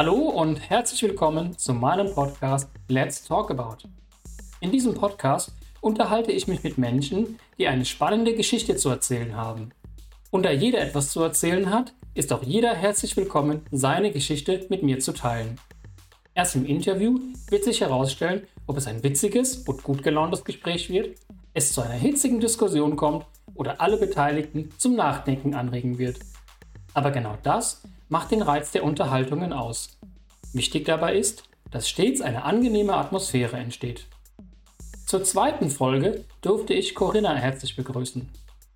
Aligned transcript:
Hallo 0.00 0.14
und 0.14 0.70
herzlich 0.70 1.02
willkommen 1.02 1.58
zu 1.58 1.74
meinem 1.74 2.10
Podcast 2.14 2.70
Let's 2.88 3.22
Talk 3.22 3.50
About. 3.50 3.86
In 4.60 4.72
diesem 4.72 4.94
Podcast 4.94 5.52
unterhalte 5.82 6.32
ich 6.32 6.48
mich 6.48 6.62
mit 6.62 6.78
Menschen, 6.78 7.38
die 7.58 7.66
eine 7.66 7.84
spannende 7.84 8.34
Geschichte 8.34 8.76
zu 8.76 8.88
erzählen 8.88 9.36
haben. 9.36 9.72
Und 10.30 10.44
da 10.44 10.52
jeder 10.52 10.80
etwas 10.80 11.10
zu 11.10 11.20
erzählen 11.20 11.68
hat, 11.68 11.92
ist 12.14 12.32
auch 12.32 12.42
jeder 12.42 12.72
herzlich 12.74 13.14
willkommen, 13.18 13.60
seine 13.72 14.10
Geschichte 14.10 14.64
mit 14.70 14.82
mir 14.82 15.00
zu 15.00 15.12
teilen. 15.12 15.60
Erst 16.32 16.56
im 16.56 16.64
Interview 16.64 17.20
wird 17.50 17.64
sich 17.64 17.82
herausstellen, 17.82 18.46
ob 18.66 18.78
es 18.78 18.86
ein 18.86 19.02
witziges 19.02 19.58
und 19.68 19.82
gut 19.82 20.02
gelauntes 20.02 20.44
Gespräch 20.44 20.88
wird, 20.88 21.18
es 21.52 21.74
zu 21.74 21.82
einer 21.82 21.92
hitzigen 21.92 22.40
Diskussion 22.40 22.96
kommt 22.96 23.26
oder 23.54 23.82
alle 23.82 23.98
Beteiligten 23.98 24.70
zum 24.78 24.96
Nachdenken 24.96 25.52
anregen 25.52 25.98
wird. 25.98 26.20
Aber 26.94 27.10
genau 27.10 27.36
das 27.42 27.82
macht 28.10 28.32
den 28.32 28.42
Reiz 28.42 28.72
der 28.72 28.84
Unterhaltungen 28.84 29.54
aus. 29.54 29.98
Wichtig 30.52 30.84
dabei 30.84 31.16
ist, 31.16 31.44
dass 31.70 31.88
stets 31.88 32.20
eine 32.20 32.44
angenehme 32.44 32.94
Atmosphäre 32.94 33.56
entsteht. 33.56 34.06
Zur 35.06 35.24
zweiten 35.24 35.70
Folge 35.70 36.24
durfte 36.42 36.74
ich 36.74 36.94
Corinna 36.94 37.34
herzlich 37.34 37.76
begrüßen. 37.76 38.28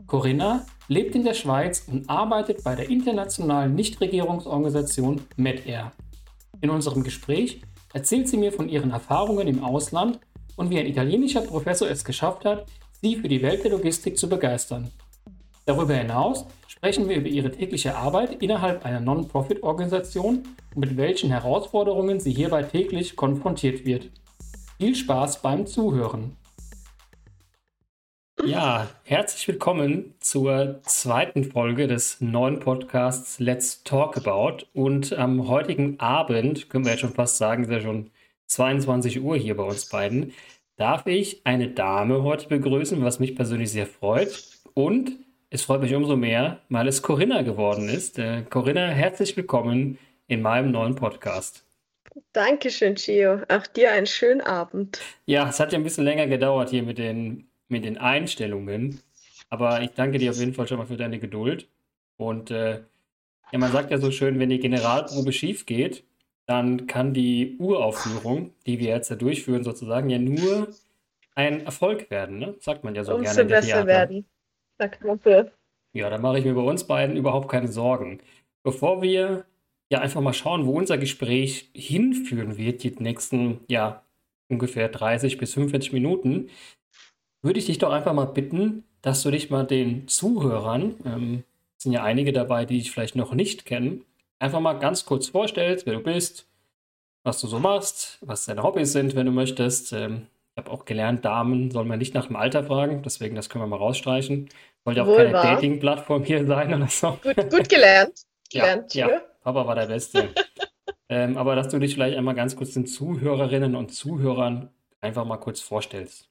Corinna 0.06 0.64
lebt 0.88 1.14
in 1.14 1.24
der 1.24 1.34
Schweiz 1.34 1.84
und 1.90 2.08
arbeitet 2.08 2.62
bei 2.62 2.74
der 2.76 2.88
internationalen 2.88 3.74
Nichtregierungsorganisation 3.74 5.22
MedAir. 5.36 5.92
In 6.60 6.70
unserem 6.70 7.02
Gespräch 7.02 7.62
erzählt 7.92 8.28
sie 8.28 8.36
mir 8.36 8.52
von 8.52 8.68
ihren 8.68 8.90
Erfahrungen 8.90 9.48
im 9.48 9.64
Ausland 9.64 10.20
und 10.56 10.70
wie 10.70 10.78
ein 10.78 10.86
italienischer 10.86 11.40
Professor 11.40 11.88
es 11.88 12.04
geschafft 12.04 12.44
hat, 12.44 12.66
sie 13.00 13.16
für 13.16 13.28
die 13.28 13.42
Welt 13.42 13.64
der 13.64 13.72
Logistik 13.72 14.16
zu 14.16 14.28
begeistern. 14.28 14.90
Darüber 15.66 15.94
hinaus 15.94 16.44
sprechen 16.76 17.08
wir 17.08 17.16
über 17.16 17.28
ihre 17.28 17.52
tägliche 17.52 17.96
Arbeit 17.96 18.42
innerhalb 18.42 18.84
einer 18.84 19.00
Non-Profit-Organisation 19.00 20.42
und 20.74 20.80
mit 20.80 20.96
welchen 20.96 21.30
Herausforderungen 21.30 22.18
sie 22.18 22.32
hierbei 22.32 22.64
täglich 22.64 23.14
konfrontiert 23.14 23.86
wird. 23.86 24.10
Viel 24.78 24.96
Spaß 24.96 25.40
beim 25.40 25.66
Zuhören. 25.66 26.36
Ja, 28.44 28.88
herzlich 29.04 29.46
willkommen 29.46 30.14
zur 30.18 30.80
zweiten 30.82 31.44
Folge 31.44 31.86
des 31.86 32.20
neuen 32.20 32.58
Podcasts 32.58 33.38
Let's 33.38 33.84
Talk 33.84 34.16
About. 34.16 34.66
Und 34.74 35.12
am 35.12 35.48
heutigen 35.48 36.00
Abend, 36.00 36.68
können 36.68 36.84
wir 36.84 36.92
jetzt 36.92 37.00
schon 37.00 37.14
fast 37.14 37.38
sagen, 37.38 37.62
ist 37.62 37.70
ja 37.70 37.80
schon 37.80 38.10
22 38.46 39.22
Uhr 39.22 39.36
hier 39.36 39.56
bei 39.56 39.62
uns 39.62 39.86
beiden, 39.86 40.32
darf 40.76 41.06
ich 41.06 41.40
eine 41.46 41.68
Dame 41.68 42.24
heute 42.24 42.48
begrüßen, 42.48 43.02
was 43.02 43.20
mich 43.20 43.36
persönlich 43.36 43.70
sehr 43.70 43.86
freut. 43.86 44.42
Und 44.74 45.23
es 45.54 45.62
freut 45.62 45.82
mich 45.82 45.94
umso 45.94 46.16
mehr, 46.16 46.58
weil 46.68 46.88
es 46.88 47.00
Corinna 47.00 47.42
geworden 47.42 47.88
ist. 47.88 48.18
Äh, 48.18 48.42
Corinna, 48.42 48.88
herzlich 48.88 49.36
willkommen 49.36 49.98
in 50.26 50.42
meinem 50.42 50.72
neuen 50.72 50.96
Podcast. 50.96 51.64
Dankeschön, 52.32 52.96
Gio. 52.96 53.40
Auch 53.48 53.64
dir 53.68 53.92
einen 53.92 54.08
schönen 54.08 54.40
Abend. 54.40 55.00
Ja, 55.26 55.48
es 55.48 55.60
hat 55.60 55.70
ja 55.70 55.78
ein 55.78 55.84
bisschen 55.84 56.02
länger 56.02 56.26
gedauert 56.26 56.70
hier 56.70 56.82
mit 56.82 56.98
den, 56.98 57.46
mit 57.68 57.84
den 57.84 57.98
Einstellungen. 57.98 59.00
Aber 59.48 59.80
ich 59.82 59.90
danke 59.90 60.18
dir 60.18 60.32
auf 60.32 60.38
jeden 60.38 60.54
Fall 60.54 60.66
schon 60.66 60.78
mal 60.78 60.86
für 60.86 60.96
deine 60.96 61.20
Geduld. 61.20 61.68
Und 62.16 62.50
äh, 62.50 62.80
ja, 63.52 63.58
man 63.60 63.70
sagt 63.70 63.92
ja 63.92 63.98
so 63.98 64.10
schön, 64.10 64.40
wenn 64.40 64.50
die 64.50 64.58
Generalprobe 64.58 65.32
schief 65.32 65.66
geht, 65.66 66.02
dann 66.46 66.88
kann 66.88 67.14
die 67.14 67.54
Uraufführung, 67.60 68.50
die 68.66 68.80
wir 68.80 68.88
jetzt 68.88 69.08
ja 69.08 69.14
durchführen, 69.14 69.62
sozusagen 69.62 70.10
ja 70.10 70.18
nur 70.18 70.66
ein 71.36 71.64
Erfolg 71.64 72.10
werden. 72.10 72.38
Ne? 72.38 72.56
Sagt 72.58 72.82
man 72.82 72.96
ja 72.96 73.04
so 73.04 73.14
Umso 73.14 73.22
gerne 73.22 73.46
der 73.46 73.56
besser 73.60 73.86
werden. 73.86 74.26
Für. 75.20 75.52
Ja, 75.92 76.10
da 76.10 76.18
mache 76.18 76.38
ich 76.38 76.44
mir 76.44 76.54
bei 76.54 76.62
uns 76.62 76.84
beiden 76.84 77.16
überhaupt 77.16 77.48
keine 77.48 77.68
Sorgen. 77.68 78.20
Bevor 78.64 79.02
wir 79.02 79.44
ja 79.90 80.00
einfach 80.00 80.20
mal 80.20 80.32
schauen, 80.32 80.66
wo 80.66 80.72
unser 80.72 80.98
Gespräch 80.98 81.70
hinführen 81.74 82.56
wird, 82.56 82.82
die 82.82 82.90
nächsten, 82.98 83.60
ja, 83.68 84.02
ungefähr 84.48 84.88
30 84.88 85.38
bis 85.38 85.54
45 85.54 85.92
Minuten, 85.92 86.50
würde 87.42 87.58
ich 87.58 87.66
dich 87.66 87.78
doch 87.78 87.92
einfach 87.92 88.12
mal 88.12 88.24
bitten, 88.24 88.84
dass 89.02 89.22
du 89.22 89.30
dich 89.30 89.50
mal 89.50 89.66
den 89.66 90.08
Zuhörern, 90.08 90.94
ähm, 91.04 91.44
es 91.76 91.84
sind 91.84 91.92
ja 91.92 92.02
einige 92.02 92.32
dabei, 92.32 92.64
die 92.64 92.78
dich 92.78 92.90
vielleicht 92.90 93.16
noch 93.16 93.34
nicht 93.34 93.66
kennen, 93.66 94.04
einfach 94.38 94.60
mal 94.60 94.74
ganz 94.74 95.04
kurz 95.04 95.28
vorstellst, 95.28 95.86
wer 95.86 95.94
du 95.94 96.00
bist, 96.00 96.48
was 97.22 97.40
du 97.40 97.46
so 97.46 97.58
machst, 97.58 98.18
was 98.22 98.46
deine 98.46 98.62
Hobbys 98.62 98.92
sind, 98.92 99.14
wenn 99.14 99.26
du 99.26 99.32
möchtest. 99.32 99.92
Ähm, 99.92 100.26
habe 100.56 100.70
auch 100.70 100.84
gelernt, 100.84 101.24
Damen 101.24 101.70
soll 101.70 101.84
man 101.84 101.98
nicht 101.98 102.14
nach 102.14 102.26
dem 102.26 102.36
Alter 102.36 102.64
fragen, 102.64 103.02
deswegen 103.02 103.34
das 103.34 103.48
können 103.48 103.64
wir 103.64 103.68
mal 103.68 103.76
rausstreichen. 103.76 104.48
Wollte 104.84 105.02
auch 105.02 105.06
Wohl 105.06 105.16
keine. 105.16 105.32
Dating-Plattform 105.32 106.24
hier 106.24 106.46
sein 106.46 106.74
oder 106.74 106.88
so. 106.88 107.18
Gut, 107.22 107.50
gut 107.50 107.68
gelernt. 107.68 108.12
Ja, 108.52 108.60
Gelernt, 108.60 108.94
ja, 108.94 109.08
Gio. 109.08 109.20
Papa 109.42 109.66
war 109.66 109.74
der 109.74 109.86
Beste. 109.86 110.28
ähm, 111.08 111.36
aber 111.36 111.56
dass 111.56 111.68
du 111.70 111.78
dich 111.80 111.94
vielleicht 111.94 112.16
einmal 112.16 112.36
ganz 112.36 112.54
kurz 112.54 112.74
den 112.74 112.86
Zuhörerinnen 112.86 113.74
und 113.74 113.88
Zuhörern 113.92 114.72
einfach 115.00 115.24
mal 115.24 115.38
kurz 115.38 115.60
vorstellst. 115.60 116.28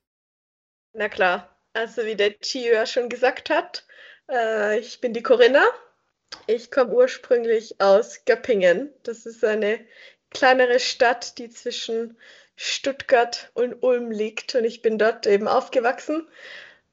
Na 0.93 1.09
klar. 1.09 1.49
Also 1.73 2.05
wie 2.05 2.15
der 2.15 2.29
Gio 2.29 2.71
ja 2.71 2.85
schon 2.85 3.09
gesagt 3.09 3.49
hat, 3.49 3.85
äh, 4.31 4.79
ich 4.79 5.01
bin 5.01 5.11
die 5.11 5.23
Corinna. 5.23 5.63
Ich 6.47 6.71
komme 6.71 6.93
ursprünglich 6.93 7.81
aus 7.81 8.23
Göppingen. 8.25 8.93
Das 9.03 9.25
ist 9.25 9.43
eine 9.43 9.79
kleinere 10.29 10.79
Stadt, 10.79 11.37
die 11.39 11.49
zwischen 11.49 12.17
Stuttgart 12.55 13.51
und 13.53 13.81
Ulm 13.83 14.11
liegt. 14.11 14.55
Und 14.55 14.65
ich 14.65 14.81
bin 14.81 14.97
dort 14.97 15.27
eben 15.27 15.47
aufgewachsen. 15.47 16.27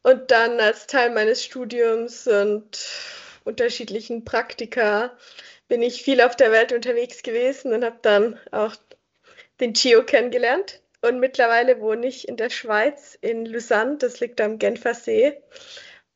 Und 0.03 0.31
dann 0.31 0.61
als 0.61 0.87
Teil 0.87 1.11
meines 1.11 1.45
Studiums 1.45 2.27
und 2.27 2.79
unterschiedlichen 3.45 4.25
Praktika 4.25 5.17
bin 5.69 5.83
ich 5.83 6.03
viel 6.03 6.21
auf 6.21 6.37
der 6.37 6.53
Welt 6.53 6.73
unterwegs 6.73 7.23
gewesen 7.23 7.73
und 7.73 7.85
habe 7.85 7.99
dann 8.03 8.39
auch 8.51 8.75
den 9.61 9.73
Gio 9.73 10.05
kennengelernt. 10.05 10.81
Und 11.03 11.21
mittlerweile 11.21 11.81
wohne 11.81 12.07
ich 12.07 12.29
in 12.29 12.37
der 12.37 12.51
Schweiz, 12.51 13.17
in 13.21 13.47
Lausanne, 13.47 13.97
das 13.99 14.21
liegt 14.21 14.41
am 14.41 14.59
Genfersee. 14.59 15.41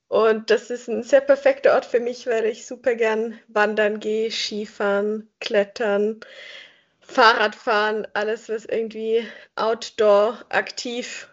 Und 0.09 0.51
das 0.51 0.71
ist 0.71 0.89
ein 0.89 1.03
sehr 1.03 1.23
perfekter 1.23 1.75
Ort 1.75 1.87
für 1.87 2.01
mich, 2.01 2.27
weil 2.27 2.45
ich 2.45 2.67
super 2.67 2.95
gern 2.95 3.39
wandern 3.49 4.01
gehe, 4.01 4.31
Skifahren, 4.31 5.31
klettern, 5.41 6.21
Fahrradfahren, 7.07 8.07
alles, 8.15 8.49
was 8.49 8.65
irgendwie 8.65 9.27
outdoor 9.57 10.45
aktiv 10.49 11.29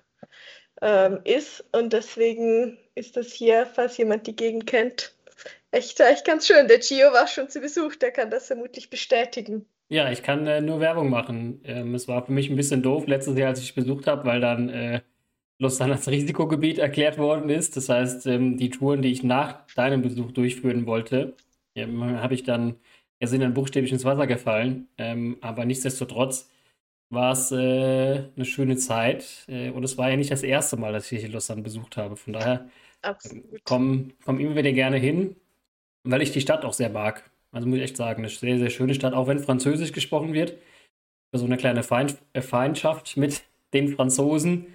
ähm, 0.82 1.20
ist. 1.24 1.64
Und 1.72 1.94
deswegen 1.94 2.78
ist 2.96 3.18
das 3.18 3.32
hier, 3.32 3.66
falls 3.66 3.98
jemand 3.98 4.28
die 4.28 4.36
Gegend 4.36 4.68
kennt, 4.68 5.16
echt, 5.72 6.00
echt 6.00 6.26
ganz 6.26 6.48
schön. 6.48 6.68
Der 6.68 6.80
Gio 6.80 7.12
war 7.14 7.28
schon 7.28 7.50
zu 7.50 7.62
Besuch, 7.62 7.96
der 7.96 8.12
kann 8.12 8.30
das 8.30 8.48
vermutlich 8.48 8.90
bestätigen. 8.90 9.66
Ja, 9.90 10.09
ich 10.12 10.24
kann 10.24 10.48
äh, 10.48 10.62
nur 10.62 10.80
Werbung 10.80 11.09
machen. 11.09 11.62
Ähm, 11.66 11.96
es 11.96 12.08
war 12.08 12.26
für 12.26 12.32
mich 12.32 12.50
ein 12.50 12.56
bisschen 12.56 12.82
doof 12.82 13.08
letztes 13.08 13.38
Jahr, 13.38 13.50
als 13.50 13.59
ich 13.59 13.76
besucht 13.76 14.08
habe, 14.08 14.26
weil 14.26 14.40
dann 14.40 14.70
äh, 14.70 15.02
Lausanne 15.59 15.94
als 15.94 16.09
Risikogebiet 16.09 16.80
erklärt 16.80 17.18
worden 17.18 17.50
ist. 17.50 17.76
Das 17.78 17.90
heißt, 17.90 18.26
ähm, 18.28 18.58
die 18.58 18.70
Touren, 18.70 19.02
die 19.02 19.12
ich 19.12 19.24
nach 19.24 19.66
deinem 19.76 20.02
Besuch 20.02 20.32
durchführen 20.32 20.86
wollte, 20.86 21.36
ähm, 21.76 22.02
habe 22.22 22.34
ich 22.34 22.44
dann, 22.44 22.78
ja, 23.22 23.28
sind 23.28 23.42
dann 23.42 23.54
buchstäblich 23.54 23.92
ins 23.94 24.06
Wasser 24.06 24.28
gefallen. 24.28 24.90
Ähm, 24.98 25.38
aber 25.42 25.66
nichtsdestotrotz 25.66 26.50
war 27.09 27.34
es 27.34 27.52
äh, 27.52 27.58
eine 28.36 28.46
schöne 28.46 28.78
Zeit. 28.78 29.46
Äh, 29.48 29.72
und 29.72 29.84
es 29.84 29.98
war 29.98 30.09
ja 30.12 30.18
nicht 30.18 30.32
das 30.32 30.44
erste 30.44 30.78
Mal, 30.78 30.94
dass 30.94 31.12
ich 31.12 31.22
hier 31.22 31.30
Lausanne 31.30 31.62
besucht 31.64 31.98
habe. 31.98 32.18
Von 32.18 32.34
daher 32.34 32.70
Absolut. 33.02 33.64
komme 33.66 34.09
komm 34.26 34.40
immer 34.40 34.56
wieder 34.56 34.72
gerne 34.74 34.98
hin, 34.98 35.36
weil 36.04 36.22
ich 36.22 36.32
die 36.32 36.42
Stadt 36.42 36.66
auch 36.66 36.74
sehr 36.74 36.90
mag. 36.90 37.30
Also 37.52 37.68
muss 37.68 37.78
ich 37.78 37.84
echt 37.84 37.98
sagen, 37.98 38.22
eine 38.24 38.30
sehr, 38.30 38.59
sehr 38.59 38.70
schöne 38.70 38.96
Stadt, 38.96 39.14
auch 39.14 39.28
wenn 39.28 39.40
Französisch 39.40 39.92
gesprochen 39.94 40.34
wird. 40.34 40.58
So 41.34 41.46
eine 41.46 41.58
kleine 41.58 41.84
Feind, 41.84 42.18
äh, 42.34 42.42
Feindschaft 42.42 43.18
mit 43.18 43.44
den 43.74 43.96
Franzosen. 43.96 44.68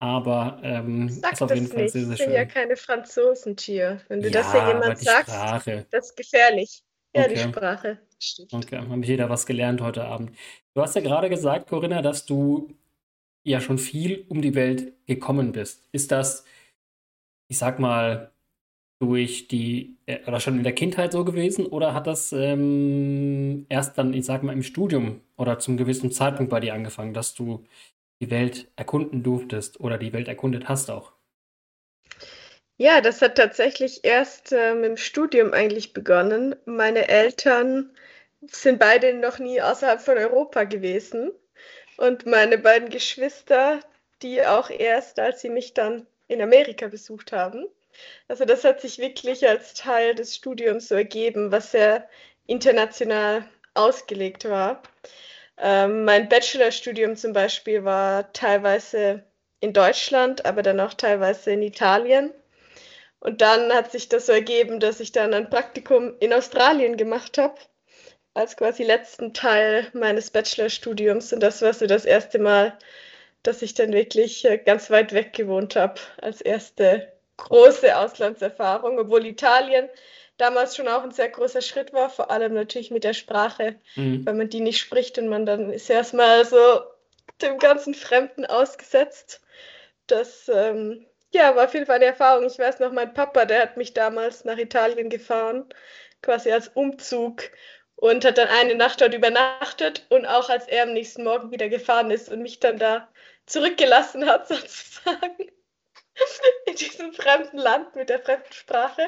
Aber 0.00 0.60
ähm, 0.64 1.08
Sag 1.08 1.32
ist 1.34 1.42
auf 1.42 1.48
das 1.50 1.58
jeden 1.60 1.68
Fall 1.68 1.84
nicht. 1.84 1.92
sehr, 1.92 2.06
sehr 2.06 2.16
Das 2.16 2.18
sind 2.18 2.32
ja 2.32 2.44
schön. 2.44 2.48
keine 2.48 2.76
Franzosen, 2.76 3.56
Gio. 3.56 3.98
Wenn 4.08 4.22
du 4.22 4.30
das 4.30 4.46
Ja, 4.46 4.52
hier 4.52 4.62
aber 4.62 4.72
jemand 4.80 4.98
sagst, 4.98 5.30
Sprache. 5.34 5.86
das 5.90 6.10
ist 6.10 6.16
gefährlich. 6.16 6.82
Ja, 7.14 7.28
die 7.28 7.36
Okay. 7.36 7.48
Sprache. 7.48 7.98
Stimmt. 8.18 8.52
Okay, 8.54 8.78
habe 8.78 9.00
ich 9.02 9.08
jeder 9.08 9.28
was 9.30 9.46
gelernt 9.46 9.80
heute 9.80 10.04
Abend. 10.04 10.32
Du 10.74 10.82
hast 10.82 10.94
ja 10.94 11.00
gerade 11.02 11.28
gesagt, 11.28 11.68
Corinna, 11.68 12.02
dass 12.02 12.26
du 12.26 12.72
ja 13.44 13.60
schon 13.60 13.78
viel 13.78 14.26
um 14.28 14.42
die 14.42 14.54
Welt 14.54 14.94
gekommen 15.06 15.52
bist. 15.52 15.88
Ist 15.92 16.12
das, 16.12 16.44
ich 17.48 17.58
sag 17.58 17.78
mal, 17.78 18.32
durch 19.00 19.48
die, 19.48 19.98
äh, 20.06 20.24
oder 20.28 20.40
schon 20.40 20.58
in 20.58 20.64
der 20.64 20.74
Kindheit 20.74 21.12
so 21.12 21.24
gewesen, 21.24 21.66
oder 21.66 21.94
hat 21.94 22.06
das 22.06 22.32
ähm, 22.32 23.66
erst 23.68 23.98
dann, 23.98 24.14
ich 24.14 24.24
sag 24.26 24.42
mal, 24.44 24.52
im 24.54 24.62
Studium 24.64 25.20
oder 25.36 25.58
zum 25.58 25.76
gewissen 25.76 26.12
Zeitpunkt 26.12 26.50
bei 26.50 26.60
dir 26.60 26.74
angefangen, 26.74 27.14
dass 27.14 27.34
du 27.34 27.64
die 28.22 28.30
Welt 28.30 28.70
erkunden 28.76 29.22
durftest 29.24 29.80
oder 29.80 29.98
die 29.98 30.12
Welt 30.14 30.28
erkundet 30.28 30.68
hast 30.68 30.90
auch? 30.90 31.14
Ja, 32.84 33.00
das 33.00 33.22
hat 33.22 33.36
tatsächlich 33.36 34.04
erst 34.04 34.50
ähm, 34.50 34.82
im 34.82 34.96
Studium 34.96 35.52
eigentlich 35.52 35.92
begonnen. 35.92 36.56
Meine 36.64 37.06
Eltern 37.08 37.96
sind 38.40 38.80
beide 38.80 39.14
noch 39.14 39.38
nie 39.38 39.62
außerhalb 39.62 40.00
von 40.00 40.18
Europa 40.18 40.64
gewesen. 40.64 41.30
Und 41.96 42.26
meine 42.26 42.58
beiden 42.58 42.88
Geschwister, 42.90 43.78
die 44.22 44.44
auch 44.44 44.68
erst, 44.70 45.20
als 45.20 45.42
sie 45.42 45.50
mich 45.50 45.74
dann 45.74 46.06
in 46.28 46.42
Amerika 46.42 46.88
besucht 46.88 47.30
haben. 47.32 47.66
Also 48.28 48.44
das 48.46 48.64
hat 48.64 48.80
sich 48.80 48.98
wirklich 48.98 49.48
als 49.48 49.74
Teil 49.74 50.14
des 50.16 50.34
Studiums 50.36 50.88
so 50.88 50.96
ergeben, 50.96 51.52
was 51.52 51.72
sehr 51.72 52.08
international 52.46 53.44
ausgelegt 53.74 54.46
war. 54.50 54.82
Ähm, 55.58 56.04
mein 56.04 56.28
Bachelorstudium 56.28 57.16
zum 57.16 57.32
Beispiel 57.34 57.84
war 57.84 58.32
teilweise 58.32 59.24
in 59.60 59.72
Deutschland, 59.74 60.46
aber 60.46 60.62
dann 60.62 60.80
auch 60.80 60.94
teilweise 60.94 61.52
in 61.52 61.62
Italien. 61.62 62.32
Und 63.22 63.40
dann 63.40 63.72
hat 63.72 63.92
sich 63.92 64.08
das 64.08 64.26
so 64.26 64.32
ergeben, 64.32 64.80
dass 64.80 64.98
ich 64.98 65.12
dann 65.12 65.32
ein 65.32 65.48
Praktikum 65.48 66.14
in 66.18 66.32
Australien 66.32 66.96
gemacht 66.96 67.38
habe, 67.38 67.54
als 68.34 68.56
quasi 68.56 68.82
letzten 68.82 69.32
Teil 69.32 69.86
meines 69.92 70.30
Bachelorstudiums. 70.30 71.32
Und 71.32 71.40
das 71.40 71.62
war 71.62 71.72
so 71.72 71.86
das 71.86 72.04
erste 72.04 72.40
Mal, 72.40 72.76
dass 73.44 73.62
ich 73.62 73.74
dann 73.74 73.92
wirklich 73.92 74.44
äh, 74.44 74.58
ganz 74.58 74.90
weit 74.90 75.12
weg 75.12 75.34
gewohnt 75.34 75.76
habe, 75.76 76.00
als 76.20 76.40
erste 76.40 77.12
große 77.36 77.96
Auslandserfahrung, 77.96 78.98
obwohl 78.98 79.24
Italien 79.24 79.88
damals 80.36 80.74
schon 80.74 80.88
auch 80.88 81.04
ein 81.04 81.12
sehr 81.12 81.28
großer 81.28 81.62
Schritt 81.62 81.92
war, 81.92 82.10
vor 82.10 82.32
allem 82.32 82.54
natürlich 82.54 82.90
mit 82.90 83.04
der 83.04 83.14
Sprache, 83.14 83.76
mhm. 83.94 84.26
weil 84.26 84.34
man 84.34 84.48
die 84.48 84.60
nicht 84.60 84.80
spricht 84.80 85.16
und 85.18 85.28
man 85.28 85.46
dann 85.46 85.72
ist 85.72 85.88
erstmal 85.88 86.44
so 86.44 86.58
dem 87.40 87.58
ganzen 87.58 87.94
Fremden 87.94 88.46
ausgesetzt. 88.46 89.40
Das 90.08 90.50
ähm, 90.52 91.06
ja, 91.32 91.56
war 91.56 91.64
auf 91.64 91.74
jeden 91.74 91.86
Fall 91.86 91.96
eine 91.96 92.06
Erfahrung. 92.06 92.46
Ich 92.46 92.58
weiß 92.58 92.80
noch, 92.80 92.92
mein 92.92 93.14
Papa, 93.14 93.44
der 93.44 93.62
hat 93.62 93.76
mich 93.76 93.94
damals 93.94 94.44
nach 94.44 94.58
Italien 94.58 95.08
gefahren, 95.08 95.64
quasi 96.22 96.52
als 96.52 96.68
Umzug 96.68 97.50
und 97.96 98.24
hat 98.24 98.38
dann 98.38 98.48
eine 98.48 98.74
Nacht 98.74 99.00
dort 99.00 99.14
übernachtet 99.14 100.06
und 100.10 100.26
auch 100.26 100.50
als 100.50 100.68
er 100.68 100.84
am 100.84 100.92
nächsten 100.92 101.24
Morgen 101.24 101.50
wieder 101.50 101.68
gefahren 101.68 102.10
ist 102.10 102.30
und 102.30 102.42
mich 102.42 102.60
dann 102.60 102.78
da 102.78 103.08
zurückgelassen 103.46 104.26
hat, 104.26 104.48
sozusagen, 104.48 105.50
in 106.66 106.74
diesem 106.74 107.12
fremden 107.12 107.58
Land 107.58 107.96
mit 107.96 108.08
der 108.08 108.20
fremden 108.20 108.52
Sprache. 108.52 109.02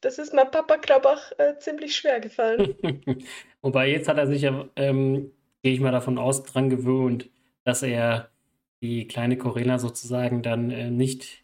Das 0.00 0.18
ist 0.18 0.34
meinem 0.34 0.50
Papa, 0.50 0.76
glaube 0.76 1.08
ich, 1.08 1.14
auch 1.14 1.38
äh, 1.38 1.58
ziemlich 1.58 1.96
schwer 1.96 2.20
gefallen. 2.20 2.76
Wobei 3.62 3.88
jetzt 3.88 4.08
hat 4.08 4.18
er 4.18 4.26
sich 4.26 4.42
ja, 4.42 4.68
ähm, 4.76 5.32
gehe 5.62 5.72
ich 5.72 5.80
mal 5.80 5.92
davon 5.92 6.18
aus, 6.18 6.42
dran 6.42 6.68
gewöhnt, 6.68 7.30
dass 7.64 7.82
er 7.82 8.30
die 8.82 9.06
kleine 9.06 9.38
Corinna 9.38 9.78
sozusagen 9.78 10.42
dann 10.42 10.70
äh, 10.72 10.90
nicht 10.90 11.41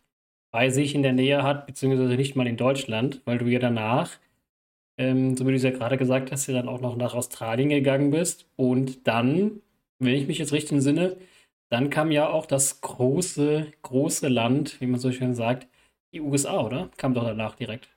bei 0.50 0.70
sich 0.70 0.94
in 0.94 1.02
der 1.02 1.12
Nähe 1.12 1.42
hat, 1.42 1.66
beziehungsweise 1.66 2.14
nicht 2.14 2.36
mal 2.36 2.46
in 2.46 2.56
Deutschland, 2.56 3.20
weil 3.24 3.38
du 3.38 3.46
ja 3.46 3.58
danach, 3.58 4.18
ähm, 4.98 5.36
so 5.36 5.46
wie 5.46 5.50
du 5.50 5.56
es 5.56 5.62
ja 5.62 5.70
gerade 5.70 5.96
gesagt 5.98 6.32
hast, 6.32 6.46
ja 6.46 6.54
dann 6.54 6.68
auch 6.68 6.80
noch 6.80 6.96
nach 6.96 7.14
Australien 7.14 7.68
gegangen 7.68 8.10
bist 8.10 8.46
und 8.56 9.06
dann, 9.06 9.60
wenn 9.98 10.14
ich 10.14 10.26
mich 10.26 10.38
jetzt 10.38 10.52
richtig 10.52 10.72
entsinne, 10.72 11.16
dann 11.70 11.90
kam 11.90 12.10
ja 12.10 12.28
auch 12.28 12.46
das 12.46 12.80
große, 12.80 13.72
große 13.82 14.28
Land, 14.28 14.80
wie 14.80 14.86
man 14.86 15.00
so 15.00 15.12
schön 15.12 15.34
sagt, 15.34 15.66
die 16.12 16.20
USA, 16.20 16.60
oder? 16.60 16.90
Kam 16.96 17.14
doch 17.14 17.24
danach 17.24 17.54
direkt. 17.54 17.88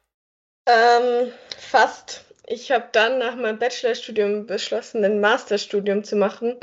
Ähm, 0.68 1.32
fast. 1.58 2.26
Ich 2.48 2.72
habe 2.72 2.90
dann 2.92 3.20
nach 3.20 3.36
meinem 3.36 3.60
Bachelorstudium 3.60 4.46
beschlossen, 4.46 5.06
ein 5.06 5.22
Masterstudium 5.22 6.04
zu 6.04 6.18
machen. 6.18 6.58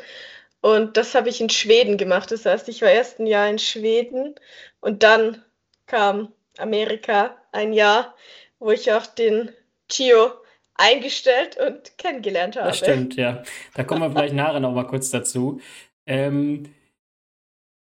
Und 0.60 0.96
das 0.96 1.14
habe 1.14 1.28
ich 1.30 1.40
in 1.40 1.48
Schweden 1.50 1.96
gemacht. 1.96 2.30
Das 2.30 2.44
heißt, 2.44 2.68
ich 2.68 2.82
war 2.82 2.90
erst 2.90 3.20
ein 3.20 3.26
Jahr 3.26 3.48
in 3.48 3.58
Schweden 3.58 4.34
und 4.80 5.02
dann 5.02 5.42
kam 5.88 6.32
Amerika, 6.58 7.36
ein 7.50 7.72
Jahr, 7.72 8.14
wo 8.60 8.70
ich 8.70 8.92
auch 8.92 9.06
den 9.06 9.50
Chio 9.90 10.30
eingestellt 10.74 11.56
und 11.58 11.98
kennengelernt 11.98 12.56
habe. 12.56 12.68
Das 12.68 12.78
stimmt, 12.78 13.16
ja. 13.16 13.42
Da 13.74 13.84
kommen 13.84 14.02
wir 14.02 14.10
vielleicht 14.12 14.34
nachher 14.34 14.60
noch 14.60 14.72
mal 14.72 14.86
kurz 14.86 15.10
dazu. 15.10 15.60
Ähm, 16.06 16.72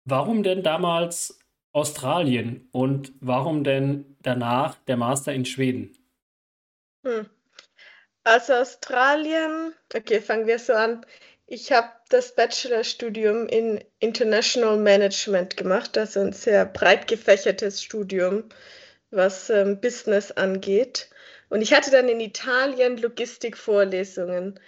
warum 0.05 0.41
denn 0.41 0.63
damals 0.63 1.39
Australien 1.73 2.67
und 2.71 3.13
warum 3.19 3.63
denn 3.63 4.17
danach 4.21 4.75
der 4.87 4.97
Master 4.97 5.33
in 5.33 5.45
Schweden? 5.45 5.95
Hm. 7.05 7.29
Also 8.23 8.53
Australien, 8.53 9.73
okay, 9.95 10.19
fangen 10.19 10.47
wir 10.47 10.59
so 10.59 10.73
an. 10.73 11.05
Ich 11.49 11.71
habe 11.71 11.89
das 12.09 12.35
Bachelorstudium 12.35 13.47
in 13.47 13.81
International 13.99 14.75
Management 14.75 15.55
gemacht, 15.55 15.97
also 15.97 16.19
ein 16.19 16.33
sehr 16.33 16.65
breit 16.65 17.07
gefächertes 17.07 17.81
Studium, 17.81 18.49
was 19.11 19.49
ähm, 19.49 19.79
Business 19.79 20.33
angeht. 20.33 21.09
Und 21.47 21.61
ich 21.61 21.73
hatte 21.73 21.89
dann 21.89 22.09
in 22.09 22.19
Italien 22.19 22.97
Logistikvorlesungen. 22.97 24.59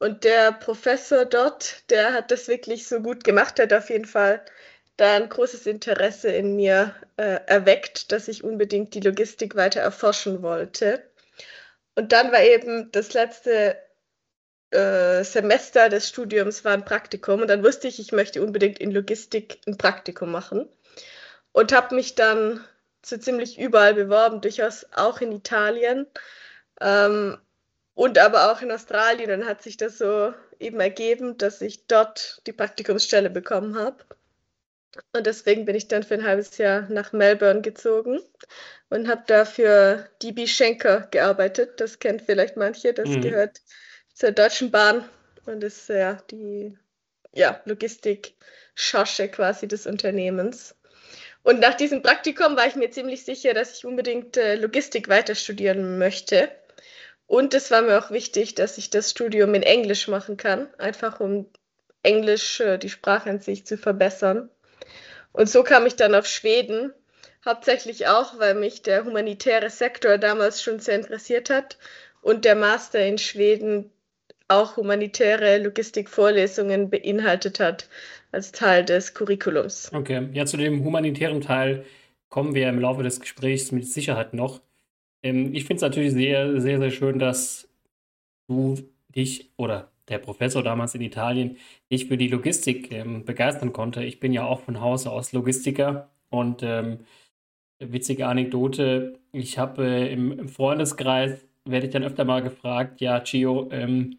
Und 0.00 0.24
der 0.24 0.50
Professor 0.50 1.24
dort, 1.24 1.88
der 1.90 2.12
hat 2.12 2.32
das 2.32 2.48
wirklich 2.48 2.88
so 2.88 3.00
gut 3.00 3.22
gemacht, 3.22 3.60
hat 3.60 3.72
auf 3.72 3.88
jeden 3.88 4.04
Fall 4.04 4.44
da 4.96 5.14
ein 5.14 5.28
großes 5.28 5.66
Interesse 5.66 6.30
in 6.32 6.56
mir 6.56 6.96
äh, 7.16 7.38
erweckt, 7.46 8.10
dass 8.10 8.26
ich 8.26 8.42
unbedingt 8.42 8.94
die 8.94 9.00
Logistik 9.00 9.54
weiter 9.54 9.80
erforschen 9.82 10.42
wollte. 10.42 11.08
Und 11.94 12.10
dann 12.10 12.32
war 12.32 12.42
eben 12.42 12.90
das 12.90 13.12
letzte 13.12 13.76
äh, 14.74 15.24
Semester 15.24 15.88
des 15.88 16.08
Studiums 16.08 16.64
war 16.64 16.72
ein 16.72 16.84
Praktikum 16.84 17.40
und 17.40 17.48
dann 17.48 17.64
wusste 17.64 17.88
ich, 17.88 18.00
ich 18.00 18.12
möchte 18.12 18.42
unbedingt 18.42 18.78
in 18.78 18.90
Logistik 18.90 19.60
ein 19.66 19.78
Praktikum 19.78 20.30
machen 20.30 20.68
und 21.52 21.72
habe 21.72 21.94
mich 21.94 22.14
dann 22.14 22.64
so 23.04 23.16
ziemlich 23.16 23.58
überall 23.58 23.94
beworben, 23.94 24.40
durchaus 24.40 24.86
auch 24.94 25.20
in 25.20 25.32
Italien 25.32 26.06
ähm, 26.80 27.38
und 27.94 28.18
aber 28.18 28.50
auch 28.52 28.62
in 28.62 28.72
Australien. 28.72 29.28
Dann 29.28 29.46
hat 29.46 29.62
sich 29.62 29.76
das 29.76 29.98
so 29.98 30.34
eben 30.58 30.80
ergeben, 30.80 31.38
dass 31.38 31.60
ich 31.60 31.86
dort 31.86 32.42
die 32.46 32.52
Praktikumsstelle 32.52 33.30
bekommen 33.30 33.78
habe. 33.78 34.04
Und 35.12 35.26
deswegen 35.26 35.64
bin 35.64 35.74
ich 35.74 35.88
dann 35.88 36.02
für 36.02 36.14
ein 36.14 36.24
halbes 36.24 36.56
Jahr 36.58 36.82
nach 36.88 37.12
Melbourne 37.12 37.62
gezogen 37.62 38.20
und 38.90 39.08
habe 39.08 39.24
da 39.26 39.44
für 39.44 40.08
DB 40.22 40.46
Schenker 40.46 41.08
gearbeitet. 41.10 41.80
Das 41.80 41.98
kennt 41.98 42.22
vielleicht 42.22 42.56
manche. 42.56 42.92
Das 42.94 43.08
mhm. 43.08 43.20
gehört 43.20 43.60
zur 44.14 44.30
Deutschen 44.30 44.70
Bahn 44.70 45.08
und 45.44 45.62
ist 45.62 45.88
ja 45.88 46.14
die 46.30 46.78
ja, 47.32 47.60
Logistik-Schosche 47.64 49.28
quasi 49.28 49.68
des 49.68 49.86
Unternehmens. 49.86 50.76
Und 51.42 51.60
nach 51.60 51.74
diesem 51.74 52.00
Praktikum 52.00 52.56
war 52.56 52.66
ich 52.66 52.76
mir 52.76 52.90
ziemlich 52.90 53.24
sicher, 53.24 53.52
dass 53.52 53.76
ich 53.76 53.84
unbedingt 53.84 54.36
äh, 54.36 54.54
Logistik 54.54 55.08
weiter 55.08 55.34
studieren 55.34 55.98
möchte. 55.98 56.48
Und 57.26 57.52
es 57.54 57.70
war 57.70 57.82
mir 57.82 57.98
auch 57.98 58.10
wichtig, 58.10 58.54
dass 58.54 58.78
ich 58.78 58.88
das 58.88 59.10
Studium 59.10 59.54
in 59.54 59.62
Englisch 59.62 60.08
machen 60.08 60.36
kann, 60.36 60.72
einfach 60.78 61.20
um 61.20 61.50
Englisch, 62.02 62.60
äh, 62.60 62.78
die 62.78 62.88
Sprache 62.88 63.28
an 63.28 63.40
sich 63.40 63.66
zu 63.66 63.76
verbessern. 63.76 64.48
Und 65.32 65.50
so 65.50 65.64
kam 65.64 65.86
ich 65.86 65.96
dann 65.96 66.14
auf 66.14 66.26
Schweden, 66.26 66.94
hauptsächlich 67.44 68.06
auch, 68.06 68.38
weil 68.38 68.54
mich 68.54 68.82
der 68.82 69.04
humanitäre 69.04 69.68
Sektor 69.70 70.18
damals 70.18 70.62
schon 70.62 70.78
sehr 70.78 70.94
interessiert 70.94 71.50
hat 71.50 71.78
und 72.22 72.44
der 72.44 72.54
Master 72.54 73.04
in 73.04 73.18
Schweden 73.18 73.90
auch 74.48 74.76
humanitäre 74.76 75.58
Logistikvorlesungen 75.58 76.90
beinhaltet 76.90 77.60
hat 77.60 77.88
als 78.32 78.52
Teil 78.52 78.84
des 78.84 79.14
Curriculums. 79.14 79.90
Okay, 79.92 80.28
ja, 80.32 80.44
zu 80.44 80.56
dem 80.56 80.84
humanitären 80.84 81.40
Teil 81.40 81.84
kommen 82.28 82.54
wir 82.54 82.68
im 82.68 82.80
Laufe 82.80 83.02
des 83.02 83.20
Gesprächs 83.20 83.72
mit 83.72 83.86
Sicherheit 83.86 84.34
noch. 84.34 84.60
Ähm, 85.22 85.54
ich 85.54 85.64
finde 85.64 85.76
es 85.76 85.82
natürlich 85.82 86.12
sehr, 86.12 86.60
sehr, 86.60 86.78
sehr 86.78 86.90
schön, 86.90 87.18
dass 87.18 87.68
du 88.48 88.76
dich 89.14 89.50
oder 89.56 89.90
der 90.08 90.18
Professor 90.18 90.62
damals 90.62 90.94
in 90.94 91.00
Italien 91.00 91.56
dich 91.90 92.06
für 92.06 92.16
die 92.16 92.28
Logistik 92.28 92.92
ähm, 92.92 93.24
begeistern 93.24 93.72
konnte. 93.72 94.04
Ich 94.04 94.20
bin 94.20 94.32
ja 94.32 94.44
auch 94.44 94.60
von 94.60 94.80
Hause 94.80 95.10
aus 95.10 95.32
Logistiker 95.32 96.10
und 96.28 96.62
ähm, 96.62 96.98
witzige 97.78 98.26
Anekdote, 98.26 99.18
ich 99.32 99.58
habe 99.58 99.84
äh, 99.84 100.12
im, 100.12 100.38
im, 100.38 100.48
Freundeskreis, 100.48 101.46
werde 101.64 101.86
ich 101.86 101.92
dann 101.92 102.04
öfter 102.04 102.24
mal 102.24 102.42
gefragt, 102.42 103.00
ja, 103.00 103.18
Gio, 103.20 103.68
ähm, 103.70 104.18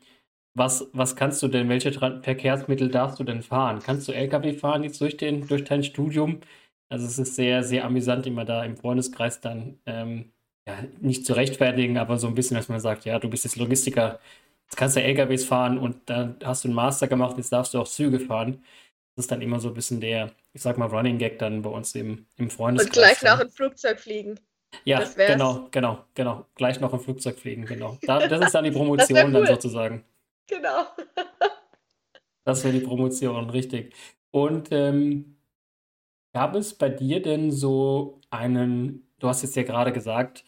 was, 0.56 0.90
was 0.94 1.16
kannst 1.16 1.44
du 1.44 1.50
denn, 1.50 1.70
welche 1.70 1.92
Verkehrsmittel 1.92 2.90
darfst 2.90 3.20
du 3.20 3.24
denn 3.24 3.44
fahren? 3.44 3.82
Kannst 3.84 4.08
du 4.08 4.14
LKW 4.14 4.54
fahren 4.54 4.84
jetzt 4.84 5.02
durch, 5.02 5.18
den, 5.18 5.48
durch 5.48 5.66
dein 5.66 5.84
Studium? 5.84 6.40
Also 6.90 7.06
es 7.06 7.20
ist 7.20 7.36
sehr, 7.36 7.64
sehr 7.64 7.84
amüsant, 7.84 8.26
immer 8.26 8.46
da 8.46 8.64
im 8.64 8.78
Freundeskreis 8.78 9.42
dann 9.42 9.80
ähm, 9.86 10.32
ja, 10.68 10.76
nicht 11.02 11.26
zu 11.26 11.34
rechtfertigen, 11.34 11.98
aber 11.98 12.18
so 12.18 12.28
ein 12.28 12.36
bisschen, 12.36 12.56
dass 12.56 12.70
man 12.70 12.80
sagt, 12.80 13.04
ja, 13.06 13.20
du 13.20 13.30
bist 13.30 13.44
jetzt 13.44 13.58
Logistiker, 13.58 14.20
jetzt 14.64 14.78
kannst 14.78 14.96
du 14.96 15.02
LKWs 15.02 15.44
fahren 15.44 15.78
und 15.78 16.10
dann 16.10 16.38
hast 16.44 16.64
du 16.64 16.70
einen 16.70 16.76
Master 16.76 17.08
gemacht, 17.08 17.38
jetzt 17.38 17.52
darfst 17.52 17.74
du 17.74 17.80
auch 17.80 17.88
Züge 17.88 18.20
fahren. 18.20 18.64
Das 19.16 19.26
ist 19.26 19.32
dann 19.32 19.42
immer 19.42 19.60
so 19.60 19.70
ein 19.70 19.74
bisschen 19.74 20.00
der, 20.00 20.32
ich 20.54 20.62
sag 20.62 20.78
mal, 20.78 20.88
Running 20.88 21.18
Gag 21.18 21.38
dann 21.40 21.62
bei 21.64 21.70
uns 21.70 21.96
im, 21.96 22.28
im 22.38 22.50
Freundeskreis. 22.50 22.98
Und 22.98 23.20
gleich 23.20 23.24
noch 23.24 23.40
ein 23.40 23.50
Flugzeug 23.50 24.00
fliegen. 24.00 24.40
Ja, 24.84 25.04
genau, 25.16 25.68
genau, 25.72 26.06
genau. 26.14 26.46
Gleich 26.56 26.80
noch 26.80 26.94
ein 26.94 27.00
Flugzeug 27.00 27.40
fliegen, 27.40 27.66
genau. 27.66 27.98
Da, 28.02 28.28
das 28.28 28.46
ist 28.46 28.56
dann 28.56 28.64
die 28.64 28.72
Promotion 28.72 29.18
cool. 29.18 29.32
dann 29.32 29.48
sozusagen. 29.48 30.04
Genau. 30.48 30.86
das 32.44 32.64
wäre 32.64 32.78
die 32.78 32.86
Promotion, 32.86 33.50
richtig. 33.50 33.94
Und 34.32 34.70
ähm, 34.72 35.38
gab 36.34 36.56
es 36.56 36.74
bei 36.74 36.90
dir 36.90 37.22
denn 37.22 37.52
so 37.52 38.20
einen, 38.30 39.08
du 39.20 39.28
hast 39.28 39.42
jetzt 39.44 39.56
ja 39.56 39.64
gerade 39.64 39.92
gesagt, 39.92 40.44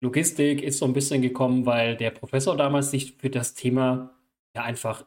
Logistik 0.00 0.62
ist 0.62 0.78
so 0.78 0.86
ein 0.86 0.92
bisschen 0.92 1.22
gekommen, 1.22 1.66
weil 1.66 1.96
der 1.96 2.10
Professor 2.10 2.56
damals 2.56 2.90
sich 2.90 3.16
für 3.16 3.30
das 3.30 3.54
Thema 3.54 4.14
ja 4.54 4.62
einfach 4.62 5.04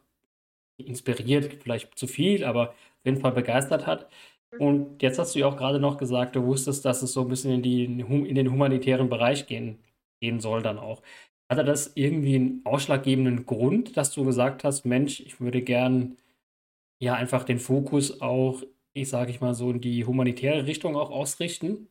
inspiriert, 0.78 1.64
vielleicht 1.64 1.98
zu 1.98 2.08
viel, 2.08 2.44
aber 2.44 2.70
auf 2.72 3.06
jeden 3.06 3.22
Fall 3.22 3.32
begeistert 3.32 3.88
hat. 3.88 4.10
Mhm. 4.52 4.62
Und 4.62 5.02
jetzt 5.02 5.18
hast 5.18 5.36
du 5.36 5.40
ja 5.40 5.48
auch 5.48 5.58
gerade 5.58 5.80
noch 5.80 5.98
gesagt, 5.98 6.36
du 6.36 6.46
wusstest, 6.46 6.86
dass 6.86 7.02
es 7.02 7.14
so 7.14 7.22
ein 7.22 7.30
bisschen 7.30 7.52
in, 7.52 7.64
die, 7.64 7.86
in 7.86 8.36
den 8.36 8.52
humanitären 8.52 9.10
Bereich 9.10 9.48
gehen, 9.48 9.80
gehen 10.20 10.40
soll 10.40 10.62
dann 10.62 10.78
auch. 10.78 11.02
Hatte 11.52 11.66
das 11.66 11.92
irgendwie 11.96 12.36
einen 12.36 12.62
ausschlaggebenden 12.64 13.46
Grund, 13.46 13.98
dass 13.98 14.14
du 14.14 14.24
gesagt 14.24 14.64
hast, 14.64 14.86
Mensch, 14.86 15.20
ich 15.20 15.42
würde 15.42 15.62
gern 15.62 16.16
ja 16.98 17.16
einfach 17.16 17.44
den 17.44 17.60
Fokus 17.60 18.22
auch, 18.22 18.64
ich 18.94 19.10
sage 19.10 19.32
ich 19.32 19.42
mal 19.42 19.54
so, 19.54 19.72
in 19.72 19.82
die 19.82 20.06
humanitäre 20.06 20.66
Richtung 20.66 20.96
auch 20.96 21.12
ausrichten? 21.12 21.90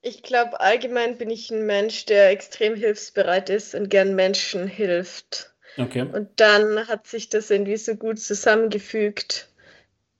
Ich 0.00 0.22
glaube, 0.22 0.60
allgemein 0.60 1.18
bin 1.18 1.28
ich 1.28 1.50
ein 1.50 1.66
Mensch, 1.66 2.06
der 2.06 2.30
extrem 2.30 2.76
hilfsbereit 2.76 3.50
ist 3.50 3.74
und 3.74 3.90
gern 3.90 4.14
Menschen 4.14 4.68
hilft. 4.68 5.52
Okay. 5.76 6.02
Und 6.02 6.38
dann 6.38 6.86
hat 6.86 7.08
sich 7.08 7.30
das 7.30 7.50
irgendwie 7.50 7.78
so 7.78 7.96
gut 7.96 8.20
zusammengefügt, 8.20 9.48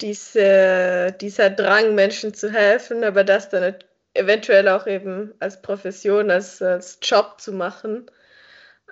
diese, 0.01 1.17
dieser 1.21 1.51
Drang, 1.51 1.95
Menschen 1.95 2.35
zu 2.35 2.53
helfen, 2.53 3.05
aber 3.05 3.23
das 3.23 3.51
dann 3.51 3.77
eventuell 4.17 4.69
auch 4.69 4.87
eben 4.87 5.35
als 5.39 5.63
Profession, 5.63 6.31
als, 6.31 6.61
als 6.63 6.99
Job 7.03 7.41
zu 7.41 7.53
machen. 7.53 8.11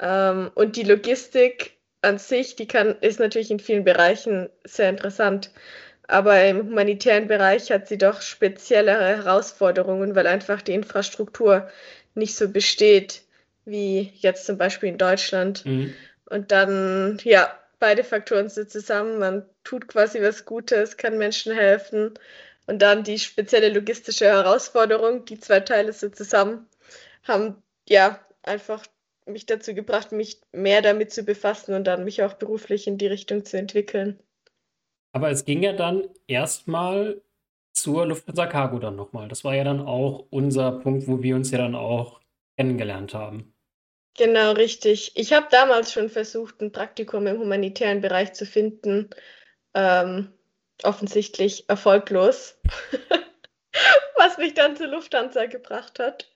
Ähm, 0.00 0.50
und 0.54 0.76
die 0.76 0.82
Logistik 0.82 1.76
an 2.02 2.18
sich, 2.18 2.56
die 2.56 2.66
kann, 2.66 2.96
ist 3.00 3.20
natürlich 3.20 3.50
in 3.50 3.60
vielen 3.60 3.84
Bereichen 3.84 4.48
sehr 4.64 4.90
interessant. 4.90 5.50
Aber 6.06 6.44
im 6.44 6.58
humanitären 6.68 7.28
Bereich 7.28 7.70
hat 7.70 7.88
sie 7.88 7.96
doch 7.96 8.20
speziellere 8.20 9.16
Herausforderungen, 9.16 10.14
weil 10.14 10.26
einfach 10.26 10.60
die 10.60 10.74
Infrastruktur 10.74 11.68
nicht 12.14 12.36
so 12.36 12.48
besteht 12.50 13.22
wie 13.64 14.12
jetzt 14.16 14.46
zum 14.46 14.58
Beispiel 14.58 14.90
in 14.90 14.98
Deutschland. 14.98 15.64
Mhm. 15.64 15.94
Und 16.26 16.52
dann, 16.52 17.18
ja, 17.24 17.58
beide 17.78 18.04
Faktoren 18.04 18.48
sind 18.48 18.70
zusammen. 18.70 19.18
Man 19.18 19.44
tut 19.62 19.88
quasi 19.88 20.22
was 20.22 20.44
Gutes, 20.44 20.96
kann 20.96 21.18
Menschen 21.18 21.54
helfen. 21.54 22.14
Und 22.66 22.80
dann 22.80 23.04
die 23.04 23.18
spezielle 23.18 23.68
logistische 23.68 24.26
Herausforderung, 24.26 25.24
die 25.24 25.38
zwei 25.38 25.60
Teile 25.60 25.92
so 25.92 26.08
zusammen, 26.08 26.66
haben 27.22 27.62
ja 27.88 28.20
einfach 28.42 28.84
mich 29.26 29.46
dazu 29.46 29.74
gebracht, 29.74 30.12
mich 30.12 30.40
mehr 30.52 30.82
damit 30.82 31.12
zu 31.12 31.24
befassen 31.24 31.74
und 31.74 31.84
dann 31.84 32.04
mich 32.04 32.22
auch 32.22 32.34
beruflich 32.34 32.86
in 32.86 32.98
die 32.98 33.06
Richtung 33.06 33.44
zu 33.44 33.58
entwickeln. 33.58 34.18
Aber 35.12 35.30
es 35.30 35.44
ging 35.44 35.62
ja 35.62 35.72
dann 35.72 36.08
erstmal 36.26 37.22
zur 37.72 38.06
Lufthansa 38.06 38.46
Cargo 38.46 38.78
dann 38.78 38.96
nochmal. 38.96 39.28
Das 39.28 39.44
war 39.44 39.54
ja 39.54 39.64
dann 39.64 39.80
auch 39.80 40.26
unser 40.30 40.72
Punkt, 40.72 41.06
wo 41.08 41.22
wir 41.22 41.36
uns 41.36 41.50
ja 41.50 41.58
dann 41.58 41.74
auch 41.74 42.20
kennengelernt 42.56 43.14
haben. 43.14 43.54
Genau, 44.16 44.52
richtig. 44.52 45.12
Ich 45.16 45.32
habe 45.32 45.46
damals 45.50 45.92
schon 45.92 46.08
versucht, 46.08 46.60
ein 46.60 46.70
Praktikum 46.70 47.26
im 47.26 47.40
humanitären 47.40 48.00
Bereich 48.00 48.32
zu 48.32 48.46
finden. 48.46 49.10
Ähm, 49.74 50.33
offensichtlich 50.82 51.68
erfolglos, 51.68 52.58
was 54.16 54.38
mich 54.38 54.54
dann 54.54 54.76
zur 54.76 54.88
Lufthansa 54.88 55.46
gebracht 55.46 55.98
hat. 55.98 56.30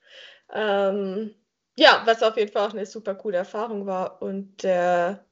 Ähm, 0.53 1.35
ja, 1.77 2.03
was 2.07 2.23
auf 2.23 2.37
jeden 2.37 2.53
Fall 2.53 2.69
auch 2.69 2.73
eine 2.73 2.87
super 2.87 3.15
coole 3.15 3.39
Erfahrung 3.39 3.87
war. 3.87 4.23
Und 4.23 4.63
der 4.63 5.25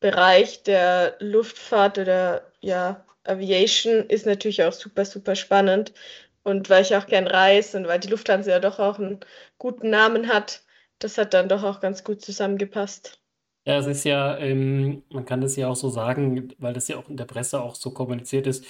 Bereich 0.00 0.62
der 0.62 1.16
Luftfahrt 1.20 1.98
oder 1.98 2.50
ja, 2.60 3.04
Aviation 3.24 4.06
ist 4.08 4.26
natürlich 4.26 4.62
auch 4.64 4.72
super, 4.72 5.04
super 5.04 5.36
spannend. 5.36 5.92
Und 6.42 6.70
weil 6.70 6.82
ich 6.82 6.96
auch 6.96 7.06
gern 7.06 7.26
reise 7.26 7.76
und 7.76 7.86
weil 7.86 8.00
die 8.00 8.08
Lufthansa 8.08 8.50
ja 8.50 8.60
doch 8.60 8.78
auch 8.78 8.98
einen 8.98 9.20
guten 9.58 9.90
Namen 9.90 10.28
hat, 10.28 10.62
das 10.98 11.18
hat 11.18 11.34
dann 11.34 11.48
doch 11.48 11.62
auch 11.62 11.80
ganz 11.80 12.04
gut 12.04 12.22
zusammengepasst. 12.22 13.19
Ja, 13.66 13.78
es 13.78 13.86
ist 13.86 14.04
ja, 14.04 14.38
ähm, 14.38 15.02
man 15.10 15.26
kann 15.26 15.40
das 15.40 15.56
ja 15.56 15.68
auch 15.68 15.76
so 15.76 15.90
sagen, 15.90 16.52
weil 16.58 16.72
das 16.72 16.88
ja 16.88 16.96
auch 16.96 17.08
in 17.10 17.16
der 17.16 17.26
Presse 17.26 17.60
auch 17.60 17.74
so 17.74 17.90
kommuniziert 17.92 18.46
ist. 18.46 18.64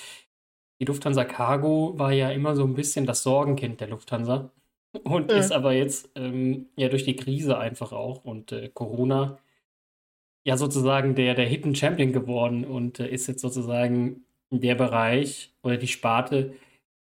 Die 0.80 0.84
Lufthansa 0.84 1.24
Cargo 1.24 1.98
war 1.98 2.12
ja 2.12 2.30
immer 2.30 2.56
so 2.56 2.64
ein 2.64 2.74
bisschen 2.74 3.06
das 3.06 3.22
Sorgenkind 3.22 3.80
der 3.80 3.88
Lufthansa 3.88 4.50
und 5.04 5.30
mhm. 5.30 5.38
ist 5.38 5.52
aber 5.52 5.72
jetzt 5.72 6.10
ähm, 6.16 6.68
ja 6.76 6.88
durch 6.88 7.04
die 7.04 7.16
Krise 7.16 7.58
einfach 7.58 7.92
auch 7.92 8.24
und 8.24 8.52
äh, 8.52 8.68
Corona 8.70 9.38
ja 10.44 10.56
sozusagen 10.56 11.14
der, 11.14 11.34
der 11.34 11.46
Hidden 11.46 11.74
Champion 11.74 12.12
geworden 12.12 12.64
und 12.64 13.00
äh, 13.00 13.08
ist 13.08 13.26
jetzt 13.28 13.42
sozusagen 13.42 14.24
der 14.50 14.74
Bereich 14.74 15.54
oder 15.62 15.76
die 15.76 15.86
Sparte, 15.86 16.54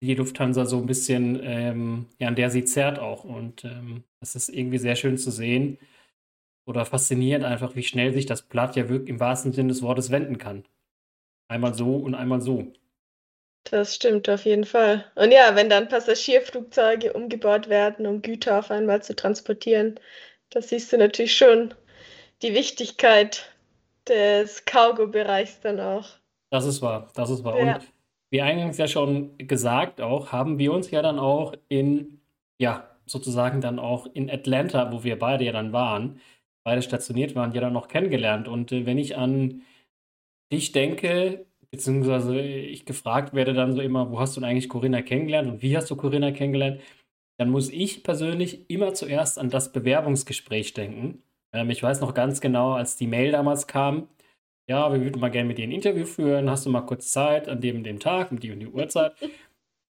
die 0.01 0.07
die 0.07 0.15
Lufthansa 0.15 0.67
so 0.67 0.79
ein 0.79 0.87
bisschen, 0.87 1.41
ähm, 1.43 2.07
ja, 2.19 2.29
an 2.29 2.37
der 2.37 2.51
sie 2.51 2.65
zerrt 2.65 2.99
auch. 2.99 3.25
Und 3.25 3.65
ähm, 3.65 4.05
das 4.21 4.35
ist 4.37 4.49
irgendwie 4.49 4.79
sehr 4.79 4.97
schön 4.97 5.19
zu 5.19 5.31
sehen 5.31 5.79
oder 6.67 6.85
faszinierend 6.85 7.45
einfach, 7.45 7.77
wie 7.77 7.83
schnell 7.83 8.13
sich 8.13 8.27
das 8.27 8.43
Blatt 8.43 8.77
ja 8.77 8.89
wirklich 8.89 9.11
im 9.11 9.21
wahrsten 9.21 9.53
Sinne 9.53 9.69
des 9.69 9.83
Wortes 9.83 10.11
wenden 10.11 10.39
kann. 10.39 10.65
Einmal 11.49 11.75
so 11.75 11.97
und 11.97 12.15
einmal 12.15 12.41
so. 12.41 12.73
Das 13.65 13.95
stimmt 13.95 14.29
auf 14.29 14.45
jeden 14.45 14.65
Fall. 14.65 15.05
Und 15.15 15.33
ja, 15.33 15.57
wenn 15.57 15.71
dann 15.71 15.89
Passagierflugzeuge 15.89 17.13
umgebaut 17.15 17.69
werden, 17.69 18.07
um 18.07 18.21
Güter 18.21 18.59
auf 18.59 18.71
einmal 18.71 19.03
zu 19.03 19.17
transportieren, 19.17 19.99
da 20.51 20.61
siehst 20.61 20.93
du 20.93 20.99
natürlich 20.99 21.37
schon 21.37 21.75
die 22.43 22.55
Wichtigkeit 22.55 23.51
des 24.07 24.65
Cargo-Bereichs 24.67 25.61
dann 25.61 25.81
auch. 25.81 26.09
Das 26.51 26.67
ist 26.67 26.83
wahr, 26.83 27.11
das 27.15 27.31
ist 27.31 27.43
wahr. 27.43 27.59
Ja. 27.59 27.77
Und 27.77 27.89
wie 28.31 28.43
eingangs 28.43 28.77
ja 28.77 28.87
schon 28.87 29.37
gesagt 29.39 30.01
auch, 30.01 30.31
haben 30.31 30.59
wir 30.59 30.73
uns 30.73 30.91
ja 30.91 31.01
dann 31.01 31.19
auch 31.19 31.55
in, 31.69 32.21
ja, 32.59 32.91
sozusagen 33.07 33.61
dann 33.61 33.79
auch 33.79 34.07
in 34.13 34.31
Atlanta, 34.31 34.93
wo 34.93 35.05
wir 35.05 35.19
beide 35.19 35.45
ja 35.45 35.53
dann 35.53 35.73
waren, 35.73 36.21
beide 36.65 36.83
stationiert 36.83 37.35
waren, 37.35 37.53
ja 37.53 37.61
dann 37.61 37.73
noch 37.73 37.89
kennengelernt. 37.89 38.49
Und 38.49 38.73
äh, 38.73 38.87
wenn 38.87 38.99
ich 38.99 39.17
an 39.17 39.63
dich 40.53 40.73
denke, 40.73 41.47
beziehungsweise 41.71 42.41
ich 42.41 42.87
gefragt 42.87 43.35
werde 43.35 43.55
dann 43.55 43.73
so 43.73 43.81
immer, 43.81 44.11
wo 44.11 44.21
hast 44.21 44.37
du 44.37 44.41
denn 44.41 44.49
eigentlich 44.49 44.69
Corinna 44.69 45.03
kennengelernt 45.03 45.49
und 45.51 45.63
wie 45.63 45.77
hast 45.77 45.91
du 45.91 45.97
Corinna 45.97 46.33
kennengelernt, 46.33 46.81
dann 47.39 47.51
muss 47.51 47.71
ich 47.71 48.05
persönlich 48.05 48.71
immer 48.71 48.95
zuerst 48.95 49.39
an 49.39 49.51
das 49.51 49.73
Bewerbungsgespräch 49.73 50.73
denken. 50.75 51.23
Ähm, 51.53 51.71
ich 51.71 51.83
weiß 51.83 52.01
noch 52.01 52.15
ganz 52.15 52.41
genau, 52.41 52.73
als 52.73 52.97
die 52.97 53.07
Mail 53.07 53.33
damals 53.33 53.67
kam, 53.67 54.09
ja, 54.69 54.93
wir 54.93 55.01
würden 55.03 55.21
mal 55.21 55.31
gerne 55.31 55.49
mit 55.49 55.59
dir 55.59 55.65
ein 55.65 55.73
Interview 55.73 56.07
führen, 56.07 56.49
hast 56.49 56.65
du 56.65 56.71
mal 56.71 56.83
kurz 56.83 57.13
Zeit 57.13 57.49
an 57.49 57.61
dem 57.61 57.85
dem 57.85 58.01
Tag, 58.01 58.31
um 58.31 58.41
die 58.41 58.51
und 58.51 58.61
die 58.61 58.69
Uhrzeit. 58.69 59.15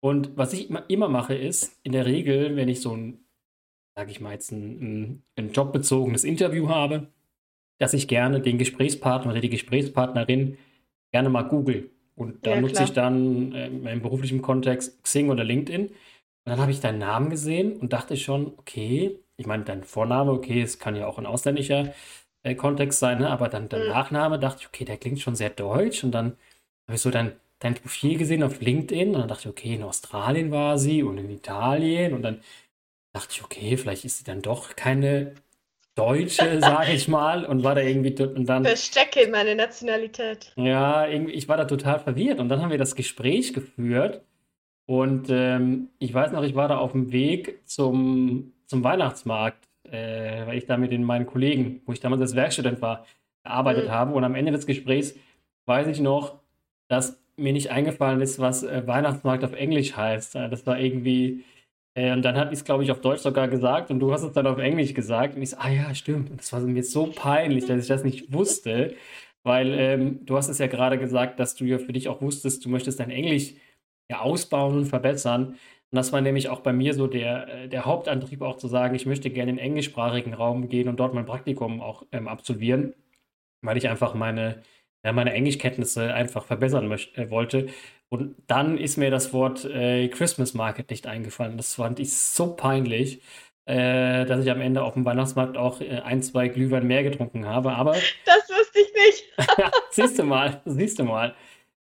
Und 0.01 0.37
was 0.37 0.53
ich 0.53 0.69
immer, 0.69 0.83
immer 0.89 1.09
mache, 1.09 1.35
ist, 1.35 1.79
in 1.83 1.91
der 1.91 2.05
Regel, 2.05 2.55
wenn 2.55 2.69
ich 2.69 2.81
so 2.81 2.95
ein 2.95 3.25
sage 3.95 4.11
ich 4.11 4.21
mal 4.21 4.33
jetzt, 4.33 4.51
ein, 4.51 5.23
ein 5.37 5.51
jobbezogenes 5.51 6.23
Interview 6.23 6.69
habe, 6.69 7.07
dass 7.79 7.93
ich 7.93 8.07
gerne 8.07 8.41
den 8.41 8.57
Gesprächspartner 8.57 9.31
oder 9.31 9.41
die 9.41 9.49
Gesprächspartnerin 9.49 10.57
gerne 11.11 11.29
mal 11.29 11.43
google. 11.43 11.89
Und 12.15 12.45
da 12.45 12.51
ja, 12.51 12.61
nutze 12.61 12.83
ich 12.83 12.93
dann 12.93 13.53
äh, 13.53 13.67
im 13.67 14.01
beruflichen 14.01 14.41
Kontext 14.41 15.03
Xing 15.03 15.29
oder 15.29 15.43
LinkedIn. 15.43 15.87
Und 15.87 15.93
dann 16.45 16.59
habe 16.59 16.71
ich 16.71 16.79
deinen 16.79 16.99
Namen 16.99 17.29
gesehen 17.29 17.77
und 17.77 17.93
dachte 17.93 18.17
schon, 18.17 18.53
okay, 18.57 19.19
ich 19.37 19.47
meine, 19.47 19.63
dein 19.63 19.83
Vorname, 19.83 20.31
okay, 20.31 20.61
es 20.61 20.79
kann 20.79 20.95
ja 20.95 21.07
auch 21.07 21.17
ein 21.17 21.25
ausländischer 21.25 21.93
äh, 22.43 22.55
Kontext 22.55 22.99
sein, 22.99 23.19
ne? 23.19 23.29
aber 23.29 23.49
dann 23.49 23.69
der 23.69 23.79
mhm. 23.79 23.89
Nachname 23.89 24.39
dachte 24.39 24.61
ich, 24.61 24.67
okay, 24.67 24.85
der 24.85 24.97
klingt 24.97 25.19
schon 25.19 25.35
sehr 25.35 25.49
deutsch. 25.49 26.03
Und 26.03 26.11
dann 26.11 26.37
habe 26.87 26.95
ich 26.95 27.01
so 27.01 27.09
dein, 27.09 27.33
dein 27.59 27.75
Profil 27.75 28.17
gesehen 28.17 28.43
auf 28.43 28.61
LinkedIn 28.61 29.15
und 29.15 29.19
dann 29.19 29.27
dachte 29.27 29.49
ich, 29.49 29.49
okay, 29.49 29.75
in 29.75 29.83
Australien 29.83 30.51
war 30.51 30.77
sie 30.77 31.03
und 31.03 31.17
in 31.17 31.29
Italien. 31.29 32.13
Und 32.13 32.21
dann 32.21 32.41
dachte 33.13 33.29
ich, 33.31 33.43
okay, 33.43 33.77
vielleicht 33.77 34.05
ist 34.05 34.19
sie 34.19 34.23
dann 34.23 34.41
doch 34.41 34.75
keine 34.75 35.35
Deutsche, 35.95 36.59
sage 36.61 36.93
ich 36.93 37.07
mal, 37.07 37.45
und 37.45 37.63
war 37.63 37.75
da 37.75 37.81
irgendwie 37.81 38.21
und 38.23 38.47
dann. 38.47 38.63
Verstecke 38.63 39.27
meine 39.29 39.55
Nationalität. 39.55 40.53
Ja, 40.55 41.07
irgendwie, 41.07 41.33
ich 41.33 41.47
war 41.47 41.57
da 41.57 41.65
total 41.65 41.99
verwirrt. 41.99 42.39
Und 42.39 42.49
dann 42.49 42.61
haben 42.61 42.71
wir 42.71 42.77
das 42.77 42.95
Gespräch 42.95 43.53
geführt. 43.53 44.21
Und 44.85 45.27
ähm, 45.29 45.89
ich 45.99 46.13
weiß 46.13 46.31
noch, 46.31 46.43
ich 46.43 46.55
war 46.55 46.67
da 46.67 46.77
auf 46.77 46.91
dem 46.93 47.11
Weg 47.11 47.61
zum, 47.65 48.53
zum 48.65 48.83
Weihnachtsmarkt, 48.83 49.69
äh, 49.83 50.45
weil 50.45 50.57
ich 50.57 50.65
da 50.65 50.77
mit 50.77 50.91
den, 50.91 51.03
meinen 51.03 51.25
Kollegen, 51.25 51.81
wo 51.85 51.93
ich 51.93 51.99
damals 51.99 52.21
als 52.21 52.35
Werkstudent 52.35 52.81
war, 52.81 53.05
gearbeitet 53.43 53.87
mhm. 53.87 53.91
habe. 53.91 54.13
Und 54.13 54.23
am 54.23 54.35
Ende 54.35 54.51
des 54.51 54.65
Gesprächs 54.65 55.15
weiß 55.65 55.87
ich 55.87 55.99
noch, 55.99 56.39
dass 56.87 57.21
mir 57.37 57.53
nicht 57.53 57.71
eingefallen 57.71 58.21
ist, 58.21 58.39
was 58.39 58.63
äh, 58.63 58.85
Weihnachtsmarkt 58.85 59.43
auf 59.43 59.53
Englisch 59.53 59.95
heißt. 59.95 60.35
Das 60.35 60.65
war 60.65 60.79
irgendwie 60.79 61.45
äh, 61.95 62.11
und 62.13 62.21
dann 62.23 62.35
hat 62.37 62.51
ich 62.51 62.59
es, 62.59 62.65
glaube 62.65 62.83
ich, 62.83 62.91
auf 62.91 63.01
Deutsch 63.01 63.21
sogar 63.21 63.47
gesagt 63.47 63.91
und 63.91 63.99
du 63.99 64.13
hast 64.13 64.23
es 64.23 64.31
dann 64.33 64.47
auf 64.47 64.57
Englisch 64.57 64.93
gesagt. 64.93 65.35
Und 65.35 65.41
ich 65.41 65.51
so, 65.51 65.57
ah 65.57 65.69
ja, 65.69 65.93
stimmt. 65.93 66.29
Und 66.31 66.39
das 66.39 66.53
war 66.53 66.61
mir 66.61 66.83
so 66.83 67.07
peinlich, 67.07 67.65
dass 67.65 67.81
ich 67.81 67.87
das 67.87 68.03
nicht 68.03 68.33
wusste, 68.33 68.95
weil 69.43 69.73
ähm, 69.73 70.25
du 70.25 70.37
hast 70.37 70.49
es 70.49 70.59
ja 70.59 70.67
gerade 70.67 70.97
gesagt, 70.97 71.39
dass 71.39 71.55
du 71.55 71.65
ja 71.65 71.79
für 71.79 71.93
dich 71.93 72.07
auch 72.07 72.21
wusstest, 72.21 72.63
du 72.65 72.69
möchtest 72.69 72.99
dein 72.99 73.11
Englisch 73.11 73.55
ja 74.09 74.21
ausbauen 74.21 74.77
und 74.77 74.85
verbessern. 74.85 75.55
Und 75.91 75.97
das 75.97 76.13
war 76.13 76.21
nämlich 76.21 76.49
auch 76.49 76.61
bei 76.61 76.73
mir 76.73 76.93
so 76.93 77.07
der, 77.07 77.47
äh, 77.65 77.67
der 77.69 77.85
Hauptantrieb, 77.85 78.41
auch 78.41 78.57
zu 78.57 78.67
sagen, 78.67 78.95
ich 78.95 79.05
möchte 79.05 79.29
gerne 79.29 79.51
in 79.51 79.57
den 79.57 79.65
englischsprachigen 79.65 80.33
Raum 80.33 80.69
gehen 80.69 80.87
und 80.87 80.99
dort 80.99 81.13
mein 81.13 81.25
Praktikum 81.25 81.81
auch 81.81 82.05
ähm, 82.11 82.27
absolvieren, 82.27 82.93
weil 83.61 83.77
ich 83.77 83.89
einfach 83.89 84.13
meine, 84.13 84.61
ja, 85.03 85.11
meine 85.13 85.33
Englischkenntnisse 85.33 86.13
einfach 86.13 86.45
verbessern 86.45 86.87
möchte, 86.87 87.21
äh, 87.21 87.29
wollte. 87.31 87.67
Und 88.11 88.35
dann 88.47 88.77
ist 88.77 88.97
mir 88.97 89.09
das 89.09 89.31
Wort 89.31 89.63
äh, 89.63 90.09
Christmas 90.09 90.53
Market 90.53 90.89
nicht 90.89 91.07
eingefallen. 91.07 91.55
Das 91.55 91.75
fand 91.75 91.97
ich 91.97 92.13
so 92.13 92.55
peinlich, 92.55 93.21
äh, 93.65 94.25
dass 94.25 94.43
ich 94.43 94.51
am 94.51 94.59
Ende 94.59 94.83
auf 94.83 94.95
dem 94.95 95.05
Weihnachtsmarkt 95.05 95.55
auch 95.55 95.79
äh, 95.79 96.01
ein, 96.01 96.21
zwei 96.21 96.49
Glühwein 96.49 96.85
mehr 96.85 97.03
getrunken 97.03 97.45
habe. 97.45 97.71
Aber 97.73 97.93
das 98.25 98.49
wusste 98.49 98.79
ich 98.79 98.93
nicht. 98.93 99.33
siehst 99.91 100.19
du 100.19 100.23
mal, 100.23 100.61
siehst 100.65 100.99
du 100.99 101.05
mal. 101.05 101.35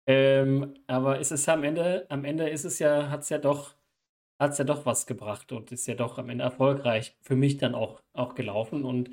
Ähm, 0.08 0.74
aber 0.88 1.20
es 1.20 1.30
ist 1.30 1.48
am 1.48 1.62
Ende, 1.62 2.06
am 2.08 2.24
Ende 2.24 2.48
ist 2.48 2.64
es 2.64 2.80
ja, 2.80 3.08
hat 3.08 3.22
es 3.22 3.28
ja 3.28 3.38
doch 3.38 3.76
hat 4.38 4.52
es 4.52 4.58
ja 4.58 4.64
doch 4.64 4.84
was 4.84 5.06
gebracht 5.06 5.52
und 5.52 5.72
ist 5.72 5.86
ja 5.86 5.94
doch 5.94 6.18
am 6.18 6.28
Ende 6.28 6.44
erfolgreich 6.44 7.16
für 7.22 7.36
mich 7.36 7.56
dann 7.56 7.74
auch, 7.74 8.02
auch 8.12 8.34
gelaufen. 8.34 8.84
Und 8.84 9.10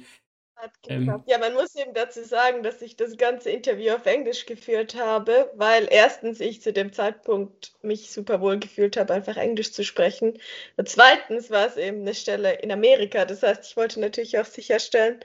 ähm, 0.87 1.23
ja, 1.25 1.37
man 1.37 1.53
muss 1.53 1.75
eben 1.75 1.93
dazu 1.93 2.23
sagen, 2.23 2.63
dass 2.63 2.81
ich 2.81 2.95
das 2.95 3.17
ganze 3.17 3.49
Interview 3.49 3.93
auf 3.93 4.05
Englisch 4.05 4.45
geführt 4.45 4.95
habe, 4.95 5.51
weil 5.55 5.87
erstens 5.89 6.39
ich 6.39 6.61
zu 6.61 6.71
dem 6.71 6.93
Zeitpunkt 6.93 7.73
mich 7.81 8.11
super 8.11 8.41
wohl 8.41 8.59
gefühlt 8.59 8.97
habe, 8.97 9.13
einfach 9.13 9.37
Englisch 9.37 9.71
zu 9.73 9.83
sprechen. 9.83 10.39
Und 10.77 10.89
zweitens 10.89 11.49
war 11.49 11.67
es 11.67 11.77
eben 11.77 12.01
eine 12.01 12.15
Stelle 12.15 12.53
in 12.53 12.71
Amerika. 12.71 13.25
Das 13.25 13.43
heißt, 13.43 13.65
ich 13.65 13.77
wollte 13.77 13.99
natürlich 13.99 14.39
auch 14.39 14.45
sicherstellen, 14.45 15.19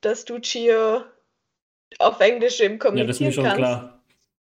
dass 0.00 0.24
du 0.24 0.38
Chio 0.38 1.02
auf 1.98 2.20
Englisch 2.20 2.60
eben 2.60 2.78
kommunizieren 2.78 3.06
ja, 3.06 3.06
das 3.06 3.16
ist 3.16 3.20
mir 3.20 3.32
schon 3.32 3.44
kannst. 3.44 3.58
Klar. 3.58 4.00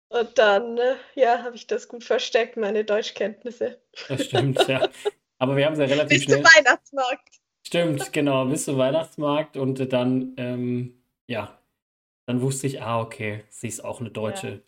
Und 0.10 0.38
dann, 0.38 0.77
äh, 0.77 0.96
ja, 1.15 1.43
habe 1.43 1.55
ich 1.55 1.67
das 1.67 1.88
gut 1.88 2.03
versteckt, 2.03 2.55
meine 2.55 2.86
Deutschkenntnisse. 2.86 3.79
Das 4.07 4.25
stimmt, 4.25 4.65
ja. 4.67 4.88
Aber 5.39 5.55
wir 5.55 5.65
haben 5.65 5.74
es 5.74 5.79
ja 5.79 5.86
relativ 5.86 6.10
Bis 6.10 6.24
schnell. 6.24 6.41
Bis 6.41 6.51
zum 6.51 6.57
Weihnachtsmarkt. 6.57 7.39
Stimmt, 7.67 8.13
genau, 8.13 8.45
bis 8.45 8.63
zum 8.63 8.77
Weihnachtsmarkt 8.77 9.57
und 9.57 9.91
dann, 9.91 10.33
ähm, 10.38 11.03
ja, 11.27 11.59
dann 12.25 12.39
wusste 12.39 12.65
ich, 12.65 12.81
ah, 12.81 13.01
okay, 13.01 13.43
sie 13.50 13.67
ist 13.67 13.83
auch 13.83 14.00
eine 14.00 14.09
Deutsche. 14.09 14.47
Ja. 14.47 14.59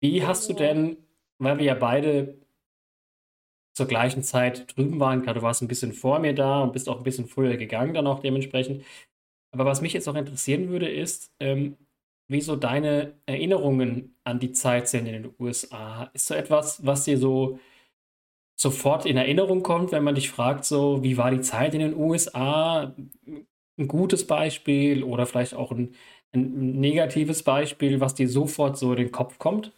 Wie 0.00 0.24
hast 0.26 0.48
du 0.48 0.54
denn, 0.54 0.96
weil 1.36 1.58
wir 1.58 1.66
ja 1.66 1.74
beide 1.74 2.38
zur 3.74 3.86
gleichen 3.86 4.22
Zeit 4.22 4.74
drüben 4.74 4.98
waren, 4.98 5.20
gerade 5.20 5.40
du 5.40 5.44
warst 5.44 5.60
ein 5.60 5.68
bisschen 5.68 5.92
vor 5.92 6.20
mir 6.20 6.34
da 6.34 6.62
und 6.62 6.72
bist 6.72 6.88
auch 6.88 6.96
ein 6.96 7.04
bisschen 7.04 7.26
früher 7.26 7.58
gegangen 7.58 7.92
dann 7.92 8.06
auch 8.06 8.20
dementsprechend. 8.20 8.82
Aber 9.50 9.66
was 9.66 9.82
mich 9.82 9.92
jetzt 9.92 10.08
auch 10.08 10.14
interessieren 10.14 10.70
würde, 10.70 10.88
ist, 10.88 11.30
ähm, 11.38 11.76
wie 12.28 12.40
so 12.40 12.56
deine 12.56 13.12
Erinnerungen 13.26 14.16
an 14.24 14.40
die 14.40 14.52
Zeit 14.52 14.88
sind 14.88 15.04
in 15.04 15.22
den 15.22 15.34
USA. 15.38 16.10
Ist 16.14 16.28
so 16.28 16.34
etwas, 16.34 16.86
was 16.86 17.04
dir 17.04 17.18
so 17.18 17.58
sofort 18.56 19.06
in 19.06 19.16
Erinnerung 19.16 19.62
kommt, 19.62 19.92
wenn 19.92 20.04
man 20.04 20.14
dich 20.14 20.30
fragt, 20.30 20.64
so, 20.64 21.02
wie 21.02 21.16
war 21.16 21.30
die 21.30 21.40
Zeit 21.40 21.74
in 21.74 21.80
den 21.80 21.96
USA? 21.96 22.94
Ein 23.78 23.88
gutes 23.88 24.26
Beispiel 24.26 25.02
oder 25.02 25.26
vielleicht 25.26 25.54
auch 25.54 25.72
ein, 25.72 25.94
ein 26.32 26.80
negatives 26.80 27.42
Beispiel, 27.42 28.00
was 28.00 28.14
dir 28.14 28.28
sofort 28.28 28.78
so 28.78 28.92
in 28.92 28.98
den 28.98 29.12
Kopf 29.12 29.38
kommt? 29.38 29.72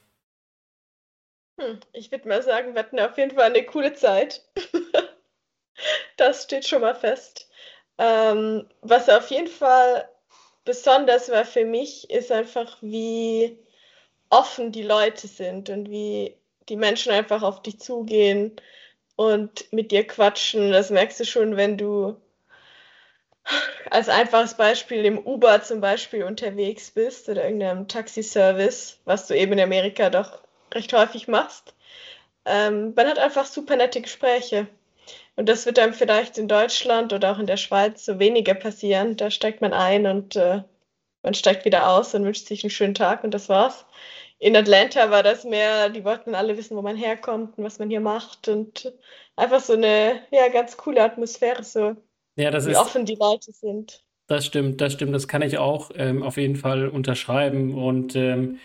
Hm, 1.60 1.78
ich 1.92 2.10
würde 2.10 2.28
mal 2.28 2.42
sagen, 2.42 2.74
wir 2.74 2.80
hatten 2.80 3.00
auf 3.00 3.16
jeden 3.16 3.32
Fall 3.32 3.44
eine 3.44 3.64
coole 3.64 3.94
Zeit. 3.94 4.44
das 6.16 6.44
steht 6.44 6.66
schon 6.66 6.82
mal 6.82 6.94
fest. 6.94 7.48
Ähm, 7.98 8.68
was 8.82 9.08
auf 9.08 9.30
jeden 9.30 9.48
Fall 9.48 10.08
besonders 10.64 11.30
war 11.30 11.44
für 11.44 11.64
mich, 11.64 12.10
ist 12.10 12.32
einfach, 12.32 12.78
wie 12.82 13.58
offen 14.30 14.72
die 14.72 14.82
Leute 14.82 15.28
sind 15.28 15.70
und 15.70 15.90
wie 15.90 16.36
die 16.68 16.76
Menschen 16.76 17.12
einfach 17.12 17.42
auf 17.42 17.62
dich 17.62 17.80
zugehen 17.80 18.52
und 19.16 19.72
mit 19.72 19.90
dir 19.90 20.06
quatschen. 20.06 20.72
Das 20.72 20.90
merkst 20.90 21.20
du 21.20 21.24
schon, 21.24 21.56
wenn 21.56 21.78
du 21.78 22.16
als 23.90 24.08
einfaches 24.08 24.54
Beispiel 24.54 25.04
im 25.04 25.18
Uber 25.18 25.62
zum 25.62 25.80
Beispiel 25.80 26.24
unterwegs 26.24 26.90
bist 26.90 27.28
oder 27.28 27.44
irgendeinem 27.44 27.88
Taxiservice, 27.88 28.98
was 29.04 29.26
du 29.26 29.36
eben 29.36 29.52
in 29.52 29.60
Amerika 29.60 30.10
doch 30.10 30.40
recht 30.72 30.92
häufig 30.92 31.28
machst. 31.28 31.74
Ähm, 32.44 32.92
man 32.96 33.08
hat 33.08 33.18
einfach 33.18 33.46
super 33.46 33.76
nette 33.76 34.00
Gespräche. 34.00 34.66
Und 35.36 35.48
das 35.48 35.66
wird 35.66 35.78
einem 35.78 35.94
vielleicht 35.94 36.38
in 36.38 36.48
Deutschland 36.48 37.12
oder 37.12 37.32
auch 37.32 37.38
in 37.38 37.46
der 37.46 37.56
Schweiz 37.56 38.04
so 38.04 38.18
weniger 38.18 38.54
passieren. 38.54 39.16
Da 39.16 39.30
steigt 39.30 39.60
man 39.60 39.72
ein 39.72 40.06
und 40.06 40.36
äh, 40.36 40.62
man 41.22 41.34
steigt 41.34 41.64
wieder 41.64 41.88
aus 41.90 42.14
und 42.14 42.24
wünscht 42.24 42.46
sich 42.46 42.62
einen 42.62 42.70
schönen 42.70 42.94
Tag 42.94 43.24
und 43.24 43.32
das 43.32 43.48
war's. 43.48 43.84
In 44.44 44.54
Atlanta 44.56 45.10
war 45.10 45.22
das 45.22 45.44
mehr, 45.44 45.88
die 45.88 46.04
wollten 46.04 46.34
alle 46.34 46.58
wissen, 46.58 46.76
wo 46.76 46.82
man 46.82 46.96
herkommt 46.96 47.56
und 47.56 47.64
was 47.64 47.78
man 47.78 47.88
hier 47.88 48.00
macht 48.00 48.46
und 48.46 48.92
einfach 49.36 49.60
so 49.60 49.72
eine 49.72 50.20
ja, 50.30 50.48
ganz 50.48 50.76
coole 50.76 51.02
Atmosphäre, 51.02 51.64
so 51.64 51.96
ja, 52.36 52.50
das 52.50 52.66
wie 52.66 52.72
ist, 52.72 52.76
offen 52.76 53.06
die 53.06 53.14
Leute 53.14 53.52
sind. 53.52 54.04
Das 54.26 54.44
stimmt, 54.44 54.82
das 54.82 54.92
stimmt, 54.92 55.14
das 55.14 55.28
kann 55.28 55.40
ich 55.40 55.56
auch 55.56 55.90
ähm, 55.94 56.22
auf 56.22 56.36
jeden 56.36 56.56
Fall 56.56 56.88
unterschreiben 56.88 57.72
und 57.72 58.16
ähm, 58.16 58.58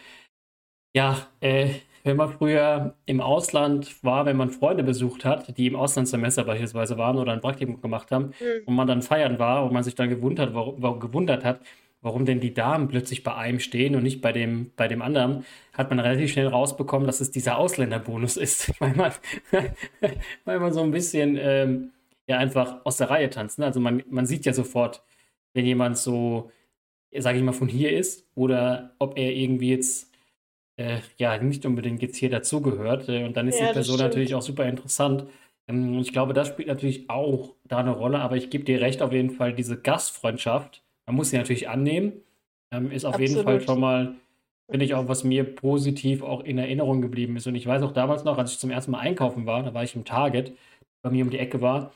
ja, 0.94 1.30
äh, 1.40 1.70
wenn 2.04 2.18
man 2.18 2.34
früher 2.34 2.96
im 3.06 3.22
Ausland 3.22 4.04
war, 4.04 4.26
wenn 4.26 4.36
man 4.36 4.50
Freunde 4.50 4.84
besucht 4.84 5.24
hat, 5.24 5.58
die 5.58 5.68
im 5.68 5.78
Auslandssemester 5.78 6.44
beispielsweise 6.44 6.98
waren 6.98 7.18
oder 7.18 7.32
ein 7.32 7.40
Praktikum 7.40 7.80
gemacht 7.80 8.12
haben 8.12 8.34
mhm. 8.42 8.66
und 8.66 8.76
man 8.76 8.88
dann 8.88 9.02
feiern 9.02 9.40
war 9.40 9.64
und 9.64 9.72
man 9.72 9.84
sich 9.84 9.96
dann 9.96 10.10
gewundert, 10.10 10.54
warum, 10.54 11.00
gewundert 11.00 11.46
hat, 11.46 11.62
warum 12.02 12.26
denn 12.26 12.40
die 12.40 12.54
Damen 12.54 12.88
plötzlich 12.88 13.24
bei 13.24 13.36
einem 13.36 13.60
stehen 13.60 13.96
und 13.96 14.04
nicht 14.04 14.22
bei 14.22 14.32
dem, 14.32 14.72
bei 14.76 14.88
dem 14.88 15.02
anderen, 15.02 15.46
hat 15.74 15.90
man 15.90 16.00
relativ 16.00 16.32
schnell 16.32 16.48
rausbekommen, 16.48 17.06
dass 17.06 17.20
es 17.20 17.32
dieser 17.32 17.58
Ausländerbonus 17.58 18.38
ist, 18.38 18.72
weil 18.80 18.96
man, 18.96 19.12
weil 20.46 20.60
man 20.60 20.74
so 20.74 20.82
ein 20.82 20.92
bisschen 20.92 21.38
ähm, 21.40 21.92
ja 22.28 22.38
einfach 22.38 22.86
aus 22.86 22.98
der 22.98 23.10
Reihe 23.10 23.30
tanzt. 23.30 23.60
Ne? 23.60 23.66
Also 23.66 23.80
man, 23.80 24.04
man 24.10 24.26
sieht 24.26 24.46
ja 24.46 24.54
sofort, 24.54 25.04
wenn 25.54 25.66
jemand 25.66 25.98
so, 25.98 26.52
sage 27.18 27.38
ich 27.38 27.44
mal, 27.44 27.54
von 27.54 27.68
hier 27.68 27.92
ist 27.92 28.28
oder 28.36 28.96
ob 29.00 29.18
er 29.18 29.32
irgendwie 29.32 29.72
jetzt 29.72 30.10
äh, 30.78 31.00
ja 31.18 31.38
nicht 31.38 31.66
unbedingt 31.66 32.02
jetzt 32.02 32.16
hier 32.16 32.30
dazugehört. 32.30 33.10
Äh, 33.10 33.26
und 33.26 33.36
dann 33.36 33.48
ist 33.48 33.60
ja, 33.60 33.68
die 33.68 33.74
Person 33.74 34.00
natürlich 34.00 34.36
auch 34.36 34.42
super 34.42 34.66
interessant. 34.66 35.26
Ähm, 35.68 36.00
ich 36.00 36.14
glaube, 36.14 36.34
das 36.34 36.48
spielt 36.48 36.70
natürlich 36.70 37.10
auch 37.10 37.56
da 37.66 37.80
eine 37.80 37.92
Rolle, 37.92 38.20
aber 38.20 38.38
ich 38.38 38.50
gebe 38.50 38.64
dir 38.64 38.80
recht, 38.80 39.02
auf 39.02 39.12
jeden 39.12 39.32
Fall 39.32 39.54
diese 39.54 39.80
Gastfreundschaft, 39.80 40.84
man 41.10 41.16
muss 41.16 41.32
sie 41.32 41.38
natürlich 41.38 41.68
annehmen, 41.68 42.22
ähm, 42.72 42.92
ist 42.92 43.04
auf 43.04 43.16
Absolut. 43.16 43.30
jeden 43.32 43.44
Fall 43.44 43.62
schon 43.62 43.80
mal, 43.80 44.16
finde 44.70 44.86
ich 44.86 44.94
auch, 44.94 45.08
was 45.08 45.24
mir 45.24 45.44
positiv 45.44 46.22
auch 46.22 46.44
in 46.44 46.60
Erinnerung 46.60 47.02
geblieben 47.02 47.36
ist. 47.36 47.48
Und 47.48 47.56
ich 47.56 47.66
weiß 47.66 47.82
auch 47.82 47.94
damals 47.94 48.26
noch, 48.26 48.38
als 48.38 48.52
ich 48.52 48.60
zum 48.60 48.70
ersten 48.70 48.92
Mal 48.92 49.00
einkaufen 49.00 49.48
war, 49.48 49.64
da 49.64 49.74
war 49.74 49.84
ich 49.84 49.96
im 49.96 50.06
Target, 50.06 50.54
bei 51.02 51.10
mir 51.10 51.24
um 51.24 51.32
die 51.32 51.40
Ecke 51.40 51.62
war, 51.62 51.92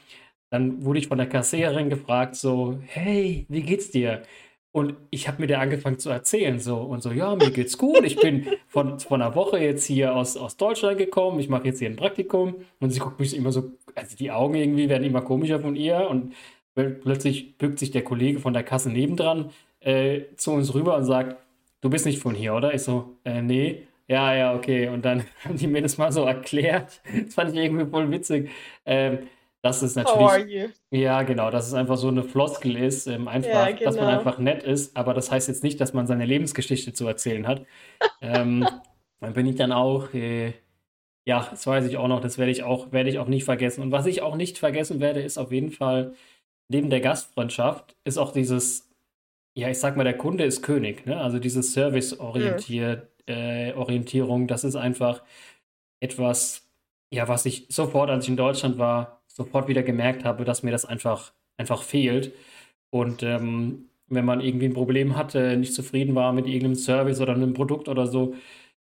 dann 0.49 0.84
wurde 0.84 0.97
ich 0.97 1.10
von 1.10 1.19
der 1.19 1.30
Kassiererin 1.30 1.91
gefragt, 1.91 2.36
so, 2.36 2.80
hey, 2.88 3.45
wie 3.49 3.62
geht's 3.62 3.91
dir? 3.91 4.23
Und 4.71 4.95
ich 5.12 5.28
habe 5.28 5.41
mir 5.41 5.47
da 5.47 5.60
angefangen 5.60 5.99
zu 5.99 6.10
erzählen, 6.10 6.60
so 6.60 6.78
und 6.78 7.04
so, 7.04 7.12
ja, 7.12 7.36
mir 7.36 7.52
geht's 7.52 7.78
gut. 7.78 8.04
Ich 8.04 8.15
bin 8.15 8.47
von, 8.67 8.99
von 8.99 9.21
einer 9.21 9.36
Woche 9.36 9.60
jetzt 9.60 9.86
hier 9.86 10.15
aus, 10.15 10.38
aus 10.38 10.58
Deutschland 10.58 10.97
gekommen. 10.97 11.39
Ich 11.39 11.49
mache 11.49 11.67
jetzt 11.67 11.78
hier 11.78 11.89
ein 11.89 11.97
Praktikum. 11.97 12.56
Und 12.80 12.89
sie 12.89 12.99
guckt 12.99 13.19
mich 13.19 13.38
immer 13.38 13.52
so, 13.52 13.73
also 13.93 14.17
die 14.17 14.32
Augen 14.32 14.56
irgendwie 14.56 14.89
werden 14.89 15.04
immer 15.04 15.21
komischer 15.21 15.60
von 15.60 15.76
ihr. 15.76 16.10
Und 16.10 16.34
plötzlich 16.74 17.58
bückt 17.58 17.80
sich 17.80 17.92
der 17.92 18.04
Kollege 18.04 18.40
von 18.40 18.54
der 18.54 18.64
Kasse 18.64 18.90
nebendran 18.90 19.52
äh, 19.80 20.22
zu 20.38 20.52
uns 20.52 20.74
rüber 20.74 20.96
und 20.98 21.06
sagt, 21.06 21.38
du 21.82 21.90
bist 21.90 22.06
nicht 22.06 22.20
von 22.20 22.36
hier, 22.36 22.54
oder? 22.54 22.74
Ich 22.74 22.84
so, 22.84 23.18
äh, 23.26 23.42
nee. 23.42 23.88
Ja, 24.08 24.36
ja, 24.36 24.54
okay. 24.56 24.90
Und 24.90 25.06
dann 25.06 25.24
haben 25.44 25.58
die 25.58 25.68
mir 25.68 25.82
das 25.82 25.98
mal 25.98 26.12
so 26.12 26.24
erklärt. 26.26 27.02
Das 27.26 27.36
fand 27.36 27.54
ich 27.54 27.60
irgendwie 27.60 27.86
voll 27.86 28.10
witzig. 28.12 28.50
Ähm, 28.86 29.20
dass 29.64 29.82
es 29.82 29.96
natürlich. 29.96 30.72
Ja, 30.92 31.24
genau, 31.24 31.50
dass 31.50 31.68
es 31.68 31.74
einfach 31.74 31.96
so 31.96 32.10
eine 32.10 32.24
Floskel 32.24 32.76
ist, 32.76 33.08
ähm, 33.08 33.30
einfach, 33.30 33.50
ja, 33.50 33.72
genau. 33.72 33.86
dass 33.86 33.96
man 33.96 34.06
genau. 34.08 34.18
einfach 34.18 34.38
nett 34.38 34.64
ist, 34.64 34.98
aber 34.98 35.14
das 35.14 35.32
heißt 35.32 35.48
jetzt 35.48 35.64
nicht, 35.64 35.80
dass 35.80 35.94
man 35.94 36.06
seine 36.06 36.26
Lebensgeschichte 36.26 36.92
zu 36.92 37.08
erzählen 37.08 37.48
hat. 37.48 37.66
ähm, 38.22 38.68
dann 39.22 39.34
bin 39.34 39.46
ich 39.46 39.56
dann 39.56 39.72
auch, 39.72 40.14
äh, 40.14 40.52
ja, 41.26 41.48
das 41.50 41.66
weiß 41.66 41.86
ich 41.86 41.96
auch 41.96 42.10
noch, 42.10 42.20
das 42.20 42.38
werde 42.38 42.52
ich 42.52 42.64
auch, 42.64 42.92
werde 42.92 43.10
ich 43.10 43.20
auch 43.20 43.30
nicht 43.30 43.46
vergessen. 43.46 43.82
Und 43.82 43.94
was 43.94 44.06
ich 44.06 44.22
auch 44.22 44.36
nicht 44.36 44.58
vergessen 44.58 45.00
werde, 45.00 45.22
ist 45.22 45.38
auf 45.38 45.54
jeden 45.54 45.72
Fall, 45.72 46.14
neben 46.74 46.90
der 46.90 47.02
Gastfreundschaft, 47.02 47.96
ist 48.04 48.18
auch 48.18 48.32
dieses, 48.34 48.90
ja, 49.58 49.70
ich 49.70 49.80
sag 49.80 49.96
mal, 49.98 50.04
der 50.04 50.18
Kunde 50.18 50.44
ist 50.44 50.64
König, 50.64 51.06
ne? 51.06 51.20
Also 51.22 51.40
diese 51.40 51.64
Service-Orientierung, 51.64 54.44
äh, 54.44 54.48
das 54.48 54.64
ist 54.64 54.76
einfach 54.76 55.24
etwas, 56.02 56.64
ja, 57.14 57.28
was 57.28 57.46
ich 57.46 57.68
sofort, 57.70 58.10
als 58.10 58.26
ich 58.26 58.30
in 58.32 58.38
Deutschland 58.38 58.78
war, 58.78 59.22
sofort 59.28 59.68
wieder 59.68 59.84
gemerkt 59.84 60.26
habe, 60.26 60.46
dass 60.46 60.64
mir 60.64 60.72
das 60.72 60.86
einfach, 60.86 61.34
einfach 61.58 61.84
fehlt. 61.84 62.34
Und 62.92 63.24
ähm, 63.24 63.90
wenn 64.08 64.26
man 64.26 64.42
irgendwie 64.42 64.66
ein 64.66 64.74
Problem 64.74 65.16
hatte, 65.16 65.58
nicht 65.58 65.74
zufrieden 65.74 66.16
war 66.16 66.34
mit 66.34 66.48
irgendeinem 66.48 66.76
Service 66.76 67.22
oder 67.22 67.34
einem 67.34 67.54
Produkt 67.54 67.88
oder 67.90 68.08
so, 68.08 68.36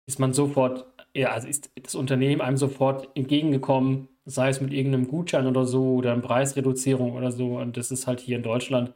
ist 0.07 0.19
man 0.19 0.33
sofort, 0.33 0.85
ja, 1.15 1.31
also 1.31 1.47
ist 1.47 1.71
das 1.81 1.95
Unternehmen 1.95 2.41
einem 2.41 2.57
sofort 2.57 3.09
entgegengekommen, 3.15 4.09
sei 4.29 4.49
es 4.49 4.61
mit 4.61 4.73
irgendeinem 4.73 5.07
Gutschein 5.07 5.47
oder 5.47 5.65
so 5.65 5.95
oder 5.95 6.13
einer 6.13 6.21
Preisreduzierung 6.21 7.15
oder 7.15 7.31
so. 7.31 7.57
Und 7.57 7.77
das 7.77 7.91
ist 7.91 8.07
halt 8.07 8.19
hier 8.19 8.37
in 8.37 8.43
Deutschland 8.43 8.93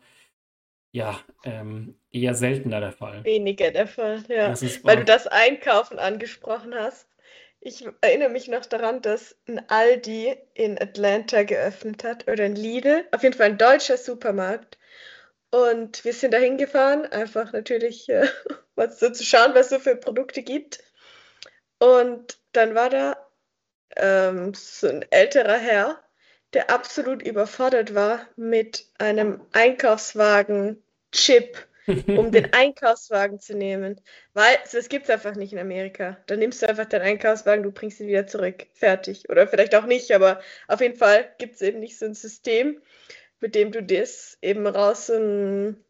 ja 0.91 1.19
ähm, 1.43 1.95
eher 2.11 2.35
seltener 2.35 2.79
der 2.79 2.91
Fall. 2.91 3.23
Weniger 3.23 3.71
der 3.71 3.87
Fall, 3.87 4.23
ja. 4.29 4.53
Weil 4.83 4.97
du 4.97 5.05
das 5.05 5.27
Einkaufen 5.27 5.99
angesprochen 5.99 6.75
hast. 6.75 7.07
Ich 7.59 7.85
erinnere 8.01 8.29
mich 8.29 8.47
noch 8.47 8.65
daran, 8.65 9.01
dass 9.01 9.37
ein 9.47 9.61
Aldi 9.69 10.35
in 10.53 10.79
Atlanta 10.79 11.43
geöffnet 11.43 12.03
hat 12.03 12.27
oder 12.27 12.43
ein 12.43 12.55
Lidl, 12.55 13.05
auf 13.11 13.23
jeden 13.23 13.35
Fall 13.35 13.51
ein 13.51 13.57
deutscher 13.57 13.97
Supermarkt. 13.97 14.77
Und 15.49 16.03
wir 16.03 16.13
sind 16.13 16.33
da 16.33 16.39
hingefahren, 16.39 17.05
einfach 17.05 17.53
natürlich 17.53 18.09
äh, 18.09 18.27
was 18.75 18.99
so 18.99 19.09
zu 19.09 19.23
schauen, 19.23 19.55
was 19.55 19.67
es 19.67 19.69
so 19.69 19.79
für 19.79 19.95
Produkte 19.95 20.43
gibt. 20.43 20.83
Und 21.79 22.37
dann 22.51 22.75
war 22.75 22.89
da 22.89 23.15
ähm, 23.97 24.53
so 24.53 24.87
ein 24.87 25.05
älterer 25.11 25.57
Herr, 25.57 25.99
der 26.53 26.69
absolut 26.69 27.21
überfordert 27.21 27.95
war 27.95 28.27
mit 28.35 28.87
einem 28.97 29.41
Einkaufswagen 29.53 30.83
Chip 31.11 31.67
um 31.87 32.31
den 32.31 32.51
Einkaufswagen 32.53 33.39
zu 33.39 33.55
nehmen. 33.55 33.99
Weil 34.33 34.57
das 34.71 34.89
gibt 34.89 35.05
es 35.05 35.09
einfach 35.09 35.35
nicht 35.35 35.53
in 35.53 35.59
Amerika. 35.59 36.17
Da 36.27 36.35
nimmst 36.35 36.61
du 36.61 36.69
einfach 36.69 36.85
deinen 36.85 37.03
Einkaufswagen, 37.03 37.63
du 37.63 37.71
bringst 37.71 37.99
ihn 37.99 38.07
wieder 38.07 38.27
zurück. 38.27 38.67
Fertig. 38.73 39.29
Oder 39.29 39.47
vielleicht 39.47 39.75
auch 39.75 39.85
nicht, 39.85 40.11
aber 40.11 40.41
auf 40.67 40.81
jeden 40.81 40.97
Fall 40.97 41.29
gibt 41.37 41.55
es 41.55 41.61
eben 41.61 41.79
nicht 41.79 41.97
so 41.97 42.05
ein 42.05 42.13
System, 42.13 42.81
mit 43.39 43.55
dem 43.55 43.71
du 43.71 43.83
das 43.83 44.37
eben 44.41 44.65
raus 44.67 45.09
und 45.09 45.83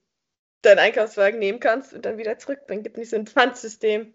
deinen 0.61 0.79
Einkaufswagen 0.79 1.39
nehmen 1.39 1.59
kannst 1.59 1.93
und 1.93 2.05
dann 2.05 2.17
wieder 2.17 2.37
zurückbringen. 2.37 2.83
Gibt 2.83 2.97
nicht 2.97 3.09
so 3.09 3.17
ein 3.17 3.27
Pfandsystem. 3.27 4.13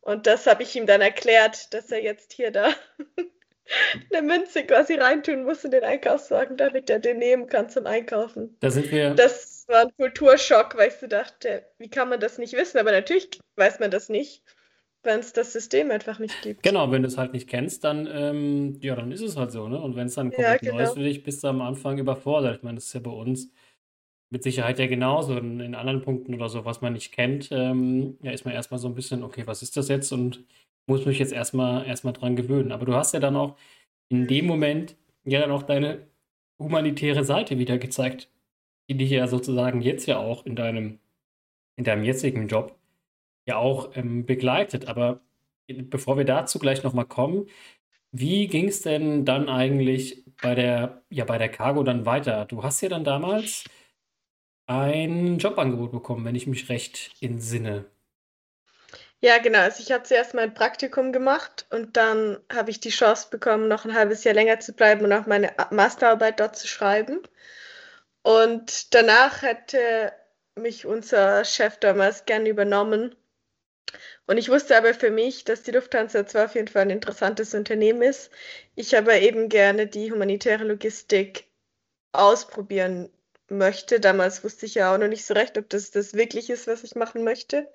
Und 0.00 0.26
das 0.26 0.46
habe 0.46 0.62
ich 0.62 0.74
ihm 0.74 0.86
dann 0.86 1.00
erklärt, 1.00 1.72
dass 1.74 1.90
er 1.90 2.02
jetzt 2.02 2.32
hier 2.32 2.50
da 2.50 2.70
eine 4.12 4.22
Münze 4.22 4.64
quasi 4.64 4.94
reintun 4.94 5.44
muss 5.44 5.64
in 5.64 5.70
den 5.70 5.84
Einkaufswagen, 5.84 6.56
damit 6.56 6.88
er 6.90 6.98
den 6.98 7.18
nehmen 7.18 7.46
kann 7.46 7.68
zum 7.68 7.86
Einkaufen. 7.86 8.56
Da 8.60 8.70
sind 8.70 8.90
wir. 8.90 9.14
Das 9.14 9.66
war 9.68 9.82
ein 9.82 9.92
Kulturschock, 9.96 10.76
weil 10.76 10.88
ich 10.88 10.94
so 10.94 11.06
dachte, 11.06 11.64
wie 11.78 11.90
kann 11.90 12.08
man 12.08 12.20
das 12.20 12.38
nicht 12.38 12.54
wissen? 12.54 12.78
Aber 12.78 12.92
natürlich 12.92 13.28
weiß 13.56 13.80
man 13.80 13.90
das 13.90 14.08
nicht, 14.08 14.42
wenn 15.02 15.20
es 15.20 15.32
das 15.32 15.52
System 15.52 15.90
einfach 15.90 16.18
nicht 16.18 16.40
gibt. 16.42 16.62
Genau, 16.62 16.90
wenn 16.90 17.02
du 17.02 17.08
es 17.08 17.18
halt 17.18 17.32
nicht 17.32 17.48
kennst, 17.48 17.84
dann, 17.84 18.08
ähm, 18.10 18.78
ja, 18.80 18.96
dann 18.96 19.12
ist 19.12 19.20
es 19.20 19.36
halt 19.36 19.52
so, 19.52 19.68
ne? 19.68 19.80
Und 19.80 19.96
wenn 19.96 20.06
es 20.06 20.14
dann 20.14 20.30
komplett 20.30 20.62
ja, 20.62 20.70
genau. 20.70 20.82
neu 20.82 20.84
ist 20.84 20.96
dich, 20.96 21.22
bist 21.22 21.44
du 21.44 21.48
am 21.48 21.60
Anfang 21.60 21.98
überfordert. 21.98 22.56
Ich 22.56 22.62
meine, 22.62 22.76
das 22.76 22.86
ist 22.86 22.94
ja 22.94 23.00
bei 23.00 23.10
uns 23.10 23.52
mit 24.30 24.42
Sicherheit 24.42 24.78
ja 24.78 24.86
genauso. 24.86 25.36
In, 25.36 25.60
in 25.60 25.74
anderen 25.74 26.02
Punkten 26.02 26.34
oder 26.34 26.48
so, 26.48 26.64
was 26.64 26.80
man 26.80 26.92
nicht 26.92 27.12
kennt, 27.12 27.50
ähm, 27.52 28.18
ja, 28.22 28.32
ist 28.32 28.44
man 28.44 28.54
erstmal 28.54 28.78
so 28.78 28.88
ein 28.88 28.94
bisschen, 28.94 29.22
okay, 29.22 29.46
was 29.46 29.62
ist 29.62 29.76
das 29.76 29.88
jetzt? 29.88 30.12
Und 30.12 30.44
muss 30.86 31.06
mich 31.06 31.18
jetzt 31.18 31.32
erstmal 31.32 31.86
erstmal 31.86 32.12
dran 32.14 32.36
gewöhnen. 32.36 32.72
Aber 32.72 32.86
du 32.86 32.94
hast 32.94 33.14
ja 33.14 33.20
dann 33.20 33.36
auch 33.36 33.56
in 34.08 34.26
dem 34.26 34.46
Moment 34.46 34.96
ja 35.24 35.40
dann 35.40 35.50
auch 35.50 35.62
deine 35.62 36.06
humanitäre 36.58 37.24
Seite 37.24 37.58
wieder 37.58 37.78
gezeigt, 37.78 38.30
die 38.88 38.96
dich 38.96 39.10
ja 39.10 39.28
sozusagen 39.28 39.82
jetzt 39.82 40.06
ja 40.06 40.18
auch 40.18 40.46
in 40.46 40.56
deinem, 40.56 40.98
in 41.76 41.84
deinem 41.84 42.04
jetzigen 42.04 42.48
Job 42.48 42.78
ja 43.46 43.58
auch 43.58 43.96
ähm, 43.96 44.26
begleitet. 44.26 44.88
Aber 44.88 45.20
bevor 45.68 46.16
wir 46.16 46.24
dazu 46.24 46.58
gleich 46.58 46.82
nochmal 46.82 47.06
kommen, 47.06 47.46
wie 48.12 48.46
ging 48.46 48.68
es 48.68 48.82
denn 48.82 49.24
dann 49.24 49.48
eigentlich 49.48 50.24
bei 50.40 50.54
der, 50.54 51.02
ja, 51.10 51.24
bei 51.24 51.38
der 51.38 51.50
Cargo 51.50 51.82
dann 51.82 52.06
weiter? 52.06 52.46
Du 52.46 52.62
hast 52.62 52.80
ja 52.80 52.88
dann 52.88 53.04
damals 53.04 53.64
ein 54.68 55.38
Jobangebot 55.38 55.90
bekommen, 55.92 56.24
wenn 56.24 56.34
ich 56.34 56.46
mich 56.46 56.68
recht 56.68 57.10
entsinne. 57.20 57.86
Ja, 59.20 59.38
genau. 59.38 59.60
Also 59.60 59.82
ich 59.82 59.90
habe 59.90 60.04
zuerst 60.04 60.34
mein 60.34 60.54
Praktikum 60.54 61.12
gemacht 61.12 61.66
und 61.70 61.96
dann 61.96 62.38
habe 62.52 62.70
ich 62.70 62.78
die 62.78 62.90
Chance 62.90 63.28
bekommen, 63.30 63.66
noch 63.66 63.84
ein 63.84 63.94
halbes 63.94 64.22
Jahr 64.24 64.34
länger 64.34 64.60
zu 64.60 64.72
bleiben 64.72 65.04
und 65.04 65.12
auch 65.12 65.26
meine 65.26 65.52
Masterarbeit 65.70 66.38
dort 66.38 66.56
zu 66.56 66.68
schreiben. 66.68 67.22
Und 68.22 68.94
danach 68.94 69.42
hätte 69.42 70.12
mich 70.54 70.86
unser 70.86 71.44
Chef 71.44 71.78
damals 71.78 72.26
gerne 72.26 72.48
übernommen. 72.48 73.16
Und 74.26 74.38
ich 74.38 74.50
wusste 74.50 74.76
aber 74.76 74.94
für 74.94 75.10
mich, 75.10 75.44
dass 75.44 75.62
die 75.62 75.70
Lufthansa 75.72 76.26
zwar 76.26 76.44
auf 76.46 76.54
jeden 76.54 76.68
Fall 76.68 76.82
ein 76.82 76.90
interessantes 76.90 77.54
Unternehmen 77.54 78.02
ist, 78.02 78.30
ich 78.74 78.96
aber 78.96 79.14
eben 79.20 79.48
gerne 79.48 79.86
die 79.86 80.12
humanitäre 80.12 80.64
Logistik 80.64 81.46
ausprobieren 82.12 83.10
möchte. 83.50 84.00
Damals 84.00 84.44
wusste 84.44 84.66
ich 84.66 84.74
ja 84.74 84.94
auch 84.94 84.98
noch 84.98 85.08
nicht 85.08 85.24
so 85.24 85.34
recht, 85.34 85.58
ob 85.58 85.68
das 85.70 85.90
das 85.90 86.14
wirklich 86.14 86.50
ist, 86.50 86.66
was 86.66 86.84
ich 86.84 86.94
machen 86.94 87.24
möchte. 87.24 87.68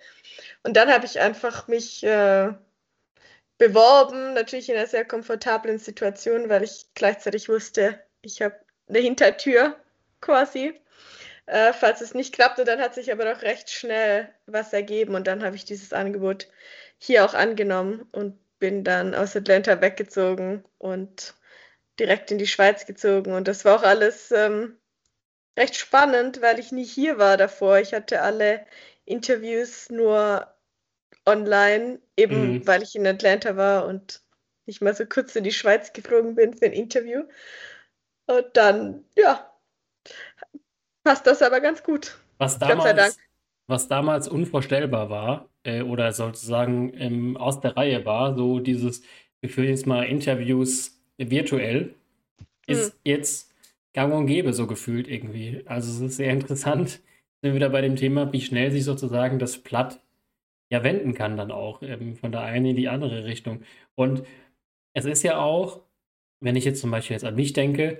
Und 0.63 0.77
dann 0.77 0.91
habe 0.91 1.05
ich 1.05 1.19
einfach 1.19 1.67
mich 1.67 2.03
äh, 2.03 2.53
beworben, 3.57 4.33
natürlich 4.33 4.69
in 4.69 4.75
einer 4.75 4.87
sehr 4.87 5.05
komfortablen 5.05 5.79
Situation, 5.79 6.49
weil 6.49 6.63
ich 6.63 6.87
gleichzeitig 6.95 7.49
wusste, 7.49 7.99
ich 8.21 8.41
habe 8.41 8.55
eine 8.87 8.99
Hintertür 8.99 9.75
quasi. 10.21 10.79
Äh, 11.45 11.73
falls 11.73 12.01
es 12.01 12.13
nicht 12.13 12.33
klappte, 12.33 12.63
dann 12.63 12.79
hat 12.79 12.93
sich 12.93 13.11
aber 13.11 13.25
doch 13.25 13.41
recht 13.41 13.69
schnell 13.69 14.29
was 14.45 14.71
ergeben 14.73 15.15
und 15.15 15.27
dann 15.27 15.43
habe 15.43 15.55
ich 15.55 15.65
dieses 15.65 15.91
Angebot 15.91 16.47
hier 16.97 17.25
auch 17.25 17.33
angenommen 17.33 18.07
und 18.11 18.39
bin 18.59 18.83
dann 18.85 19.13
aus 19.13 19.35
Atlanta 19.35 19.81
weggezogen 19.81 20.63
und 20.77 21.35
direkt 21.99 22.31
in 22.31 22.37
die 22.37 22.47
Schweiz 22.47 22.85
gezogen. 22.85 23.33
Und 23.33 23.47
das 23.47 23.65
war 23.65 23.77
auch 23.79 23.83
alles 23.83 24.31
ähm, 24.31 24.77
recht 25.57 25.75
spannend, 25.75 26.41
weil 26.41 26.59
ich 26.59 26.71
nie 26.71 26.85
hier 26.85 27.17
war 27.17 27.37
davor. 27.37 27.79
Ich 27.79 27.93
hatte 27.93 28.21
alle 28.21 28.65
Interviews 29.05 29.89
nur 29.89 30.47
online, 31.25 31.99
eben 32.17 32.55
mhm. 32.55 32.67
weil 32.67 32.83
ich 32.83 32.95
in 32.95 33.07
Atlanta 33.07 33.55
war 33.55 33.85
und 33.85 34.21
nicht 34.65 34.81
mal 34.81 34.95
so 34.95 35.05
kurz 35.05 35.35
in 35.35 35.43
die 35.43 35.51
Schweiz 35.51 35.93
geflogen 35.93 36.35
bin 36.35 36.53
für 36.53 36.65
ein 36.65 36.73
Interview. 36.73 37.23
Und 38.25 38.45
dann, 38.53 39.03
ja, 39.15 39.51
passt 41.03 41.27
das 41.27 41.41
aber 41.41 41.59
ganz 41.59 41.83
gut. 41.83 42.17
Was 42.37 42.57
damals, 42.59 42.77
Gott 42.77 42.87
sei 42.87 42.93
Dank. 42.93 43.13
Was 43.67 43.87
damals 43.87 44.27
unvorstellbar 44.27 45.09
war, 45.09 45.49
äh, 45.63 45.81
oder 45.81 46.11
sozusagen 46.11 46.93
ähm, 46.97 47.37
aus 47.37 47.61
der 47.61 47.75
Reihe 47.75 48.05
war, 48.05 48.35
so 48.35 48.59
dieses, 48.59 49.01
wir 49.41 49.49
führen 49.49 49.69
jetzt 49.69 49.87
mal 49.87 50.03
Interviews 50.03 50.99
virtuell, 51.17 51.95
ist 52.67 52.93
hm. 52.93 52.99
jetzt 53.03 53.52
gang 53.93 54.13
und 54.13 54.27
gäbe, 54.27 54.53
so 54.53 54.67
gefühlt 54.67 55.07
irgendwie. 55.07 55.63
Also 55.65 55.91
es 55.91 56.11
ist 56.11 56.17
sehr 56.17 56.31
interessant, 56.31 56.89
sind 56.89 57.03
wir 57.41 57.55
wieder 57.55 57.69
bei 57.69 57.81
dem 57.81 57.95
Thema, 57.95 58.31
wie 58.33 58.41
schnell 58.41 58.71
sich 58.71 58.83
sozusagen 58.83 59.39
das 59.39 59.57
Platt 59.59 60.01
ja 60.69 60.83
wenden 60.83 61.13
kann 61.13 61.37
dann 61.37 61.51
auch, 61.51 61.81
ähm, 61.83 62.15
von 62.15 62.31
der 62.31 62.41
einen 62.41 62.65
in 62.67 62.75
die 62.75 62.89
andere 62.89 63.25
Richtung. 63.25 63.63
Und 63.95 64.23
es 64.93 65.05
ist 65.05 65.23
ja 65.23 65.39
auch, 65.39 65.81
wenn 66.39 66.55
ich 66.55 66.65
jetzt 66.65 66.81
zum 66.81 66.91
Beispiel 66.91 67.15
jetzt 67.15 67.25
an 67.25 67.35
mich 67.35 67.53
denke, 67.53 67.99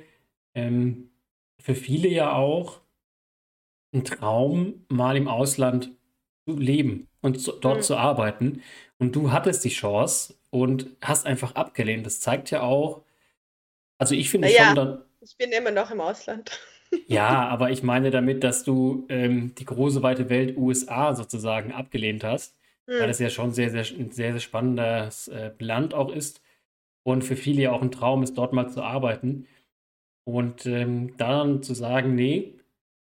ähm, 0.55 1.11
für 1.59 1.75
viele 1.75 2.09
ja 2.09 2.33
auch 2.33 2.81
ein 3.93 4.03
Traum, 4.03 4.85
mal 4.89 5.15
im 5.15 5.27
Ausland 5.27 5.91
zu 6.47 6.57
leben 6.57 7.07
und 7.21 7.39
zu, 7.39 7.51
dort 7.53 7.77
mhm. 7.77 7.81
zu 7.83 7.97
arbeiten. 7.97 8.61
Und 8.97 9.15
du 9.15 9.31
hattest 9.31 9.63
die 9.63 9.69
Chance 9.69 10.35
und 10.49 10.87
hast 11.01 11.25
einfach 11.25 11.55
abgelehnt. 11.55 12.05
Das 12.05 12.19
zeigt 12.19 12.51
ja 12.51 12.61
auch, 12.61 13.03
also 13.97 14.15
ich 14.15 14.29
finde 14.29 14.51
ja. 14.51 14.67
schon 14.67 14.75
dann, 14.75 15.01
ich 15.23 15.37
bin 15.37 15.51
immer 15.51 15.71
noch 15.71 15.91
im 15.91 16.01
Ausland. 16.01 16.51
Ja, 17.07 17.47
aber 17.47 17.71
ich 17.71 17.81
meine 17.81 18.11
damit, 18.11 18.43
dass 18.43 18.63
du 18.63 19.07
ähm, 19.09 19.55
die 19.55 19.65
große 19.65 20.03
weite 20.03 20.29
Welt 20.29 20.57
USA 20.57 21.15
sozusagen 21.15 21.71
abgelehnt 21.71 22.23
hast, 22.23 22.55
hm. 22.87 22.99
weil 22.99 23.09
es 23.09 23.17
ja 23.17 23.29
schon 23.31 23.51
sehr, 23.51 23.71
sehr, 23.71 23.83
ein 23.97 24.11
sehr, 24.11 24.33
sehr 24.33 24.39
spannendes 24.39 25.27
äh, 25.29 25.51
Land 25.57 25.95
auch 25.95 26.11
ist 26.11 26.41
und 27.03 27.23
für 27.23 27.35
viele 27.35 27.63
ja 27.63 27.71
auch 27.71 27.81
ein 27.81 27.91
Traum 27.91 28.21
ist, 28.21 28.37
dort 28.37 28.53
mal 28.53 28.69
zu 28.69 28.83
arbeiten. 28.83 29.47
Und 30.25 30.65
ähm, 30.67 31.17
dann 31.17 31.63
zu 31.63 31.73
sagen, 31.73 32.15
nee, 32.15 32.53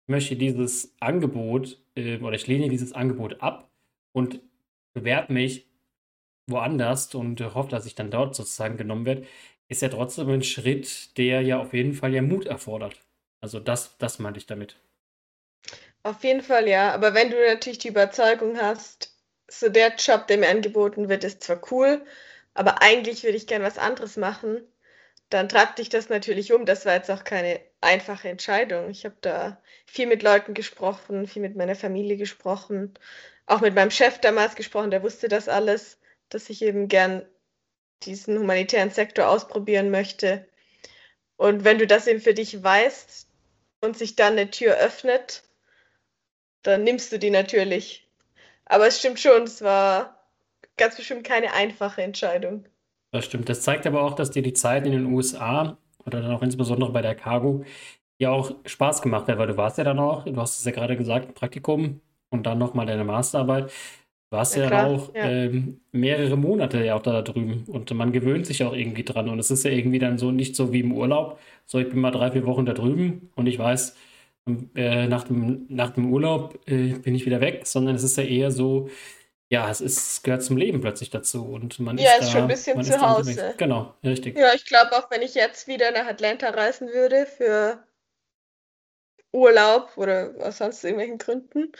ich 0.03 0.07
möchte 0.07 0.35
dieses 0.35 0.95
Angebot 0.99 1.79
äh, 1.95 2.17
oder 2.17 2.35
ich 2.35 2.47
lehne 2.47 2.67
dieses 2.67 2.93
Angebot 2.93 3.41
ab 3.41 3.69
und 4.11 4.41
bewerbe 4.93 5.33
mich 5.33 5.67
woanders 6.49 7.13
und 7.13 7.39
hoffe, 7.53 7.69
dass 7.69 7.85
ich 7.85 7.95
dann 7.95 8.11
dort 8.11 8.35
sozusagen 8.35 8.77
genommen 8.77 9.05
werde, 9.05 9.25
ist 9.67 9.81
ja 9.81 9.89
trotzdem 9.89 10.29
ein 10.29 10.43
Schritt, 10.43 11.17
der 11.17 11.41
ja 11.41 11.59
auf 11.59 11.73
jeden 11.73 11.93
Fall 11.93 12.13
ja 12.13 12.21
Mut 12.21 12.45
erfordert. 12.45 12.95
Also 13.41 13.59
das, 13.59 13.97
das 13.97 14.19
meinte 14.19 14.39
ich 14.39 14.45
damit. 14.45 14.77
Auf 16.03 16.23
jeden 16.23 16.41
Fall 16.41 16.67
ja, 16.67 16.93
aber 16.93 17.13
wenn 17.13 17.31
du 17.31 17.37
natürlich 17.45 17.79
die 17.79 17.89
Überzeugung 17.89 18.57
hast, 18.57 19.13
so 19.49 19.69
der 19.69 19.95
Job, 19.95 20.27
der 20.27 20.37
mir 20.37 20.49
angeboten 20.49 21.09
wird, 21.09 21.23
ist 21.23 21.43
zwar 21.43 21.61
cool, 21.71 22.01
aber 22.53 22.81
eigentlich 22.81 23.23
würde 23.23 23.37
ich 23.37 23.47
gern 23.47 23.61
was 23.61 23.77
anderes 23.77 24.17
machen, 24.17 24.61
dann 25.29 25.49
treibt 25.49 25.79
dich 25.79 25.89
das 25.89 26.09
natürlich 26.09 26.53
um. 26.53 26.65
Das 26.65 26.85
war 26.85 26.93
jetzt 26.95 27.11
auch 27.11 27.23
keine 27.23 27.59
einfache 27.81 28.29
Entscheidung. 28.29 28.89
Ich 28.89 29.05
habe 29.05 29.15
da 29.21 29.61
viel 29.85 30.07
mit 30.07 30.23
Leuten 30.23 30.53
gesprochen, 30.53 31.27
viel 31.27 31.41
mit 31.41 31.55
meiner 31.55 31.75
Familie 31.75 32.17
gesprochen, 32.17 32.93
auch 33.45 33.61
mit 33.61 33.75
meinem 33.75 33.91
Chef 33.91 34.19
damals 34.19 34.55
gesprochen, 34.55 34.91
der 34.91 35.03
wusste 35.03 35.27
das 35.27 35.49
alles, 35.49 35.99
dass 36.29 36.49
ich 36.49 36.61
eben 36.61 36.87
gern 36.87 37.25
diesen 38.03 38.37
humanitären 38.39 38.89
Sektor 38.89 39.27
ausprobieren 39.27 39.91
möchte. 39.91 40.47
Und 41.35 41.63
wenn 41.63 41.77
du 41.77 41.87
das 41.87 42.07
eben 42.07 42.19
für 42.19 42.33
dich 42.33 42.63
weißt 42.63 43.27
und 43.81 43.97
sich 43.97 44.15
dann 44.15 44.33
eine 44.33 44.49
Tür 44.49 44.75
öffnet, 44.75 45.43
dann 46.63 46.83
nimmst 46.83 47.11
du 47.11 47.19
die 47.19 47.29
natürlich. 47.29 48.07
Aber 48.65 48.87
es 48.87 48.99
stimmt 48.99 49.19
schon, 49.19 49.43
es 49.43 49.61
war 49.61 50.27
ganz 50.77 50.95
bestimmt 50.95 51.23
keine 51.23 51.53
einfache 51.53 52.01
Entscheidung. 52.01 52.67
Das 53.11 53.25
stimmt. 53.25 53.49
Das 53.49 53.61
zeigt 53.61 53.87
aber 53.87 54.01
auch, 54.01 54.15
dass 54.15 54.31
dir 54.31 54.41
die 54.41 54.53
Zeit 54.53 54.85
in 54.85 54.91
den 54.91 55.05
USA 55.05 55.77
oder 56.05 56.21
dann 56.21 56.31
auch 56.31 56.41
insbesondere 56.41 56.91
bei 56.91 57.01
der 57.01 57.15
Cargo 57.15 57.63
ja 58.19 58.31
auch 58.31 58.51
Spaß 58.65 59.01
gemacht 59.01 59.27
hat, 59.27 59.37
weil 59.37 59.47
du 59.47 59.57
warst 59.57 59.77
ja 59.77 59.83
dann 59.83 59.99
auch, 59.99 60.25
du 60.25 60.35
hast 60.37 60.59
es 60.59 60.65
ja 60.65 60.71
gerade 60.71 60.97
gesagt, 60.97 61.35
Praktikum 61.35 62.01
und 62.29 62.43
dann 62.45 62.57
nochmal 62.57 62.85
deine 62.85 63.03
Masterarbeit 63.03 63.71
warst 64.29 64.55
ja, 64.55 64.69
ja 64.69 64.85
auch 64.87 65.13
ja. 65.15 65.29
Ähm, 65.29 65.81
mehrere 65.91 66.37
Monate 66.37 66.83
ja 66.83 66.95
auch 66.95 67.01
da 67.01 67.21
drüben 67.21 67.63
und 67.67 67.91
man 67.93 68.11
gewöhnt 68.11 68.45
sich 68.45 68.63
auch 68.63 68.73
irgendwie 68.73 69.03
dran 69.03 69.29
und 69.29 69.39
es 69.39 69.51
ist 69.51 69.63
ja 69.63 69.71
irgendwie 69.71 69.99
dann 69.99 70.17
so 70.17 70.31
nicht 70.31 70.55
so 70.55 70.73
wie 70.73 70.81
im 70.81 70.91
Urlaub, 70.91 71.39
so 71.65 71.79
ich 71.79 71.89
bin 71.89 71.99
mal 71.99 72.11
drei, 72.11 72.31
vier 72.31 72.45
Wochen 72.45 72.65
da 72.65 72.73
drüben 72.73 73.29
und 73.35 73.47
ich 73.47 73.57
weiß, 73.57 73.95
äh, 74.75 75.07
nach, 75.07 75.25
dem, 75.25 75.65
nach 75.69 75.91
dem 75.91 76.11
Urlaub 76.11 76.59
äh, 76.67 76.93
bin 76.93 77.15
ich 77.15 77.25
wieder 77.25 77.41
weg, 77.41 77.67
sondern 77.67 77.95
es 77.95 78.03
ist 78.03 78.17
ja 78.17 78.23
eher 78.23 78.51
so, 78.51 78.89
ja, 79.49 79.69
es 79.69 79.81
ist, 79.81 80.23
gehört 80.23 80.43
zum 80.43 80.57
Leben 80.57 80.81
plötzlich 80.81 81.09
dazu 81.09 81.45
und 81.45 81.79
man 81.79 81.97
ja, 81.97 82.13
ist, 82.13 82.23
ist 82.23 82.31
schon 82.31 82.41
ein 82.41 82.47
bisschen 82.47 82.83
zu 82.83 82.99
Hause. 82.99 83.55
Genau, 83.57 83.93
richtig. 84.03 84.37
Ja, 84.37 84.53
ich 84.53 84.65
glaube 84.65 84.91
auch, 84.93 85.09
wenn 85.09 85.21
ich 85.21 85.35
jetzt 85.35 85.67
wieder 85.67 85.91
nach 85.91 86.05
Atlanta 86.05 86.49
reisen 86.49 86.89
würde 86.89 87.25
für 87.25 87.83
Urlaub 89.31 89.91
oder 89.97 90.33
aus 90.39 90.57
sonst 90.57 90.83
irgendwelchen 90.83 91.17
Gründen, 91.17 91.71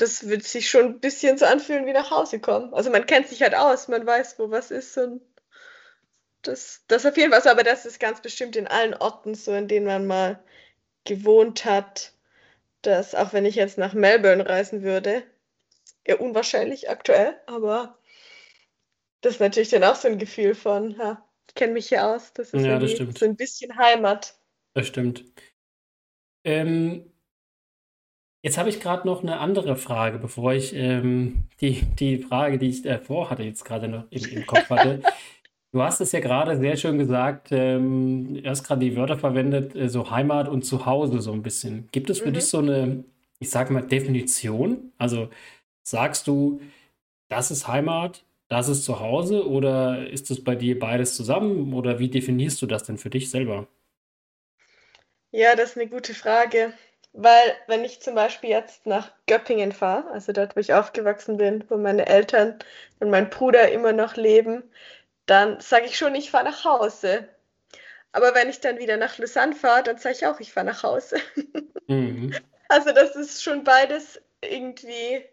das 0.00 0.28
wird 0.28 0.44
sich 0.44 0.70
schon 0.70 0.86
ein 0.86 1.00
bisschen 1.00 1.36
so 1.36 1.44
anfühlen 1.44 1.84
wie 1.84 1.92
nach 1.92 2.10
Hause 2.10 2.40
kommen. 2.40 2.72
Also 2.72 2.90
man 2.90 3.04
kennt 3.04 3.28
sich 3.28 3.42
halt 3.42 3.54
aus, 3.54 3.88
man 3.88 4.06
weiß, 4.06 4.38
wo 4.38 4.50
was 4.50 4.70
ist 4.70 4.96
und 4.96 5.20
das, 6.40 6.84
das 6.88 7.04
auf 7.04 7.18
jeden 7.18 7.32
Fall. 7.32 7.46
Aber 7.52 7.64
das 7.64 7.84
ist 7.84 8.00
ganz 8.00 8.22
bestimmt 8.22 8.56
in 8.56 8.66
allen 8.66 8.94
Orten 8.94 9.34
so, 9.34 9.52
in 9.52 9.68
denen 9.68 9.84
man 9.84 10.06
mal 10.06 10.42
gewohnt 11.04 11.66
hat, 11.66 12.14
dass 12.80 13.14
auch 13.14 13.34
wenn 13.34 13.44
ich 13.44 13.56
jetzt 13.56 13.76
nach 13.76 13.92
Melbourne 13.92 14.48
reisen 14.48 14.82
würde, 14.82 15.22
eher 16.04 16.20
unwahrscheinlich 16.20 16.88
aktuell, 16.88 17.38
aber 17.46 17.98
das 19.20 19.34
ist 19.34 19.40
natürlich 19.40 19.68
dann 19.68 19.84
auch 19.84 19.96
so 19.96 20.08
ein 20.08 20.18
Gefühl 20.18 20.54
von, 20.54 20.92
ja, 20.92 21.28
ich 21.46 21.54
kenne 21.54 21.74
mich 21.74 21.88
hier 21.88 22.06
aus, 22.06 22.32
das 22.32 22.54
ist 22.54 22.64
ja, 22.64 22.78
das 22.78 22.96
so 22.96 23.26
ein 23.26 23.36
bisschen 23.36 23.76
Heimat. 23.76 24.34
Das 24.72 24.86
stimmt. 24.86 25.24
Ähm, 26.42 27.09
jetzt 28.42 28.58
habe 28.58 28.68
ich 28.68 28.80
gerade 28.80 29.06
noch 29.06 29.22
eine 29.22 29.38
andere 29.38 29.76
Frage, 29.76 30.18
bevor 30.18 30.52
ich 30.52 30.74
ähm, 30.74 31.44
die, 31.60 31.82
die 31.98 32.18
Frage, 32.18 32.58
die 32.58 32.68
ich 32.68 32.82
davor 32.82 33.30
hatte, 33.30 33.42
jetzt 33.42 33.64
gerade 33.64 33.88
noch 33.88 34.04
im, 34.10 34.24
im 34.24 34.46
Kopf 34.46 34.70
hatte. 34.70 35.02
Du 35.72 35.82
hast 35.82 36.00
es 36.00 36.10
ja 36.10 36.18
gerade 36.18 36.58
sehr 36.58 36.76
schön 36.76 36.98
gesagt, 36.98 37.48
ähm, 37.52 38.42
du 38.42 38.50
hast 38.50 38.64
gerade 38.64 38.80
die 38.80 38.96
Wörter 38.96 39.16
verwendet, 39.16 39.76
äh, 39.76 39.88
so 39.88 40.10
Heimat 40.10 40.48
und 40.48 40.64
Zuhause 40.64 41.20
so 41.20 41.32
ein 41.32 41.42
bisschen. 41.42 41.88
Gibt 41.92 42.10
es 42.10 42.18
für 42.18 42.30
mhm. 42.30 42.34
dich 42.34 42.46
so 42.46 42.58
eine, 42.58 43.04
ich 43.38 43.50
sage 43.50 43.72
mal, 43.72 43.82
Definition? 43.82 44.92
Also 44.98 45.30
sagst 45.82 46.26
du, 46.26 46.60
das 47.28 47.52
ist 47.52 47.68
Heimat, 47.68 48.24
das 48.48 48.68
ist 48.68 48.84
Zuhause 48.84 49.48
oder 49.48 50.08
ist 50.08 50.28
es 50.32 50.42
bei 50.42 50.56
dir 50.56 50.76
beides 50.76 51.14
zusammen 51.14 51.72
oder 51.72 52.00
wie 52.00 52.08
definierst 52.08 52.60
du 52.60 52.66
das 52.66 52.82
denn 52.82 52.98
für 52.98 53.10
dich 53.10 53.30
selber? 53.30 53.68
Ja, 55.30 55.54
das 55.54 55.70
ist 55.70 55.76
eine 55.76 55.88
gute 55.88 56.14
Frage. 56.14 56.74
Weil, 57.12 57.56
wenn 57.66 57.84
ich 57.84 58.00
zum 58.00 58.14
Beispiel 58.14 58.50
jetzt 58.50 58.86
nach 58.86 59.10
Göppingen 59.26 59.72
fahre, 59.72 60.10
also 60.12 60.32
dort, 60.32 60.54
wo 60.54 60.60
ich 60.60 60.74
aufgewachsen 60.74 61.38
bin, 61.38 61.64
wo 61.68 61.76
meine 61.76 62.06
Eltern 62.06 62.58
und 63.00 63.10
mein 63.10 63.30
Bruder 63.30 63.72
immer 63.72 63.92
noch 63.92 64.16
leben, 64.16 64.62
dann 65.26 65.60
sage 65.60 65.86
ich 65.86 65.96
schon, 65.98 66.14
ich 66.14 66.30
fahre 66.30 66.44
nach 66.44 66.64
Hause. 66.64 67.28
Aber 68.12 68.34
wenn 68.34 68.48
ich 68.48 68.60
dann 68.60 68.78
wieder 68.78 68.96
nach 68.96 69.18
Lausanne 69.18 69.54
fahre, 69.54 69.82
dann 69.82 69.98
sage 69.98 70.16
ich 70.16 70.26
auch, 70.26 70.40
ich 70.40 70.52
fahre 70.52 70.66
nach 70.66 70.82
Hause. 70.82 71.16
Mhm. 71.86 72.34
Also 72.72 72.92
das 72.92 73.16
ist 73.16 73.42
schon 73.42 73.64
beides 73.64 74.22
irgendwie, 74.40 75.24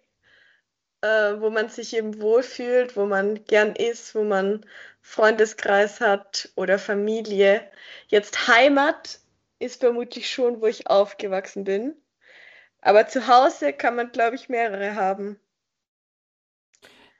äh, 1.01 1.39
wo 1.39 1.51
man 1.51 1.69
sich 1.69 1.95
eben 1.95 2.19
wohlfühlt, 2.19 2.97
wo 2.97 3.05
man 3.05 3.45
gern 3.45 3.75
ist, 3.75 4.15
wo 4.15 4.23
man 4.23 4.65
Freundeskreis 5.01 6.01
hat 6.01 6.49
oder 6.55 6.79
Familie. 6.79 7.61
Jetzt 8.07 8.47
Heimat 8.47 9.19
ist 9.59 9.81
vermutlich 9.81 10.29
schon, 10.31 10.61
wo 10.61 10.67
ich 10.67 10.87
aufgewachsen 10.87 11.63
bin. 11.63 11.95
Aber 12.81 13.07
zu 13.07 13.27
Hause 13.27 13.73
kann 13.73 13.95
man, 13.95 14.11
glaube 14.11 14.35
ich, 14.35 14.49
mehrere 14.49 14.95
haben. 14.95 15.39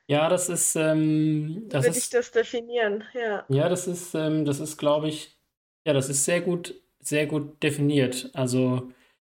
Ja, 0.08 0.30
das 0.30 0.50
ist, 0.50 0.76
ähm, 0.76 1.65
das 1.69 1.88
Würde 1.88 1.97
ich 1.97 2.10
ist, 2.10 2.13
das 2.13 2.30
definieren, 2.32 3.04
ja. 3.13 3.47
ja, 3.47 3.69
das 3.69 3.88
ist, 3.88 4.13
ähm, 4.15 4.45
das 4.45 4.60
ist, 4.60 4.78
glaube 4.78 5.08
ich, 5.10 5.38
ja, 5.86 5.93
das 5.93 6.10
ist 6.10 6.26
sehr 6.26 6.41
gut, 6.41 6.76
sehr 7.00 7.28
gut 7.28 7.62
definiert. 7.63 8.30
Also, 8.34 8.91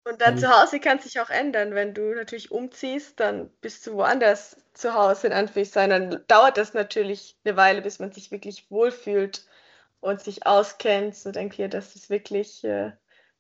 Und 0.06 0.20
dann 0.22 0.38
zu 0.38 0.48
ähm, 0.48 0.50
Hause 0.50 0.80
kann 0.82 1.00
sich 1.00 1.20
auch 1.22 1.30
ändern. 1.30 1.74
Wenn 1.76 1.94
du 1.94 2.14
natürlich 2.14 2.52
umziehst, 2.52 3.20
dann 3.20 3.50
bist 3.62 3.86
du 3.88 3.94
woanders 3.94 4.58
zu 4.74 4.94
Hause, 4.94 5.28
in 5.28 5.34
Anführungszeichen. 5.34 5.90
Dann 5.92 6.24
dauert 6.28 6.58
das 6.58 6.74
natürlich 6.74 7.38
eine 7.46 7.56
Weile, 7.58 7.82
bis 7.82 8.00
man 8.00 8.12
sich 8.12 8.32
wirklich 8.32 8.70
wohlfühlt 8.72 9.46
und 10.02 10.22
sich 10.22 10.46
auskennt. 10.46 11.16
So 11.16 11.32
denke 11.32 11.64
ich, 11.64 11.70
das 11.70 11.96
ist 11.96 12.10
wirklich 12.10 12.64
äh, 12.64 12.92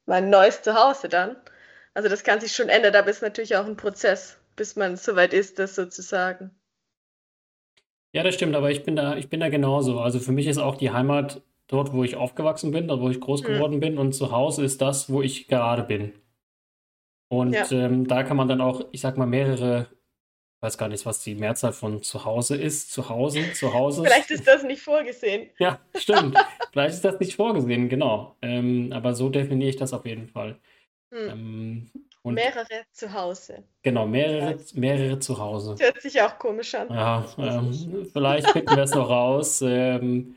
mein 0.05 0.29
neues 0.29 0.61
Zuhause 0.61 1.09
dann. 1.09 1.37
Also 1.93 2.09
das 2.09 2.23
kann 2.23 2.39
sich 2.39 2.53
schon 2.53 2.69
ändern, 2.69 2.95
aber 2.95 3.09
es 3.09 3.17
ist 3.17 3.21
natürlich 3.23 3.55
auch 3.55 3.65
ein 3.65 3.77
Prozess, 3.77 4.39
bis 4.55 4.75
man 4.75 4.95
soweit 4.95 5.33
ist, 5.33 5.59
das 5.59 5.75
sozusagen. 5.75 6.51
Ja, 8.11 8.23
das 8.23 8.35
stimmt, 8.35 8.55
aber 8.55 8.71
ich 8.71 8.83
bin 8.83 8.95
da, 8.95 9.15
ich 9.17 9.29
bin 9.29 9.39
da 9.39 9.49
genauso. 9.49 9.99
Also 9.99 10.19
für 10.19 10.31
mich 10.31 10.47
ist 10.47 10.57
auch 10.57 10.75
die 10.75 10.91
Heimat 10.91 11.41
dort, 11.67 11.93
wo 11.93 12.03
ich 12.03 12.15
aufgewachsen 12.15 12.71
bin, 12.71 12.87
dort, 12.87 13.01
wo 13.01 13.09
ich 13.09 13.19
groß 13.19 13.43
mhm. 13.43 13.47
geworden 13.47 13.75
mhm. 13.75 13.79
bin 13.79 13.97
und 13.97 14.13
zu 14.13 14.31
Hause 14.31 14.63
ist 14.63 14.81
das, 14.81 15.11
wo 15.11 15.21
ich 15.21 15.47
gerade 15.47 15.83
bin. 15.83 16.13
Und 17.29 17.53
ja. 17.53 17.69
ähm, 17.71 18.07
da 18.07 18.23
kann 18.23 18.37
man 18.37 18.47
dann 18.47 18.61
auch, 18.61 18.85
ich 18.91 19.01
sag 19.01 19.17
mal, 19.17 19.27
mehrere, 19.27 19.87
weiß 20.61 20.77
gar 20.77 20.89
nicht, 20.89 21.05
was 21.05 21.21
die 21.21 21.35
Mehrzahl 21.35 21.73
von 21.73 22.03
zu 22.03 22.25
Hause 22.25 22.55
ist. 22.55 22.91
Zu 22.91 23.09
Hause, 23.09 23.53
zu 23.53 23.73
Hause. 23.73 24.03
Vielleicht 24.03 24.31
ist 24.31 24.47
das 24.47 24.63
nicht 24.63 24.81
vorgesehen. 24.81 25.49
Ja, 25.59 25.79
stimmt. 25.95 26.37
Vielleicht 26.71 26.95
ist 26.95 27.05
das 27.05 27.19
nicht 27.19 27.35
vorgesehen, 27.35 27.89
genau. 27.89 28.35
Ähm, 28.41 28.91
aber 28.93 29.13
so 29.13 29.29
definiere 29.29 29.69
ich 29.69 29.77
das 29.77 29.93
auf 29.93 30.05
jeden 30.05 30.27
Fall. 30.27 30.59
Mhm. 31.11 31.29
Ähm, 31.29 31.91
mehrere 32.23 32.83
zu 32.91 33.11
Hause. 33.13 33.63
Genau, 33.81 34.05
mehrere, 34.05 34.59
mehrere 34.73 35.19
zu 35.19 35.37
Hause. 35.37 35.75
Das 35.77 35.87
hört 35.87 36.01
sich 36.01 36.21
auch 36.21 36.37
komisch 36.37 36.75
an. 36.75 36.89
Ja, 36.89 37.25
ähm, 37.37 38.07
vielleicht 38.11 38.49
finden 38.49 38.75
wir 38.75 38.83
es 38.83 38.93
noch 38.93 39.09
raus. 39.09 39.61
Ähm, 39.69 40.35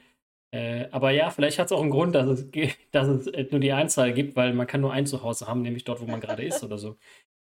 äh, 0.54 0.86
aber 0.90 1.12
ja, 1.12 1.30
vielleicht 1.30 1.58
hat 1.58 1.66
es 1.66 1.72
auch 1.72 1.80
einen 1.80 1.90
Grund, 1.90 2.14
dass 2.14 2.26
es, 2.28 2.46
dass 2.90 3.08
es 3.08 3.50
nur 3.50 3.60
die 3.60 3.72
Einzahl 3.72 4.12
gibt, 4.12 4.36
weil 4.36 4.52
man 4.52 4.66
kann 4.66 4.82
nur 4.82 4.92
ein 4.92 5.06
Zuhause 5.06 5.46
haben, 5.46 5.62
nämlich 5.62 5.84
dort, 5.84 6.00
wo 6.02 6.04
man 6.04 6.20
gerade 6.20 6.44
ist 6.44 6.62
oder 6.62 6.76
so. 6.76 6.96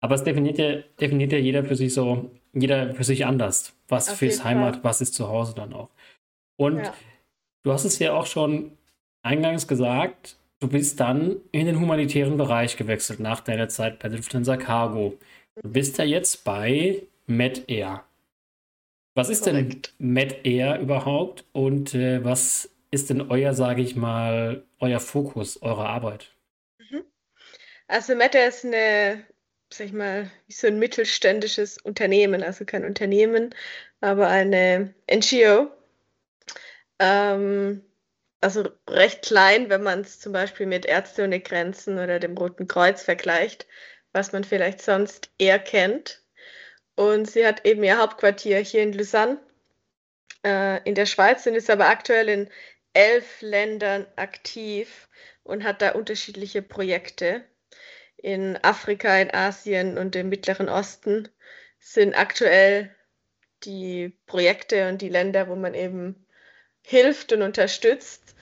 Aber 0.00 0.14
es 0.14 0.24
definiert 0.24 0.56
ja, 0.56 0.76
definiert 0.98 1.32
ja 1.32 1.38
jeder 1.38 1.64
für 1.64 1.76
sich 1.76 1.92
so, 1.92 2.30
jeder 2.54 2.94
für 2.94 3.04
sich 3.04 3.26
anders. 3.26 3.74
Was 3.88 4.08
Auf 4.08 4.22
ist 4.22 4.44
Heimat, 4.44 4.76
Fall. 4.76 4.84
was 4.84 5.00
ist 5.00 5.14
Zuhause 5.14 5.54
dann 5.54 5.72
auch. 5.72 5.90
Und 6.56 6.78
ja. 6.78 6.94
du 7.62 7.72
hast 7.72 7.84
es 7.84 7.98
ja 7.98 8.12
auch 8.12 8.26
schon 8.26 8.76
eingangs 9.22 9.66
gesagt, 9.68 10.36
Du 10.64 10.70
bist 10.70 10.98
dann 10.98 11.42
in 11.52 11.66
den 11.66 11.78
humanitären 11.78 12.38
Bereich 12.38 12.78
gewechselt 12.78 13.20
nach 13.20 13.40
deiner 13.40 13.68
Zeit 13.68 13.98
bei 13.98 14.08
Lufthansa 14.08 14.56
Cargo. 14.56 15.18
Du 15.60 15.68
bist 15.68 15.98
ja 15.98 16.04
jetzt 16.06 16.42
bei 16.42 17.02
MedAir. 17.26 18.02
Was 19.14 19.28
ist 19.28 19.44
Korrekt. 19.44 19.92
denn 19.98 20.12
MedAir 20.12 20.80
überhaupt 20.80 21.44
und 21.52 21.94
äh, 21.94 22.24
was 22.24 22.70
ist 22.90 23.10
denn 23.10 23.30
euer, 23.30 23.52
sage 23.52 23.82
ich 23.82 23.94
mal, 23.94 24.64
euer 24.80 25.00
Fokus, 25.00 25.60
eure 25.60 25.86
Arbeit? 25.86 26.34
Mhm. 26.78 27.04
Also 27.86 28.14
MedAir 28.14 28.48
ist 28.48 28.64
eine, 28.64 29.22
sag 29.76 29.86
ich 29.86 29.92
mal, 29.92 30.30
wie 30.46 30.52
so 30.52 30.66
ein 30.66 30.78
mittelständisches 30.78 31.78
Unternehmen, 31.78 32.42
also 32.42 32.64
kein 32.64 32.84
Unternehmen, 32.84 33.54
aber 34.00 34.28
eine 34.28 34.94
NGO. 35.10 35.70
Ähm, 36.98 37.82
also 38.40 38.68
recht 38.88 39.22
klein, 39.22 39.70
wenn 39.70 39.82
man 39.82 40.02
es 40.02 40.20
zum 40.20 40.32
Beispiel 40.32 40.66
mit 40.66 40.86
Ärzte 40.86 41.24
ohne 41.24 41.40
Grenzen 41.40 41.98
oder 41.98 42.20
dem 42.20 42.36
Roten 42.36 42.68
Kreuz 42.68 43.02
vergleicht, 43.02 43.66
was 44.12 44.32
man 44.32 44.44
vielleicht 44.44 44.82
sonst 44.82 45.30
eher 45.38 45.58
kennt. 45.58 46.22
Und 46.96 47.30
sie 47.30 47.46
hat 47.46 47.66
eben 47.66 47.82
ihr 47.84 47.98
Hauptquartier 47.98 48.58
hier 48.58 48.82
in 48.82 48.92
Lausanne 48.92 49.38
äh, 50.44 50.82
in 50.88 50.94
der 50.94 51.06
Schweiz 51.06 51.46
und 51.46 51.54
ist 51.54 51.70
aber 51.70 51.88
aktuell 51.88 52.28
in 52.28 52.50
elf 52.92 53.40
Ländern 53.40 54.06
aktiv 54.16 55.08
und 55.42 55.64
hat 55.64 55.82
da 55.82 55.92
unterschiedliche 55.92 56.62
Projekte. 56.62 57.44
In 58.24 58.56
Afrika, 58.62 59.18
in 59.18 59.34
Asien 59.34 59.98
und 59.98 60.16
im 60.16 60.30
Mittleren 60.30 60.70
Osten 60.70 61.28
sind 61.78 62.14
aktuell 62.14 62.90
die 63.64 64.16
Projekte 64.24 64.88
und 64.88 65.02
die 65.02 65.10
Länder, 65.10 65.46
wo 65.46 65.56
man 65.56 65.74
eben 65.74 66.26
hilft 66.80 67.34
und 67.34 67.42
unterstützt. 67.42 68.34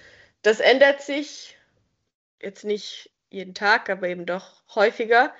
Das 0.43 0.61
ändert 0.61 1.03
sich 1.03 1.59
jetzt 2.41 2.63
nicht 2.63 3.11
jeden 3.29 3.55
Tag, 3.55 3.91
aber 3.91 4.07
eben 4.07 4.25
doch 4.25 4.63
häufiger. 4.73 5.35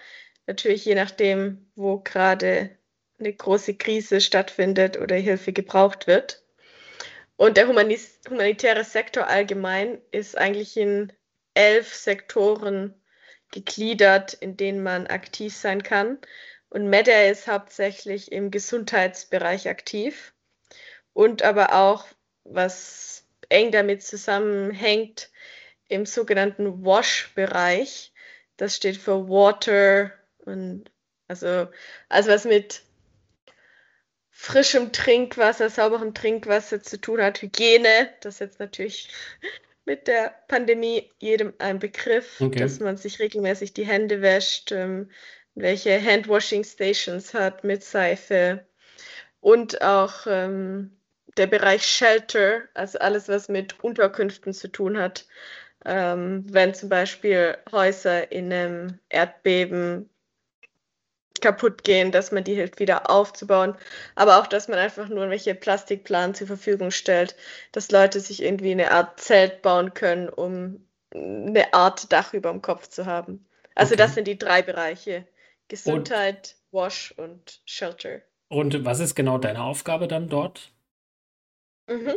Natürlich 0.49 0.85
je 0.87 0.97
nachdem, 0.97 1.71
wo 1.77 2.01
gerade 2.01 2.77
eine 3.21 3.33
große 3.33 3.75
Krise 3.75 4.21
stattfindet 4.21 4.99
oder 4.99 5.15
Hilfe 5.15 5.53
gebraucht 5.53 6.09
wird. 6.09 6.43
Und 7.37 7.59
der 7.59 7.69
humanitäre 7.69 8.83
Sektor 8.83 9.29
allgemein 9.29 10.03
ist 10.11 10.37
eigentlich 10.37 10.77
in 10.77 11.13
elf 11.55 11.95
Sektoren 11.95 13.01
gegliedert, 13.53 14.35
in 14.35 14.57
denen 14.57 14.83
man 14.83 15.07
aktiv 15.07 15.55
sein 15.55 15.85
kann. 15.85 16.19
Und 16.69 16.89
MEDA 16.89 17.27
ist 17.31 17.47
hauptsächlich 17.47 18.33
im 18.33 18.51
Gesundheitsbereich 18.51 19.69
aktiv 19.69 20.33
und 21.13 21.43
aber 21.43 21.75
auch, 21.75 22.07
was 22.45 23.25
eng 23.49 23.71
damit 23.71 24.03
zusammenhängt 24.03 25.31
im 25.89 26.07
sogenannten 26.07 26.85
WASH-Bereich. 26.85 28.13
Das 28.57 28.75
steht 28.75 28.97
für 28.97 29.29
Water 29.29 30.13
und 30.39 30.91
also, 31.29 31.69
also 32.09 32.31
was 32.31 32.45
mit 32.45 32.83
frischem 34.31 34.93
Trinkwasser, 34.93 35.71
sauberem 35.71 36.15
Trinkwasser 36.15 36.83
zu 36.83 37.01
tun 37.01 37.23
hat, 37.23 37.43
Hygiene, 37.43 38.13
das 38.21 38.35
ist 38.35 38.41
jetzt 38.41 38.61
natürlich 38.61 39.09
mit 39.85 40.07
der 40.07 40.35
Pandemie 40.49 41.11
jedem 41.19 41.55
ein 41.59 41.79
Begriff, 41.79 42.41
okay. 42.41 42.61
dass 42.61 42.81
man 42.81 42.97
sich 42.97 43.19
regelmäßig 43.19 43.75
die 43.75 43.87
Hände 43.87 44.23
wäscht, 44.23 44.73
ähm, 44.73 45.11
welche 45.55 46.01
Handwashing 46.03 46.65
Stations 46.65 47.35
hat 47.35 47.65
mit 47.65 47.83
Seife 47.83 48.65
und 49.41 49.83
auch 49.83 50.27
ähm, 50.27 50.97
der 51.37 51.47
Bereich 51.47 51.85
Shelter, 51.85 52.63
also 52.75 52.99
alles, 52.99 53.29
was 53.29 53.49
mit 53.49 53.83
Unterkünften 53.83 54.53
zu 54.53 54.69
tun 54.69 54.99
hat. 54.99 55.27
ähm, 55.85 56.45
wenn 56.49 56.75
zum 56.75 56.89
Beispiel 56.89 57.57
Häuser 57.73 58.31
in 58.31 58.53
einem 58.53 58.99
Erdbeben 59.09 60.09
kaputt 61.43 61.85
gehen, 61.85 62.13
dass 62.13 62.33
man 62.33 62.45
die 62.45 62.55
hilft 62.55 62.81
wieder 62.81 63.11
aufzubauen, 63.11 63.77
aber 64.15 64.41
auch, 64.41 64.47
dass 64.47 64.69
man 64.69 64.79
einfach 64.79 65.09
nur 65.09 65.29
welche 65.29 65.55
Plastikplanen 65.55 66.35
zur 66.35 66.47
Verfügung 66.47 66.91
stellt, 66.91 67.37
dass 67.73 67.91
Leute 67.91 68.21
sich 68.21 68.43
irgendwie 68.43 68.73
eine 68.73 68.91
Art 68.93 69.21
Zelt 69.21 69.61
bauen 69.61 69.93
können, 69.93 70.29
um 70.31 70.87
eine 71.15 71.75
Art 71.75 72.11
Dach 72.13 72.33
über 72.33 72.51
dem 72.51 72.63
Kopf 72.63 72.89
zu 72.89 73.05
haben. 73.05 73.47
Also 73.75 73.95
okay. 73.95 74.03
das 74.03 74.15
sind 74.15 74.27
die 74.27 74.39
drei 74.39 74.63
Bereiche. 74.63 75.27
Gesundheit, 75.69 76.57
und, 76.71 76.81
Wash 76.81 77.15
und 77.17 77.61
Shelter. 77.65 78.21
Und 78.49 78.85
was 78.85 79.01
ist 79.01 79.15
genau 79.15 79.39
deine 79.39 79.63
Aufgabe 79.63 80.09
dann 80.09 80.29
dort? 80.29 80.73
Mhm. 81.87 82.15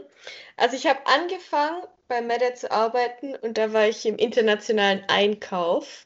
Also 0.58 0.76
ich 0.76 0.88
habe 0.88 1.00
angefangen 1.06 1.84
bei 2.08 2.22
Meta 2.22 2.54
zu 2.54 2.72
arbeiten 2.72 3.36
und 3.36 3.58
da 3.58 3.74
war 3.74 3.88
ich 3.88 4.06
im 4.06 4.18
internationalen 4.18 5.04
Einkauf. 5.08 6.06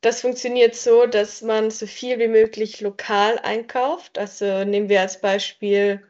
Das 0.00 0.20
funktioniert 0.20 0.74
so, 0.74 1.06
dass 1.06 1.42
man 1.42 1.70
so 1.70 1.86
viel 1.86 2.18
wie 2.18 2.28
möglich 2.28 2.80
lokal 2.80 3.38
einkauft. 3.38 4.18
Also 4.18 4.64
nehmen 4.64 4.88
wir 4.88 5.00
als 5.00 5.20
Beispiel 5.20 6.02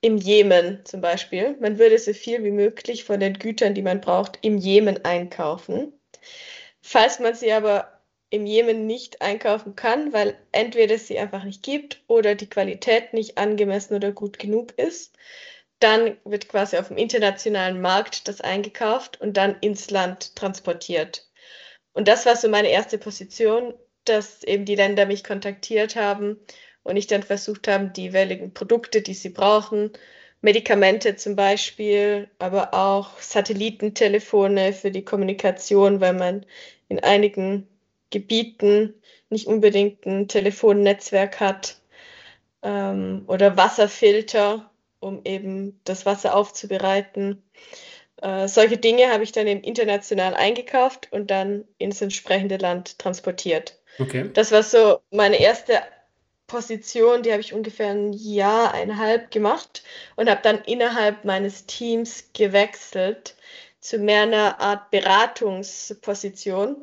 im 0.00 0.16
Jemen 0.16 0.84
zum 0.84 1.00
Beispiel. 1.00 1.56
Man 1.60 1.78
würde 1.78 1.98
so 1.98 2.12
viel 2.12 2.44
wie 2.44 2.50
möglich 2.50 3.04
von 3.04 3.20
den 3.20 3.34
Gütern, 3.38 3.74
die 3.74 3.82
man 3.82 4.00
braucht, 4.00 4.38
im 4.42 4.58
Jemen 4.58 5.04
einkaufen. 5.04 5.92
Falls 6.82 7.20
man 7.20 7.34
sie 7.34 7.52
aber 7.52 8.02
im 8.30 8.46
Jemen 8.46 8.86
nicht 8.86 9.22
einkaufen 9.22 9.76
kann, 9.76 10.12
weil 10.12 10.36
entweder 10.52 10.96
es 10.96 11.06
sie 11.06 11.18
einfach 11.18 11.44
nicht 11.44 11.62
gibt 11.62 12.02
oder 12.08 12.34
die 12.34 12.48
Qualität 12.48 13.12
nicht 13.14 13.38
angemessen 13.38 13.94
oder 13.94 14.12
gut 14.12 14.38
genug 14.38 14.72
ist, 14.76 15.16
dann 15.78 16.16
wird 16.24 16.48
quasi 16.48 16.76
auf 16.78 16.88
dem 16.88 16.96
internationalen 16.96 17.80
Markt 17.80 18.26
das 18.28 18.40
eingekauft 18.40 19.20
und 19.20 19.36
dann 19.36 19.56
ins 19.60 19.90
Land 19.90 20.34
transportiert. 20.36 21.28
Und 21.94 22.08
das 22.08 22.26
war 22.26 22.36
so 22.36 22.48
meine 22.48 22.68
erste 22.68 22.98
Position, 22.98 23.72
dass 24.04 24.42
eben 24.44 24.66
die 24.66 24.74
Länder 24.74 25.06
mich 25.06 25.24
kontaktiert 25.24 25.96
haben 25.96 26.38
und 26.82 26.96
ich 26.96 27.06
dann 27.06 27.22
versucht 27.22 27.68
habe, 27.68 27.86
die 27.86 28.02
jeweiligen 28.02 28.52
Produkte, 28.52 29.00
die 29.00 29.14
sie 29.14 29.30
brauchen, 29.30 29.92
Medikamente 30.42 31.16
zum 31.16 31.36
Beispiel, 31.36 32.28
aber 32.38 32.74
auch 32.74 33.18
Satellitentelefone 33.18 34.74
für 34.74 34.90
die 34.90 35.04
Kommunikation, 35.04 36.02
weil 36.02 36.12
man 36.12 36.44
in 36.88 37.02
einigen 37.02 37.66
Gebieten 38.10 38.92
nicht 39.30 39.46
unbedingt 39.46 40.04
ein 40.04 40.28
Telefonnetzwerk 40.28 41.40
hat 41.40 41.80
ähm, 42.62 43.24
oder 43.26 43.56
Wasserfilter, 43.56 44.70
um 45.00 45.22
eben 45.24 45.80
das 45.84 46.04
Wasser 46.04 46.36
aufzubereiten. 46.36 47.42
Äh, 48.22 48.48
solche 48.48 48.78
Dinge 48.78 49.10
habe 49.10 49.24
ich 49.24 49.32
dann 49.32 49.46
eben 49.46 49.62
international 49.62 50.34
eingekauft 50.34 51.08
und 51.10 51.30
dann 51.30 51.64
ins 51.78 52.00
entsprechende 52.00 52.56
Land 52.56 52.98
transportiert. 52.98 53.78
Okay. 53.98 54.30
Das 54.32 54.52
war 54.52 54.62
so 54.62 55.00
meine 55.10 55.40
erste 55.40 55.80
Position, 56.46 57.22
die 57.22 57.32
habe 57.32 57.40
ich 57.40 57.54
ungefähr 57.54 57.90
ein 57.90 58.12
Jahr, 58.12 58.74
eineinhalb 58.74 59.30
gemacht 59.30 59.82
und 60.16 60.28
habe 60.28 60.40
dann 60.42 60.62
innerhalb 60.64 61.24
meines 61.24 61.66
Teams 61.66 62.30
gewechselt 62.32 63.34
zu 63.80 63.98
mehr 63.98 64.22
einer 64.22 64.60
Art 64.60 64.90
Beratungsposition. 64.90 66.76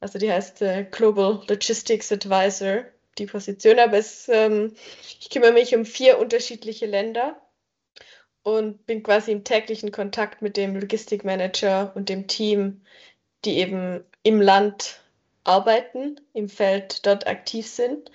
Also 0.00 0.18
die 0.18 0.30
heißt 0.30 0.62
äh, 0.62 0.86
Global 0.90 1.42
Logistics 1.48 2.12
Advisor, 2.12 2.84
die 3.18 3.26
Position. 3.26 3.78
Aber 3.78 3.98
es, 3.98 4.28
ähm, 4.28 4.74
ich 5.18 5.30
kümmere 5.30 5.52
mich 5.52 5.74
um 5.74 5.84
vier 5.84 6.18
unterschiedliche 6.18 6.86
Länder 6.86 7.40
und 8.56 8.86
bin 8.86 9.02
quasi 9.02 9.32
im 9.32 9.44
täglichen 9.44 9.92
Kontakt 9.92 10.40
mit 10.42 10.56
dem 10.56 10.76
Logistikmanager 10.76 11.92
und 11.94 12.08
dem 12.08 12.26
Team, 12.28 12.82
die 13.44 13.58
eben 13.58 14.04
im 14.22 14.40
Land 14.40 15.02
arbeiten, 15.44 16.20
im 16.32 16.48
Feld 16.48 17.06
dort 17.06 17.26
aktiv 17.26 17.66
sind. 17.66 18.10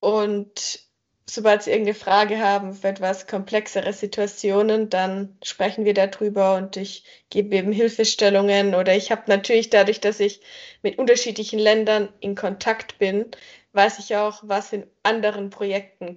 Und 0.00 0.80
sobald 1.28 1.62
Sie 1.62 1.70
irgendeine 1.70 1.94
Frage 1.94 2.38
haben 2.38 2.72
für 2.72 2.88
etwas 2.88 3.26
komplexere 3.26 3.92
Situationen, 3.92 4.88
dann 4.90 5.36
sprechen 5.42 5.84
wir 5.84 5.94
darüber 5.94 6.54
und 6.56 6.76
ich 6.76 7.04
gebe 7.30 7.56
eben 7.56 7.72
Hilfestellungen 7.72 8.74
oder 8.74 8.96
ich 8.96 9.10
habe 9.10 9.24
natürlich 9.26 9.70
dadurch, 9.70 10.00
dass 10.00 10.20
ich 10.20 10.40
mit 10.82 10.98
unterschiedlichen 10.98 11.58
Ländern 11.58 12.08
in 12.20 12.36
Kontakt 12.36 12.98
bin, 12.98 13.26
weiß 13.72 13.98
ich 13.98 14.16
auch, 14.16 14.40
was 14.44 14.72
in 14.72 14.86
anderen 15.02 15.50
Projekten 15.50 16.16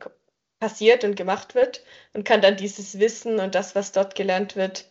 passiert 0.60 1.04
und 1.04 1.16
gemacht 1.16 1.56
wird 1.56 1.84
und 2.14 2.26
kann 2.26 2.42
dann 2.42 2.58
dieses 2.58 3.00
Wissen 3.00 3.40
und 3.40 3.56
das, 3.56 3.76
was 3.76 3.92
dort 3.92 4.16
gelernt 4.16 4.56
wird, 4.56 4.86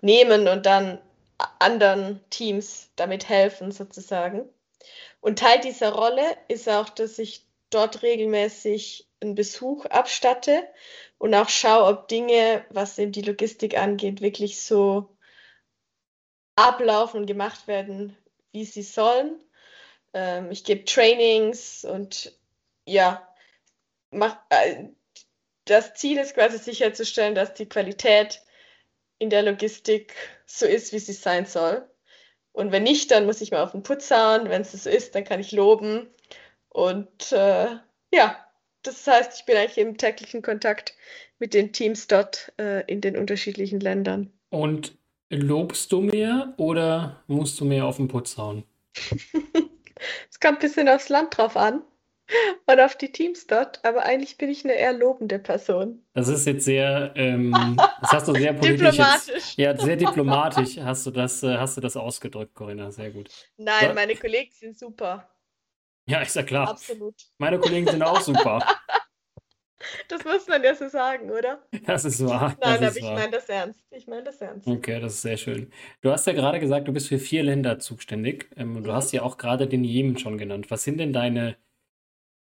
nehmen 0.00 0.48
und 0.48 0.66
dann 0.66 1.00
anderen 1.58 2.20
Teams 2.30 2.90
damit 2.96 3.28
helfen 3.28 3.72
sozusagen. 3.72 4.48
Und 5.20 5.38
Teil 5.38 5.60
dieser 5.60 5.92
Rolle 5.92 6.24
ist 6.48 6.68
auch, 6.68 6.88
dass 6.88 7.18
ich 7.18 7.46
dort 7.70 8.02
regelmäßig 8.02 9.08
einen 9.20 9.34
Besuch 9.34 9.84
abstatte 9.86 10.66
und 11.18 11.34
auch 11.34 11.48
schaue, 11.48 11.86
ob 11.86 12.08
Dinge, 12.08 12.64
was 12.70 12.98
eben 12.98 13.12
die 13.12 13.22
Logistik 13.22 13.76
angeht, 13.76 14.20
wirklich 14.20 14.62
so 14.62 15.16
ablaufen 16.56 17.20
und 17.20 17.26
gemacht 17.26 17.66
werden, 17.66 18.16
wie 18.52 18.64
sie 18.64 18.82
sollen. 18.82 19.42
Ähm, 20.14 20.50
ich 20.50 20.64
gebe 20.64 20.84
Trainings 20.84 21.84
und 21.84 22.36
ja, 22.86 23.26
mach, 24.10 24.36
äh, 24.50 24.88
das 25.70 25.94
Ziel 25.94 26.18
ist 26.18 26.34
quasi 26.34 26.58
sicherzustellen, 26.58 27.34
dass 27.34 27.54
die 27.54 27.68
Qualität 27.68 28.42
in 29.18 29.30
der 29.30 29.42
Logistik 29.42 30.14
so 30.46 30.66
ist, 30.66 30.92
wie 30.92 30.98
sie 30.98 31.12
sein 31.12 31.46
soll. 31.46 31.88
Und 32.52 32.72
wenn 32.72 32.82
nicht, 32.82 33.10
dann 33.10 33.26
muss 33.26 33.40
ich 33.40 33.52
mal 33.52 33.62
auf 33.62 33.72
den 33.72 33.82
Putz 33.82 34.10
hauen. 34.10 34.48
Wenn 34.48 34.62
es 34.62 34.72
so 34.72 34.90
ist, 34.90 35.14
dann 35.14 35.24
kann 35.24 35.40
ich 35.40 35.52
loben. 35.52 36.08
Und 36.68 37.32
äh, 37.32 37.68
ja, 38.12 38.46
das 38.82 39.06
heißt, 39.06 39.38
ich 39.38 39.46
bin 39.46 39.56
eigentlich 39.56 39.78
im 39.78 39.96
täglichen 39.96 40.42
Kontakt 40.42 40.94
mit 41.38 41.54
den 41.54 41.72
Teams 41.72 42.08
dort 42.08 42.52
äh, 42.58 42.84
in 42.86 43.00
den 43.00 43.16
unterschiedlichen 43.16 43.78
Ländern. 43.78 44.32
Und 44.48 44.96
lobst 45.28 45.92
du 45.92 46.00
mehr 46.00 46.54
oder 46.56 47.22
musst 47.28 47.60
du 47.60 47.64
mehr 47.64 47.84
auf 47.84 47.96
den 47.96 48.08
Putz 48.08 48.36
hauen? 48.36 48.64
Es 50.30 50.40
kommt 50.40 50.60
ein 50.60 50.60
bisschen 50.60 50.88
aufs 50.88 51.10
Land 51.10 51.36
drauf 51.36 51.58
an 51.58 51.82
und 52.66 52.80
auf 52.80 52.96
die 52.96 53.12
Teams 53.12 53.46
dort, 53.46 53.84
aber 53.84 54.04
eigentlich 54.04 54.38
bin 54.38 54.50
ich 54.50 54.64
eine 54.64 54.74
eher 54.74 54.92
lobende 54.92 55.38
Person. 55.38 56.04
Das 56.14 56.28
ist 56.28 56.46
jetzt 56.46 56.64
sehr, 56.64 57.12
ähm, 57.16 57.52
das 58.00 58.12
hast 58.12 58.28
du 58.28 58.34
sehr 58.34 58.52
politisch 58.52 58.90
diplomatisch. 58.90 59.56
Jetzt, 59.56 59.58
ja, 59.58 59.76
sehr 59.76 59.96
diplomatisch 59.96 60.78
hast 60.78 61.06
du 61.06 61.10
das, 61.10 61.42
äh, 61.42 61.56
hast 61.56 61.76
du 61.76 61.80
das 61.80 61.96
ausgedrückt, 61.96 62.54
Corinna, 62.54 62.90
sehr 62.90 63.10
gut. 63.10 63.30
Nein, 63.56 63.84
aber, 63.86 63.94
meine 63.94 64.16
Kollegen 64.16 64.50
sind 64.52 64.78
super. 64.78 65.28
Ja, 66.06 66.20
ist 66.20 66.36
ja 66.36 66.42
klar. 66.42 66.68
Absolut. 66.68 67.14
Meine 67.38 67.58
Kollegen 67.58 67.86
sind 67.86 68.02
auch 68.02 68.20
super. 68.20 68.64
Das 70.08 70.24
muss 70.24 70.46
man 70.46 70.62
ja 70.62 70.74
so 70.74 70.88
sagen, 70.88 71.30
oder? 71.30 71.62
Das 71.86 72.04
ist 72.04 72.24
wahr. 72.24 72.56
Nein, 72.60 72.84
aber 72.84 72.96
ich 72.96 73.02
meine 73.02 73.30
das 73.30 73.48
ernst. 73.48 73.80
Ich 73.90 74.06
meine 74.06 74.24
das 74.24 74.40
ernst. 74.40 74.66
Okay, 74.66 75.00
das 75.00 75.14
ist 75.14 75.22
sehr 75.22 75.36
schön. 75.36 75.72
Du 76.02 76.10
hast 76.10 76.26
ja 76.26 76.32
gerade 76.32 76.60
gesagt, 76.60 76.86
du 76.86 76.92
bist 76.92 77.08
für 77.08 77.18
vier 77.18 77.42
Länder 77.42 77.78
zuständig. 77.78 78.50
Ähm, 78.56 78.82
du 78.82 78.90
mhm. 78.90 78.94
hast 78.94 79.12
ja 79.12 79.22
auch 79.22 79.38
gerade 79.38 79.66
den 79.66 79.84
Jemen 79.84 80.18
schon 80.18 80.36
genannt. 80.36 80.70
Was 80.70 80.84
sind 80.84 80.98
denn 80.98 81.12
deine, 81.12 81.56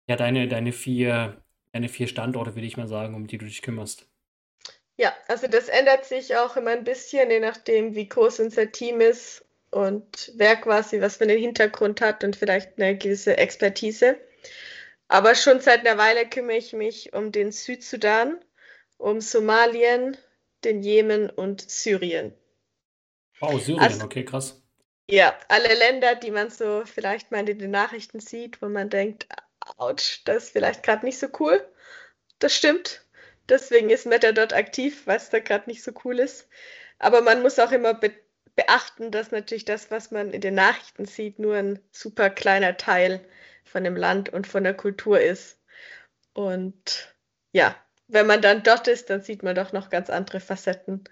ja, 0.08 0.16
deine, 0.16 0.48
deine 0.48 0.72
vier, 0.72 1.42
deine 1.72 1.90
vier 1.90 2.08
Standorte, 2.08 2.56
würde 2.56 2.68
ich 2.68 2.78
mal 2.78 2.88
sagen, 2.88 3.16
um 3.16 3.28
die 3.28 3.38
du 3.38 3.46
dich 3.46 3.62
kümmerst? 3.62 4.08
Ja, 4.98 5.14
also 5.28 5.48
das 5.48 5.68
ändert 5.68 6.06
sich 6.06 6.38
auch 6.38 6.56
immer 6.56 6.72
ein 6.72 6.84
bisschen, 6.86 7.30
je 7.30 7.40
nachdem, 7.40 7.96
wie 7.96 8.08
groß 8.08 8.40
unser 8.40 8.72
Team 8.72 9.02
ist 9.02 9.44
und 9.72 10.32
wer 10.36 10.56
quasi 10.56 11.02
was 11.02 11.18
für 11.18 11.26
einen 11.26 11.38
Hintergrund 11.38 12.00
hat 12.00 12.24
und 12.24 12.36
vielleicht 12.36 12.80
eine 12.80 12.98
gewisse 12.98 13.38
Expertise. 13.38 14.18
Aber 15.08 15.36
schon 15.36 15.60
seit 15.60 15.86
einer 15.86 15.98
Weile 15.98 16.28
kümmere 16.28 16.58
ich 16.58 16.74
mich 16.74 17.14
um 17.14 17.32
den 17.32 17.52
Südsudan, 17.52 18.40
um 18.98 19.20
Somalien, 19.22 20.18
den 20.64 20.82
Jemen 20.82 21.30
und 21.30 21.70
Syrien. 21.70 22.34
Oh, 23.42 23.58
Syrien, 23.58 23.82
also, 23.82 24.06
okay, 24.06 24.24
krass. 24.24 24.64
Ja, 25.08 25.38
alle 25.50 25.74
Länder, 25.76 26.16
die 26.16 26.32
man 26.32 26.50
so 26.50 26.84
vielleicht 26.86 27.32
mal 27.32 27.48
in 27.48 27.60
den 27.60 27.72
Nachrichten 27.72 28.20
sieht, 28.20 28.62
wo 28.62 28.70
man 28.70 28.90
denkt, 28.90 29.28
ouch, 29.78 30.22
das 30.26 30.46
ist 30.46 30.50
vielleicht 30.52 30.84
gerade 30.84 31.06
nicht 31.06 31.20
so 31.20 31.28
cool. 31.40 31.66
Das 32.40 32.56
stimmt. 32.56 33.06
Deswegen 33.50 33.90
ist 33.90 34.06
Meta 34.06 34.32
dort 34.32 34.54
aktiv, 34.54 35.06
weil 35.06 35.18
es 35.18 35.30
da 35.30 35.40
gerade 35.40 35.70
nicht 35.70 35.84
so 35.84 35.92
cool 36.04 36.20
ist. 36.20 36.48
Aber 37.00 37.22
man 37.22 37.42
muss 37.42 37.60
auch 37.60 37.72
immer 37.72 37.94
be 37.94 38.12
beachten, 38.56 39.12
dass 39.12 39.32
natürlich 39.32 39.66
das, 39.66 39.92
was 39.92 40.12
man 40.12 40.32
in 40.32 40.40
den 40.40 40.54
Nachrichten 40.54 41.04
sieht, 41.04 41.40
nur 41.40 41.58
ein 41.58 41.80
super 41.92 42.30
kleiner 42.30 42.78
Teil 42.78 43.20
von 43.66 43.84
dem 43.84 43.98
Land 43.98 44.30
und 44.30 44.48
von 44.48 44.64
der 44.64 44.74
Kultur 44.74 45.20
ist. 45.20 45.60
Und 46.34 47.14
ja, 47.52 47.76
wenn 48.08 48.28
man 48.28 48.42
dann 48.42 48.64
dort 48.64 48.88
ist, 48.88 49.10
dann 49.10 49.22
sieht 49.22 49.44
man 49.44 49.56
doch 49.56 49.74
noch 49.74 49.90
ganz 49.90 50.10
andere 50.10 50.40
Facetten, 50.40 51.04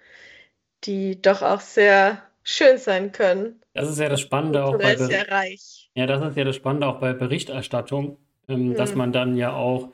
die 0.85 1.21
doch 1.21 1.41
auch 1.41 1.59
sehr 1.59 2.23
schön 2.43 2.77
sein 2.77 3.11
können. 3.11 3.61
Das 3.73 3.89
ist 3.89 3.99
ja 3.99 4.07
das 4.07 4.21
Spannende 4.21 4.63
auch 4.63 4.77
bei 4.77 4.95
reich. 4.95 5.89
Ja, 5.95 6.05
das 6.05 6.25
ist 6.25 6.37
ja 6.37 6.43
das 6.43 6.55
Spannende 6.55 6.87
auch 6.87 6.99
bei 6.99 7.13
Berichterstattung, 7.13 8.17
ähm, 8.53 8.69
hm. 8.69 8.75
dass 8.75 8.95
man 8.95 9.11
dann 9.11 9.35
ja 9.37 9.53
auch 9.53 9.89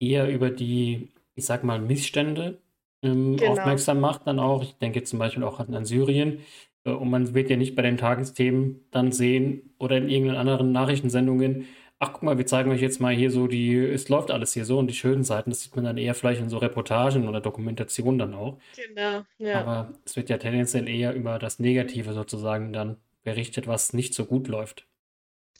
eher 0.00 0.28
über 0.28 0.50
die, 0.50 1.08
ich 1.34 1.46
sag 1.46 1.64
mal, 1.64 1.80
Missstände 1.80 2.58
ähm, 3.02 3.36
Genau. 3.36 3.52
aufmerksam 3.52 4.00
macht, 4.00 4.26
dann 4.26 4.38
auch. 4.38 4.62
Ich 4.62 4.76
denke 4.76 5.02
zum 5.04 5.18
Beispiel 5.18 5.44
auch 5.44 5.60
an, 5.60 5.74
an 5.74 5.84
Syrien. 5.84 6.40
Äh, 6.84 6.90
und 6.90 7.10
man 7.10 7.34
wird 7.34 7.50
ja 7.50 7.56
nicht 7.56 7.74
bei 7.74 7.82
den 7.82 7.96
Tagesthemen 7.96 8.86
dann 8.90 9.12
sehen 9.12 9.74
oder 9.78 9.96
in 9.96 10.08
irgendeinen 10.08 10.38
anderen 10.38 10.72
Nachrichtensendungen, 10.72 11.66
ach 11.98 12.12
guck 12.12 12.22
mal, 12.22 12.38
wir 12.38 12.46
zeigen 12.46 12.70
euch 12.70 12.80
jetzt 12.80 13.00
mal 13.00 13.14
hier 13.14 13.30
so 13.30 13.46
die, 13.46 13.74
es 13.76 14.08
läuft 14.08 14.30
alles 14.30 14.52
hier 14.52 14.64
so 14.64 14.78
und 14.78 14.88
die 14.88 14.94
schönen 14.94 15.24
Seiten, 15.24 15.50
das 15.50 15.62
sieht 15.62 15.74
man 15.76 15.84
dann 15.84 15.98
eher 15.98 16.14
vielleicht 16.14 16.40
in 16.40 16.50
so 16.50 16.58
Reportagen 16.58 17.28
oder 17.28 17.40
Dokumentationen 17.40 18.18
dann 18.18 18.34
auch. 18.34 18.58
Genau, 18.76 19.22
ja. 19.38 19.60
Aber 19.60 19.92
es 20.04 20.16
wird 20.16 20.28
ja 20.28 20.38
tendenziell 20.38 20.88
eher 20.88 21.14
über 21.14 21.38
das 21.38 21.58
Negative 21.58 22.12
sozusagen 22.12 22.72
dann 22.72 22.96
berichtet, 23.24 23.66
was 23.66 23.92
nicht 23.92 24.14
so 24.14 24.24
gut 24.24 24.48
läuft. 24.48 24.86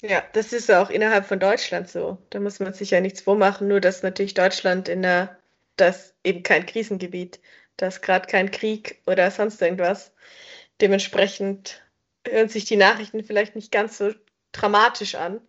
Ja, 0.03 0.23
das 0.33 0.53
ist 0.53 0.71
auch 0.71 0.91
innerhalb 0.91 1.27
von 1.27 1.41
Deutschland 1.41 1.89
so. 1.89 2.19
Da 2.31 2.41
muss 2.41 2.61
man 2.61 2.73
sich 2.75 2.91
ja 2.91 3.01
nichts 3.01 3.23
vormachen, 3.23 3.69
nur 3.69 3.81
dass 3.81 4.03
natürlich 4.03 4.35
Deutschland 4.35 4.89
in 4.89 5.03
der, 5.03 5.39
das 5.77 6.15
eben 6.23 6.43
kein 6.43 6.67
Krisengebiet, 6.67 7.41
da 7.77 7.89
ist 7.89 8.03
gerade 8.03 8.27
kein 8.27 8.51
Krieg 8.51 9.03
oder 9.07 9.31
sonst 9.31 9.61
irgendwas. 9.61 10.13
Dementsprechend 10.81 11.83
hören 12.27 12.49
sich 12.49 12.65
die 12.65 12.77
Nachrichten 12.77 13.25
vielleicht 13.25 13.55
nicht 13.55 13.73
ganz 13.73 13.99
so 13.99 14.13
dramatisch 14.53 15.15
an. 15.15 15.41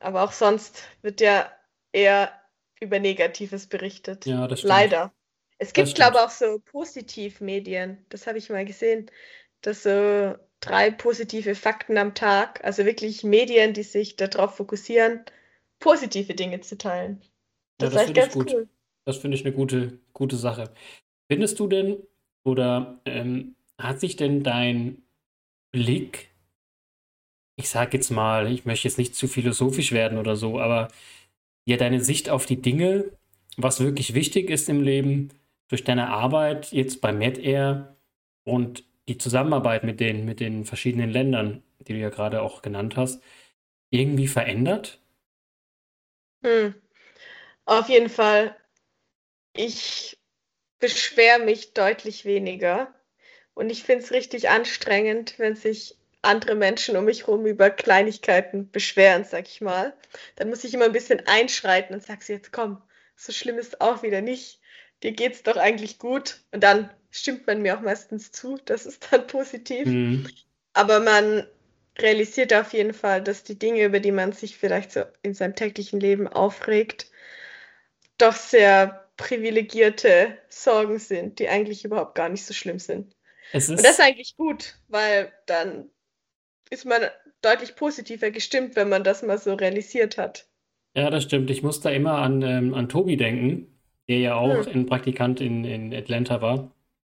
Aber 0.00 0.22
auch 0.22 0.32
sonst 0.32 0.84
wird 1.02 1.20
ja 1.20 1.50
eher 1.92 2.32
über 2.80 2.98
Negatives 2.98 3.66
berichtet. 3.66 4.26
Ja, 4.26 4.46
das 4.46 4.60
stimmt. 4.60 4.70
Leider. 4.70 5.12
Es 5.58 5.72
gibt, 5.72 5.94
glaube 5.94 6.16
ich, 6.16 6.22
auch 6.22 6.30
so 6.30 6.58
Positivmedien. 6.58 8.04
Das 8.10 8.26
habe 8.26 8.38
ich 8.38 8.50
mal 8.50 8.64
gesehen. 8.64 9.10
Dass 9.62 9.84
so 9.84 10.34
drei 10.60 10.90
positive 10.90 11.54
Fakten 11.54 11.98
am 11.98 12.14
Tag, 12.14 12.64
also 12.64 12.84
wirklich 12.84 13.24
Medien, 13.24 13.72
die 13.74 13.82
sich 13.82 14.16
darauf 14.16 14.56
fokussieren, 14.56 15.24
positive 15.78 16.34
Dinge 16.34 16.60
zu 16.60 16.78
teilen. 16.78 17.20
Ja, 17.80 17.88
Das 17.88 17.90
ist 17.90 17.96
das 17.96 18.08
ich 18.08 18.14
ganz 18.14 18.34
gut. 18.34 18.52
cool. 18.52 18.68
Das 19.04 19.18
finde 19.18 19.36
ich 19.36 19.44
eine 19.44 19.54
gute, 19.54 20.00
gute 20.12 20.36
Sache. 20.36 20.72
Findest 21.30 21.58
du 21.60 21.68
denn 21.68 21.98
oder 22.44 23.00
ähm, 23.04 23.54
hat 23.78 24.00
sich 24.00 24.16
denn 24.16 24.42
dein 24.42 25.02
Blick, 25.72 26.28
ich 27.56 27.68
sage 27.68 27.96
jetzt 27.96 28.10
mal, 28.10 28.50
ich 28.50 28.64
möchte 28.64 28.88
jetzt 28.88 28.98
nicht 28.98 29.14
zu 29.14 29.28
philosophisch 29.28 29.92
werden 29.92 30.18
oder 30.18 30.36
so, 30.36 30.58
aber 30.58 30.88
ja, 31.66 31.76
deine 31.76 32.00
Sicht 32.02 32.30
auf 32.30 32.46
die 32.46 32.62
Dinge, 32.62 33.04
was 33.56 33.80
wirklich 33.80 34.14
wichtig 34.14 34.50
ist 34.50 34.68
im 34.68 34.82
Leben, 34.82 35.30
durch 35.68 35.84
deine 35.84 36.08
Arbeit 36.08 36.72
jetzt 36.72 37.00
bei 37.00 37.12
MedAir 37.12 37.96
und 38.44 38.84
die 39.08 39.18
Zusammenarbeit 39.18 39.84
mit 39.84 40.00
den, 40.00 40.24
mit 40.24 40.40
den 40.40 40.64
verschiedenen 40.64 41.10
Ländern, 41.10 41.62
die 41.80 41.94
du 41.94 41.98
ja 41.98 42.10
gerade 42.10 42.42
auch 42.42 42.62
genannt 42.62 42.96
hast, 42.96 43.22
irgendwie 43.90 44.28
verändert? 44.28 45.00
Hm. 46.42 46.74
Auf 47.66 47.88
jeden 47.88 48.10
Fall, 48.10 48.56
ich 49.54 50.18
beschwere 50.80 51.40
mich 51.40 51.74
deutlich 51.74 52.24
weniger. 52.24 52.94
Und 53.54 53.70
ich 53.70 53.84
finde 53.84 54.04
es 54.04 54.12
richtig 54.12 54.48
anstrengend, 54.50 55.38
wenn 55.38 55.56
sich 55.56 55.96
andere 56.22 56.54
Menschen 56.56 56.96
um 56.96 57.04
mich 57.06 57.26
herum 57.26 57.46
über 57.46 57.70
Kleinigkeiten 57.70 58.70
beschweren, 58.70 59.24
sag 59.24 59.48
ich 59.48 59.60
mal. 59.60 59.94
Dann 60.36 60.50
muss 60.50 60.64
ich 60.64 60.74
immer 60.74 60.86
ein 60.86 60.92
bisschen 60.92 61.26
einschreiten 61.26 61.94
und 61.94 62.02
sag 62.02 62.22
sie 62.22 62.34
jetzt, 62.34 62.52
komm, 62.52 62.82
so 63.16 63.32
schlimm 63.32 63.58
ist 63.58 63.80
auch 63.80 64.02
wieder 64.02 64.20
nicht. 64.22 64.60
Dir 65.02 65.12
geht's 65.12 65.42
doch 65.42 65.56
eigentlich 65.56 65.98
gut. 65.98 66.40
Und 66.52 66.62
dann 66.62 66.90
stimmt 67.10 67.46
man 67.46 67.62
mir 67.62 67.76
auch 67.76 67.82
meistens 67.82 68.32
zu. 68.32 68.58
Das 68.64 68.86
ist 68.86 69.08
dann 69.12 69.26
positiv. 69.26 69.86
Hm. 69.86 70.26
Aber 70.74 71.00
man 71.00 71.46
realisiert 71.98 72.52
auf 72.54 72.72
jeden 72.72 72.92
Fall, 72.94 73.22
dass 73.22 73.42
die 73.44 73.58
Dinge, 73.58 73.84
über 73.84 74.00
die 74.00 74.12
man 74.12 74.32
sich 74.32 74.58
vielleicht 74.58 74.92
so 74.92 75.02
in 75.22 75.34
seinem 75.34 75.54
täglichen 75.54 76.00
Leben 76.00 76.28
aufregt, 76.28 77.10
doch 78.18 78.34
sehr 78.34 79.08
privilegierte 79.16 80.38
Sorgen 80.48 80.98
sind, 80.98 81.38
die 81.38 81.48
eigentlich 81.48 81.84
überhaupt 81.84 82.14
gar 82.14 82.28
nicht 82.28 82.44
so 82.44 82.52
schlimm 82.54 82.78
sind. 82.78 83.14
Es 83.50 83.68
Und 83.74 83.84
das 83.84 83.92
ist 83.92 83.98
ist, 83.98 84.00
eigentlich 84.00 84.36
gut, 84.36 84.78
weil 84.88 85.32
dann 85.46 85.90
ist 86.70 86.86
man 86.86 87.02
deutlich 87.42 87.76
positiver 87.76 88.30
gestimmt, 88.30 88.76
wenn 88.76 88.88
man 88.90 89.04
das 89.04 89.22
mal 89.22 89.38
so 89.38 89.54
realisiert 89.54 90.18
hat. 90.18 90.48
ja, 90.94 91.10
das 91.10 91.24
stimmt. 91.24 91.50
Ich 91.50 91.62
muss 91.62 91.80
da 91.80 91.90
immer 91.90 92.18
an, 92.18 92.42
ähm, 92.42 92.74
an 92.74 92.88
Tobi 92.88 93.16
denken, 93.16 93.75
der 94.08 94.18
ja 94.20 94.34
auch 94.36 94.66
Hm. 94.66 94.72
ein 94.72 94.86
Praktikant 94.86 95.40
in, 95.40 95.64
in 95.64 95.94
Atlanta 95.94 96.40
war. 96.42 96.70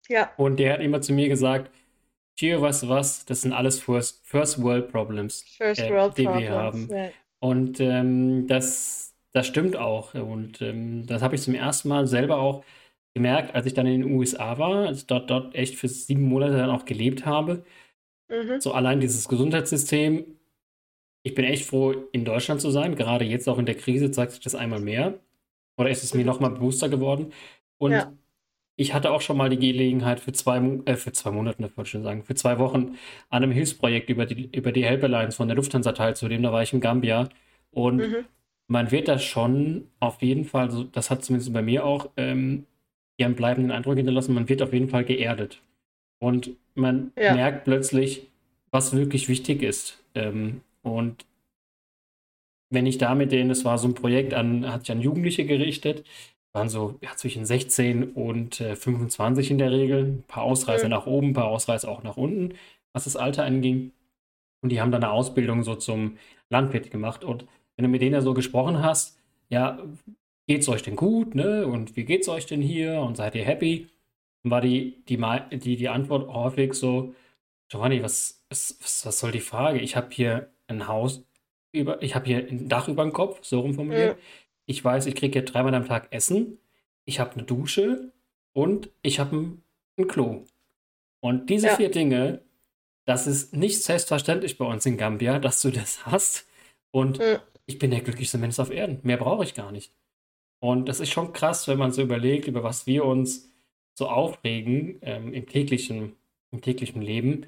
Ja, 0.10 0.32
Und 0.38 0.58
der 0.60 0.74
hat 0.74 0.82
immer 0.82 1.02
zu 1.02 1.14
mir 1.14 1.30
gesagt, 1.30 1.72
Gio, 2.38 2.62
weißt 2.62 2.84
du 2.84 2.90
was, 2.90 3.26
das 3.26 3.42
sind 3.42 3.54
alles 3.54 3.80
First, 3.82 4.26
First 4.28 4.62
World 4.64 4.92
Problems, 4.92 5.44
First 5.58 5.82
äh, 5.82 5.90
World 5.90 6.18
die 6.18 6.24
wir 6.34 6.52
Problems. 6.52 6.52
haben. 6.52 6.90
Ja. 6.90 7.12
Und 7.40 7.80
ähm, 7.80 8.48
das, 8.48 9.16
das 9.34 9.48
stimmt 9.48 9.76
auch. 9.76 10.14
Und 10.16 10.62
ähm, 10.62 11.06
das 11.08 11.22
habe 11.22 11.36
ich 11.36 11.42
zum 11.42 11.56
ersten 11.56 11.90
Mal 11.90 12.08
selber 12.08 12.38
auch 12.40 12.64
gemerkt, 13.14 13.56
als 13.56 13.66
ich 13.66 13.74
dann 13.74 13.88
in 13.88 14.02
den 14.02 14.12
USA 14.14 14.58
war, 14.58 14.88
als 14.88 15.00
ich 15.00 15.08
dort, 15.08 15.30
dort 15.30 15.56
echt 15.56 15.76
für 15.76 15.88
sieben 15.90 16.24
Monate 16.24 16.58
dann 16.58 16.70
auch 16.70 16.86
gelebt 16.86 17.26
habe. 17.26 17.66
Mhm. 18.30 18.62
So 18.62 18.74
allein 18.74 19.00
dieses 19.02 19.28
Gesundheitssystem. 19.28 20.26
Ich 21.24 21.36
bin 21.36 21.46
echt 21.46 21.66
froh, 21.66 21.94
in 22.12 22.26
Deutschland 22.26 22.62
zu 22.62 22.72
sein. 22.72 22.96
Gerade 22.96 23.26
jetzt 23.26 23.48
auch 23.50 23.58
in 23.60 23.66
der 23.66 23.76
Krise 23.76 24.12
zeigt 24.12 24.34
sich 24.34 24.42
das 24.42 24.56
einmal 24.56 24.80
mehr. 24.80 25.20
Oder 25.80 25.90
ist 25.90 26.04
es 26.04 26.14
mir 26.14 26.26
nochmal 26.26 26.52
bewusster 26.52 26.90
geworden. 26.90 27.32
Und 27.78 27.94
Ja. 27.94 28.14
ich 28.76 28.94
hatte 28.94 29.12
auch 29.12 29.22
schon 29.22 29.38
mal 29.38 29.50
die 29.50 29.58
Gelegenheit 29.58 30.20
für 30.20 30.34
zwei, 30.34 30.58
äh, 30.86 30.96
für 30.98 31.12
zwei 31.14 31.32
Monate, 31.32 31.60
wollte 31.64 31.82
ich 31.84 31.90
schon 31.90 32.04
sagen, 32.04 32.24
für 32.24 32.36
zwei 32.36 32.60
Wochen 32.60 32.98
an 33.30 33.44
einem 33.44 33.52
Hilfsprojekt 33.52 34.10
über 34.10 34.26
die, 34.26 34.50
über 34.56 34.72
die 34.74 34.86
Helpelines 34.86 35.36
von 35.38 35.48
der 35.48 35.56
Lufthansa 35.56 35.94
teilzunehmen. 35.94 36.44
Da 36.44 36.52
war 36.52 36.62
ich 36.64 36.74
in 36.74 36.82
Gambia. 36.82 37.30
Und 37.72 38.00
Mhm. 38.00 38.26
man 38.68 38.92
wird 38.92 39.08
da 39.08 39.20
schon 39.20 39.88
auf 40.00 40.22
jeden 40.22 40.46
Fall, 40.46 40.70
so, 40.70 40.84
das 40.84 41.10
hat 41.10 41.24
zumindest 41.24 41.54
bei 41.54 41.62
mir 41.62 41.86
auch 41.86 42.10
ähm, 42.18 42.66
ihren 43.18 43.36
bleibenden 43.36 43.72
Eindruck 43.72 43.96
hinterlassen, 43.96 44.34
man 44.34 44.48
wird 44.50 44.62
auf 44.62 44.74
jeden 44.74 44.90
Fall 44.90 45.06
geerdet. 45.06 45.62
Und 46.20 46.52
man 46.76 47.14
Ja. 47.18 47.34
merkt 47.34 47.64
plötzlich, 47.64 48.28
was 48.72 48.94
wirklich 48.96 49.30
wichtig 49.30 49.64
ist. 49.64 50.04
Ähm, 50.14 50.62
und 50.84 51.26
wenn 52.70 52.86
ich 52.86 52.97
da 52.97 53.15
mit 53.15 53.32
denen, 53.32 53.49
das 53.49 53.65
war 53.65 53.78
so 53.78 53.88
ein 53.88 53.95
Projekt 53.95 54.34
an, 54.34 54.72
hat 54.72 54.82
sich 54.82 54.91
an 54.91 55.01
Jugendliche 55.01 55.45
gerichtet, 55.45 56.05
waren 56.53 56.70
so 56.70 56.97
ja, 57.01 57.15
zwischen 57.15 57.45
16 57.45 58.11
und 58.13 58.61
äh, 58.61 58.76
25 58.76 59.51
in 59.51 59.57
der 59.57 59.72
Regel, 59.72 60.05
ein 60.05 60.24
paar 60.28 60.43
Ausreißer 60.43 60.88
Mhm. 60.88 60.89
nach 60.89 61.05
oben, 61.07 61.30
ein 61.30 61.34
paar 61.34 61.47
Ausreißer 61.47 61.89
auch 61.89 62.03
nach 62.03 62.17
unten, 62.17 62.55
was 62.93 63.05
das 63.05 63.15
Alter 63.15 63.43
anging. 63.45 63.91
Und 64.61 64.70
die 64.72 64.82
haben 64.82 64.91
dann 64.91 65.03
eine 65.03 65.13
Ausbildung 65.13 65.63
so 65.63 65.76
zum 65.76 66.17
Landwirt 66.49 66.91
gemacht. 66.91 67.24
Und 67.24 67.45
wenn 67.78 67.84
du 67.84 67.89
mit 67.89 68.01
denen 68.01 68.13
ja 68.13 68.22
so 68.22 68.34
gesprochen 68.34 68.84
hast, 68.84 69.17
ja, 69.49 69.80
geht's 70.47 70.70
euch 70.70 70.84
denn 70.84 70.95
gut, 70.95 71.36
ne? 71.36 71.67
Und 71.67 71.95
wie 71.95 72.05
geht's 72.05 72.28
euch 72.30 72.45
denn 72.45 72.61
hier? 72.61 73.01
Und 73.01 73.17
seid 73.17 73.36
ihr 73.36 73.45
happy? 73.45 73.88
Dann 74.43 74.51
war 74.51 74.61
die, 74.61 75.03
die, 75.07 75.17
die, 75.59 75.76
die 75.78 75.89
Antwort 75.89 76.28
häufig 76.34 76.74
so, 76.74 77.13
Giovanni, 77.70 78.03
was, 78.03 78.43
was, 78.49 78.78
was 78.82 79.05
was 79.05 79.20
soll 79.20 79.32
die 79.32 79.39
Frage? 79.41 79.80
Ich 79.80 79.95
habe 79.95 80.09
hier 80.11 80.51
ein 80.67 80.88
Haus 80.88 81.24
über, 81.72 82.01
ich 82.01 82.15
habe 82.15 82.26
hier 82.26 82.39
ein 82.39 82.67
Dach 82.70 82.88
über 82.88 83.03
dem 83.03 83.13
Kopf, 83.13 83.39
so 83.43 83.59
rum 83.61 83.74
formuliert. 83.74 84.17
Mhm. 84.17 84.22
Ich 84.65 84.84
weiß, 84.84 85.05
ich 85.07 85.15
kriege 85.15 85.39
hier 85.39 85.45
dreimal 85.45 85.74
am 85.76 85.86
Tag 85.86 86.07
Essen. 86.11 86.59
Ich 87.05 87.20
habe 87.20 87.34
eine 87.34 87.43
Dusche 87.43 88.11
und 88.53 88.89
ich 89.01 89.20
habe 89.20 89.36
ein, 89.36 89.63
ein 89.97 90.07
Klo. 90.07 90.45
Und 91.22 91.49
diese 91.49 91.67
Ja. 91.67 91.76
vier 91.76 91.89
Dinge, 91.91 92.41
das 93.05 93.28
ist 93.28 93.55
nicht 93.55 93.84
selbstverständlich 93.84 94.57
bei 94.57 94.65
uns 94.65 94.86
in 94.86 94.97
Gambia, 94.97 95.39
dass 95.39 95.61
du 95.61 95.72
das 95.72 96.05
hast. 96.05 96.47
Und 96.91 97.20
Mhm. 97.20 97.39
ich 97.65 97.80
bin 97.80 97.91
der 97.91 98.01
glücklichste 98.01 98.38
Mensch 98.38 98.59
auf 98.59 98.72
Erden. 98.72 98.99
Mehr 99.03 99.17
brauche 99.17 99.43
ich 99.43 99.53
gar 99.55 99.72
nicht. 99.72 99.91
Und 100.61 100.89
das 100.89 100.99
ist 100.99 101.11
schon 101.11 101.34
krass, 101.34 101.67
wenn 101.67 101.78
man 101.78 101.91
so 101.91 102.01
überlegt, 102.01 102.47
über 102.47 102.63
was 102.63 102.86
wir 102.86 103.05
uns 103.05 103.49
so 103.97 104.09
aufregen 104.09 104.99
ähm, 105.01 105.34
im 105.34 105.47
täglichen, 105.47 106.15
im 106.51 106.61
täglichen 106.61 107.01
Leben. 107.01 107.45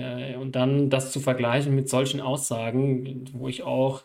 Äh, 0.00 0.36
und 0.36 0.56
dann 0.56 0.90
das 0.90 1.12
zu 1.12 1.20
vergleichen 1.20 1.74
mit 1.74 1.88
solchen 1.88 2.20
Aussagen, 2.20 3.26
wo 3.34 3.48
ich 3.48 3.62
auch, 3.62 4.02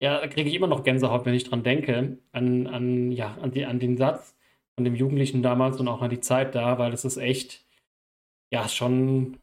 ja, 0.00 0.20
da 0.20 0.28
kriege 0.28 0.48
ich 0.48 0.56
immer 0.56 0.66
noch 0.68 0.84
Gänsehaut, 0.84 1.26
wenn 1.26 1.34
ich 1.34 1.44
dran 1.44 1.62
denke, 1.64 2.18
an, 2.32 2.66
an, 2.66 3.12
ja, 3.12 3.36
an, 3.42 3.52
die, 3.52 3.64
an 3.66 3.80
den 3.80 3.96
Satz 3.98 4.36
von 4.76 4.84
dem 4.84 4.94
Jugendlichen 4.96 5.42
damals 5.42 5.78
und 5.80 5.88
auch 5.88 6.02
an 6.02 6.10
die 6.10 6.20
Zeit 6.20 6.54
da, 6.54 6.78
weil 6.78 6.92
es 6.92 7.04
ist 7.04 7.18
echt, 7.18 7.64
ja, 8.52 8.68
schon 8.68 9.38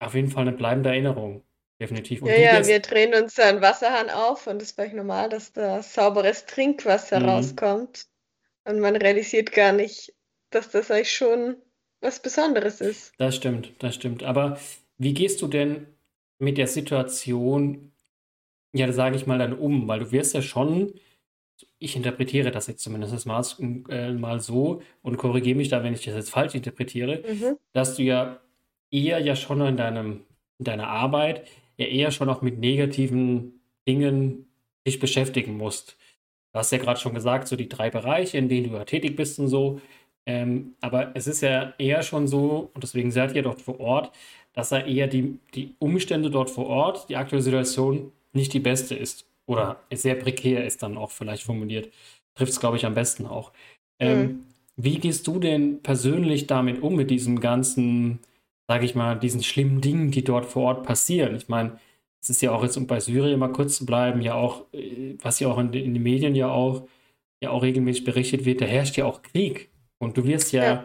auf 0.00 0.14
jeden 0.14 0.30
Fall 0.30 0.42
eine 0.48 0.56
bleibende 0.56 0.90
Erinnerung. 0.90 1.42
Definitiv. 1.80 2.22
Und 2.22 2.30
Ja, 2.30 2.36
ja, 2.36 2.66
wir 2.66 2.80
drehen 2.80 3.14
uns 3.14 3.38
einen 3.38 3.60
Wasserhahn 3.62 4.10
auf 4.10 4.46
und 4.46 4.60
es 4.60 4.70
ist 4.70 4.76
völlig 4.76 4.92
normal, 4.94 5.28
dass 5.28 5.52
da 5.52 5.82
sauberes 5.82 6.44
Trinkwasser 6.46 7.18
Mhm. 7.18 7.24
rauskommt. 7.24 8.08
Und 8.64 8.80
man 8.80 8.96
realisiert 8.96 9.52
gar 9.52 9.72
nicht, 9.72 10.14
dass 10.50 10.70
das 10.70 10.90
eigentlich 10.90 11.12
schon 11.14 11.56
was 12.00 12.20
Besonderes 12.22 12.80
ist. 12.80 13.14
Das 13.18 13.34
stimmt, 13.36 13.72
das 13.80 13.96
stimmt. 13.96 14.22
Aber 14.22 14.56
wie 14.98 15.14
gehst 15.14 15.42
du 15.42 15.48
denn 15.48 15.86
mit 16.38 16.58
der 16.58 16.66
Situation, 16.66 17.92
ja, 18.74 18.90
sage 18.92 19.16
ich 19.16 19.26
mal, 19.26 19.38
dann 19.38 19.52
um? 19.52 19.88
Weil 19.88 20.00
du 20.00 20.12
wirst 20.12 20.34
ja 20.34 20.42
schon, 20.42 20.94
ich 21.78 21.96
interpretiere 21.96 22.50
das 22.50 22.66
jetzt 22.66 22.82
zumindest 22.82 23.26
mal, 23.26 23.42
äh, 23.88 24.12
mal 24.12 24.40
so 24.40 24.82
und 25.02 25.16
korrigiere 25.16 25.56
mich 25.56 25.68
da, 25.68 25.82
wenn 25.82 25.94
ich 25.94 26.04
das 26.04 26.14
jetzt 26.14 26.30
falsch 26.30 26.54
interpretiere, 26.54 27.22
Mhm. 27.28 27.56
dass 27.72 27.96
du 27.96 28.02
ja 28.02 28.40
eher 28.90 29.20
ja 29.20 29.36
schon 29.36 29.60
in 29.60 29.76
deinem, 29.76 30.22
in 30.58 30.64
deiner 30.64 30.88
Arbeit 30.88 31.48
ja 31.76 31.86
eher 31.86 32.10
schon 32.10 32.28
auch 32.28 32.42
mit 32.42 32.58
negativen 32.58 33.60
Dingen 33.88 34.46
dich 34.86 35.00
beschäftigen 35.00 35.56
musst. 35.56 35.96
Du 36.52 36.58
hast 36.60 36.70
ja 36.72 36.78
gerade 36.78 37.00
schon 37.00 37.14
gesagt, 37.14 37.48
so 37.48 37.56
die 37.56 37.68
drei 37.68 37.90
Bereiche, 37.90 38.38
in 38.38 38.48
denen 38.48 38.70
du 38.70 38.76
ja 38.76 38.84
tätig 38.84 39.16
bist 39.16 39.38
und 39.40 39.48
so. 39.48 39.80
Ähm, 40.26 40.74
aber 40.80 41.14
es 41.16 41.26
ist 41.26 41.40
ja 41.42 41.74
eher 41.78 42.02
schon 42.02 42.26
so, 42.28 42.70
und 42.74 42.82
deswegen 42.82 43.10
seid 43.10 43.34
ihr 43.34 43.42
dort 43.42 43.60
vor 43.60 43.80
Ort, 43.80 44.12
dass 44.54 44.72
er 44.72 44.86
eher 44.86 45.08
die, 45.08 45.38
die 45.54 45.74
Umstände 45.78 46.30
dort 46.30 46.48
vor 46.48 46.66
Ort, 46.66 47.08
die 47.08 47.16
aktuelle 47.16 47.42
Situation 47.42 48.12
nicht 48.32 48.52
die 48.52 48.60
beste 48.60 48.94
ist. 48.94 49.26
Oder 49.46 49.80
sehr 49.92 50.14
prekär 50.14 50.64
ist 50.64 50.82
dann 50.82 50.96
auch 50.96 51.10
vielleicht 51.10 51.42
formuliert. 51.42 51.90
Trifft 52.34 52.52
es, 52.52 52.60
glaube 52.60 52.76
ich, 52.76 52.86
am 52.86 52.94
besten 52.94 53.26
auch. 53.26 53.52
Ähm, 53.98 54.20
mhm. 54.20 54.44
Wie 54.76 54.98
gehst 54.98 55.26
du 55.26 55.38
denn 55.38 55.82
persönlich 55.82 56.46
damit 56.46 56.82
um, 56.82 56.96
mit 56.96 57.10
diesem 57.10 57.40
ganzen, 57.40 58.20
sage 58.66 58.86
ich 58.86 58.94
mal, 58.94 59.18
diesen 59.18 59.42
schlimmen 59.42 59.80
Dingen, 59.80 60.10
die 60.10 60.24
dort 60.24 60.46
vor 60.46 60.64
Ort 60.64 60.82
passieren? 60.84 61.36
Ich 61.36 61.48
meine, 61.48 61.78
es 62.22 62.30
ist 62.30 62.42
ja 62.42 62.52
auch 62.52 62.62
jetzt, 62.62 62.76
um 62.76 62.86
bei 62.86 63.00
Syrien 63.00 63.38
mal 63.38 63.52
kurz 63.52 63.76
zu 63.76 63.86
bleiben, 63.86 64.22
ja 64.22 64.34
auch, 64.34 64.64
äh, 64.72 65.14
was 65.20 65.40
ja 65.40 65.48
auch 65.48 65.58
in, 65.58 65.72
in 65.72 65.94
den 65.94 66.02
Medien 66.02 66.34
ja 66.34 66.48
auch, 66.48 66.88
ja 67.42 67.50
auch 67.50 67.62
regelmäßig 67.62 68.04
berichtet 68.04 68.44
wird, 68.44 68.62
da 68.62 68.64
herrscht 68.64 68.96
ja 68.96 69.04
auch 69.04 69.22
Krieg. 69.22 69.68
Und 69.98 70.16
du 70.16 70.24
wirst 70.24 70.52
ja, 70.52 70.64
ja, 70.64 70.84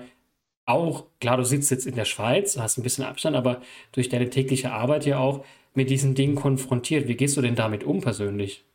auch, 0.70 1.08
klar, 1.20 1.38
du 1.38 1.44
sitzt 1.44 1.72
jetzt 1.72 1.88
in 1.88 1.96
der 1.96 2.06
Schweiz, 2.06 2.58
hast 2.58 2.78
ein 2.78 2.84
bisschen 2.84 3.04
Abstand, 3.04 3.36
aber 3.36 3.62
durch 3.92 4.10
deine 4.10 4.30
tägliche 4.30 4.72
Arbeit 4.72 5.06
ja 5.06 5.20
auch 5.20 5.46
mit 5.74 5.90
diesen 5.90 6.16
Dingen 6.16 6.36
konfrontiert. 6.36 7.08
Wie 7.08 7.16
gehst 7.16 7.38
du 7.38 7.42
denn 7.42 7.56
damit 7.56 7.84
um 7.84 8.02
persönlich? 8.02 8.66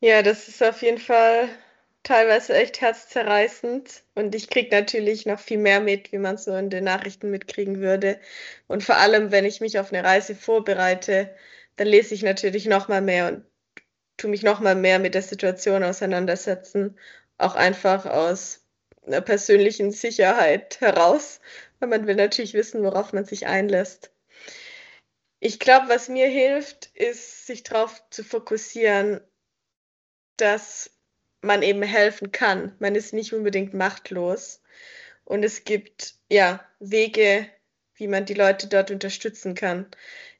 Ja, 0.00 0.22
das 0.22 0.48
ist 0.48 0.62
auf 0.62 0.82
jeden 0.82 0.98
Fall 0.98 1.48
teilweise 2.02 2.54
echt 2.54 2.80
herzzerreißend. 2.80 4.04
Und 4.14 4.34
ich 4.34 4.50
kriege 4.50 4.74
natürlich 4.74 5.26
noch 5.26 5.40
viel 5.40 5.58
mehr 5.58 5.80
mit, 5.80 6.12
wie 6.12 6.18
man 6.18 6.36
so 6.36 6.54
in 6.54 6.70
den 6.70 6.84
Nachrichten 6.84 7.30
mitkriegen 7.30 7.80
würde. 7.80 8.20
Und 8.66 8.84
vor 8.84 8.96
allem, 8.96 9.32
wenn 9.32 9.44
ich 9.44 9.60
mich 9.60 9.78
auf 9.78 9.92
eine 9.92 10.04
Reise 10.04 10.34
vorbereite, 10.34 11.34
dann 11.76 11.88
lese 11.88 12.14
ich 12.14 12.22
natürlich 12.22 12.66
noch 12.66 12.88
mal 12.88 13.00
mehr 13.00 13.28
und 13.28 13.44
tue 14.16 14.30
mich 14.30 14.42
noch 14.42 14.60
mal 14.60 14.74
mehr 14.74 14.98
mit 14.98 15.14
der 15.14 15.22
Situation 15.22 15.82
auseinandersetzen. 15.82 16.98
Auch 17.38 17.56
einfach 17.56 18.06
aus 18.06 18.63
einer 19.06 19.20
persönlichen 19.20 19.90
Sicherheit 19.90 20.80
heraus, 20.80 21.40
weil 21.78 21.88
man 21.88 22.06
will 22.06 22.16
natürlich 22.16 22.54
wissen, 22.54 22.82
worauf 22.82 23.12
man 23.12 23.24
sich 23.24 23.46
einlässt. 23.46 24.10
Ich 25.40 25.58
glaube, 25.58 25.88
was 25.88 26.08
mir 26.08 26.26
hilft, 26.26 26.86
ist, 26.94 27.46
sich 27.46 27.62
darauf 27.62 28.02
zu 28.10 28.24
fokussieren, 28.24 29.20
dass 30.36 30.90
man 31.42 31.62
eben 31.62 31.82
helfen 31.82 32.32
kann. 32.32 32.74
Man 32.78 32.94
ist 32.94 33.12
nicht 33.12 33.32
unbedingt 33.34 33.74
machtlos. 33.74 34.62
Und 35.24 35.44
es 35.44 35.64
gibt 35.64 36.14
ja 36.30 36.64
Wege, 36.80 37.46
wie 37.96 38.08
man 38.08 38.24
die 38.24 38.34
Leute 38.34 38.66
dort 38.66 38.90
unterstützen 38.90 39.54
kann. 39.54 39.86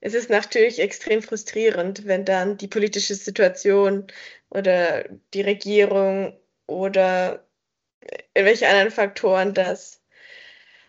Es 0.01 0.15
ist 0.15 0.31
natürlich 0.31 0.81
extrem 0.81 1.23
frustrierend, 1.23 2.07
wenn 2.07 2.25
dann 2.25 2.57
die 2.57 2.69
politische 2.69 3.15
Situation 3.15 4.07
oder 4.51 5.05
die 5.33 5.43
Regierung 5.43 6.39
oder 6.67 7.47
welche 8.35 8.68
anderen 8.68 8.91
Faktoren 8.91 9.55
das 9.55 10.03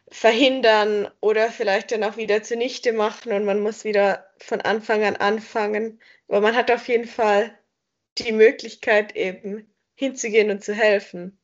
verhindern 0.10 1.10
oder 1.20 1.52
vielleicht 1.52 1.92
dann 1.92 2.04
auch 2.04 2.18
wieder 2.18 2.44
zunichte 2.44 2.94
machen 2.94 3.34
und 3.34 3.46
man 3.46 3.60
muss 3.60 3.84
wieder 3.84 4.30
von 4.38 4.62
Anfang 4.62 5.04
an 5.04 5.16
anfangen. 5.16 6.00
Aber 6.28 6.42
man 6.42 6.56
hat 6.56 6.72
auf 6.72 6.88
jeden 6.88 7.08
Fall 7.08 7.58
die 8.18 8.32
Möglichkeit 8.32 9.16
eben 9.16 9.68
hinzugehen 9.96 10.52
und 10.52 10.64
zu 10.64 10.74
helfen. 10.74 11.38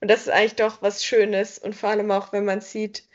Und 0.00 0.08
das 0.08 0.22
ist 0.22 0.28
eigentlich 0.30 0.56
doch 0.56 0.82
was 0.82 1.04
Schönes 1.04 1.58
und 1.58 1.74
vor 1.74 1.90
allem 1.90 2.10
auch, 2.10 2.32
wenn 2.32 2.44
man 2.44 2.60
sieht, 2.60 3.08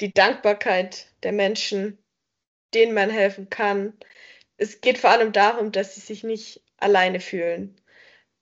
die 0.00 0.12
Dankbarkeit 0.12 1.06
der 1.22 1.32
Menschen, 1.32 1.98
denen 2.74 2.94
man 2.94 3.10
helfen 3.10 3.50
kann. 3.50 3.94
Es 4.56 4.80
geht 4.80 4.98
vor 4.98 5.10
allem 5.10 5.32
darum, 5.32 5.72
dass 5.72 5.94
sie 5.94 6.00
sich 6.00 6.24
nicht 6.24 6.62
alleine 6.78 7.20
fühlen 7.20 7.80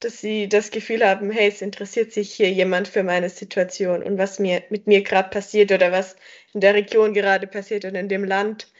dass 0.00 0.20
sie 0.20 0.48
das 0.48 0.70
Gefühl 0.70 1.04
haben, 1.04 1.30
hey, 1.30 1.48
es 1.48 1.62
interessiert 1.62 2.12
sich 2.12 2.32
hier 2.32 2.50
jemand 2.50 2.88
für 2.88 3.02
meine 3.02 3.30
Situation 3.30 4.02
und 4.02 4.18
was 4.18 4.38
mir 4.38 4.62
mit 4.70 4.86
mir 4.86 5.02
gerade 5.02 5.30
passiert 5.30 5.72
oder 5.72 5.92
was 5.92 6.16
in 6.52 6.60
der 6.60 6.74
Region 6.74 7.14
gerade 7.14 7.46
passiert 7.46 7.84
und 7.84 7.94
in 7.94 8.08
dem 8.08 8.24
Land. 8.24 8.72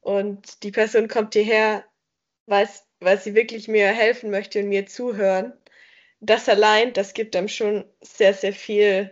Und 0.00 0.62
die 0.62 0.72
Person 0.72 1.08
kommt 1.08 1.34
hierher, 1.34 1.84
weil, 2.46 2.68
weil 3.00 3.18
sie 3.20 3.34
wirklich 3.34 3.68
mir 3.68 3.88
helfen 3.88 4.30
möchte 4.30 4.60
und 4.60 4.68
mir 4.68 4.86
zuhören. 4.86 5.52
Das 6.20 6.48
allein, 6.48 6.92
das 6.94 7.14
gibt 7.14 7.36
einem 7.36 7.48
schon 7.48 7.84
sehr, 8.00 8.34
sehr 8.34 8.52
viel 8.52 9.10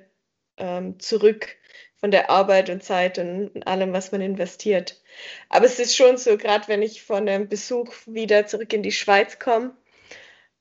ähm, 0.59 0.99
zurück 1.01 1.57
von 1.97 2.11
der 2.11 2.31
Arbeit 2.31 2.71
und 2.71 2.83
Zeit 2.83 3.19
und 3.19 3.67
allem, 3.67 3.93
was 3.93 4.13
man 4.13 4.21
investiert. 4.21 5.01
Aber 5.49 5.67
es 5.67 5.79
ist 5.79 5.97
schon 5.97 6.17
so, 6.17 6.37
gerade 6.37 6.69
wenn 6.69 6.83
ich 6.83 7.03
von 7.03 7.29
einem 7.29 7.49
Besuch 7.49 7.95
wieder 8.07 8.47
zurück 8.47 8.73
in 8.73 8.83
die 8.83 8.93
Schweiz 8.93 9.39
komme, 9.39 9.77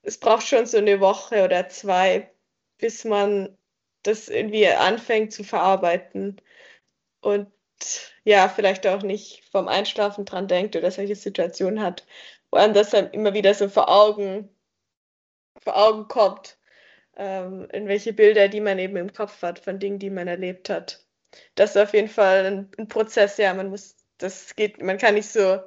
es 0.03 0.17
braucht 0.17 0.47
schon 0.47 0.65
so 0.65 0.77
eine 0.77 0.99
Woche 0.99 1.43
oder 1.43 1.69
zwei, 1.69 2.31
bis 2.77 3.05
man 3.05 3.57
das 4.03 4.29
irgendwie 4.29 4.67
anfängt 4.67 5.31
zu 5.33 5.43
verarbeiten 5.43 6.41
und 7.21 7.51
ja, 8.23 8.49
vielleicht 8.49 8.85
auch 8.87 9.01
nicht 9.03 9.43
vom 9.51 9.67
Einschlafen 9.67 10.25
dran 10.25 10.47
denkt 10.47 10.75
oder 10.75 10.91
solche 10.91 11.15
Situationen 11.15 11.81
hat, 11.81 12.05
wo 12.51 12.57
einem 12.57 12.73
das 12.73 12.91
dann 12.91 13.11
immer 13.11 13.33
wieder 13.33 13.53
so 13.53 13.69
vor 13.69 13.89
Augen, 13.89 14.49
vor 15.59 15.77
Augen 15.77 16.07
kommt, 16.07 16.57
ähm, 17.17 17.67
in 17.71 17.87
welche 17.87 18.13
Bilder, 18.13 18.47
die 18.47 18.61
man 18.61 18.79
eben 18.79 18.97
im 18.97 19.13
Kopf 19.13 19.41
hat, 19.41 19.59
von 19.59 19.79
Dingen, 19.79 19.99
die 19.99 20.09
man 20.09 20.27
erlebt 20.27 20.69
hat. 20.69 21.05
Das 21.55 21.71
ist 21.71 21.77
auf 21.77 21.93
jeden 21.93 22.09
Fall 22.09 22.45
ein, 22.45 22.71
ein 22.77 22.87
Prozess, 22.87 23.37
ja, 23.37 23.53
man 23.53 23.69
muss, 23.69 23.95
das 24.17 24.55
geht, 24.55 24.81
man 24.81 24.97
kann 24.97 25.15
nicht 25.15 25.29
so 25.29 25.61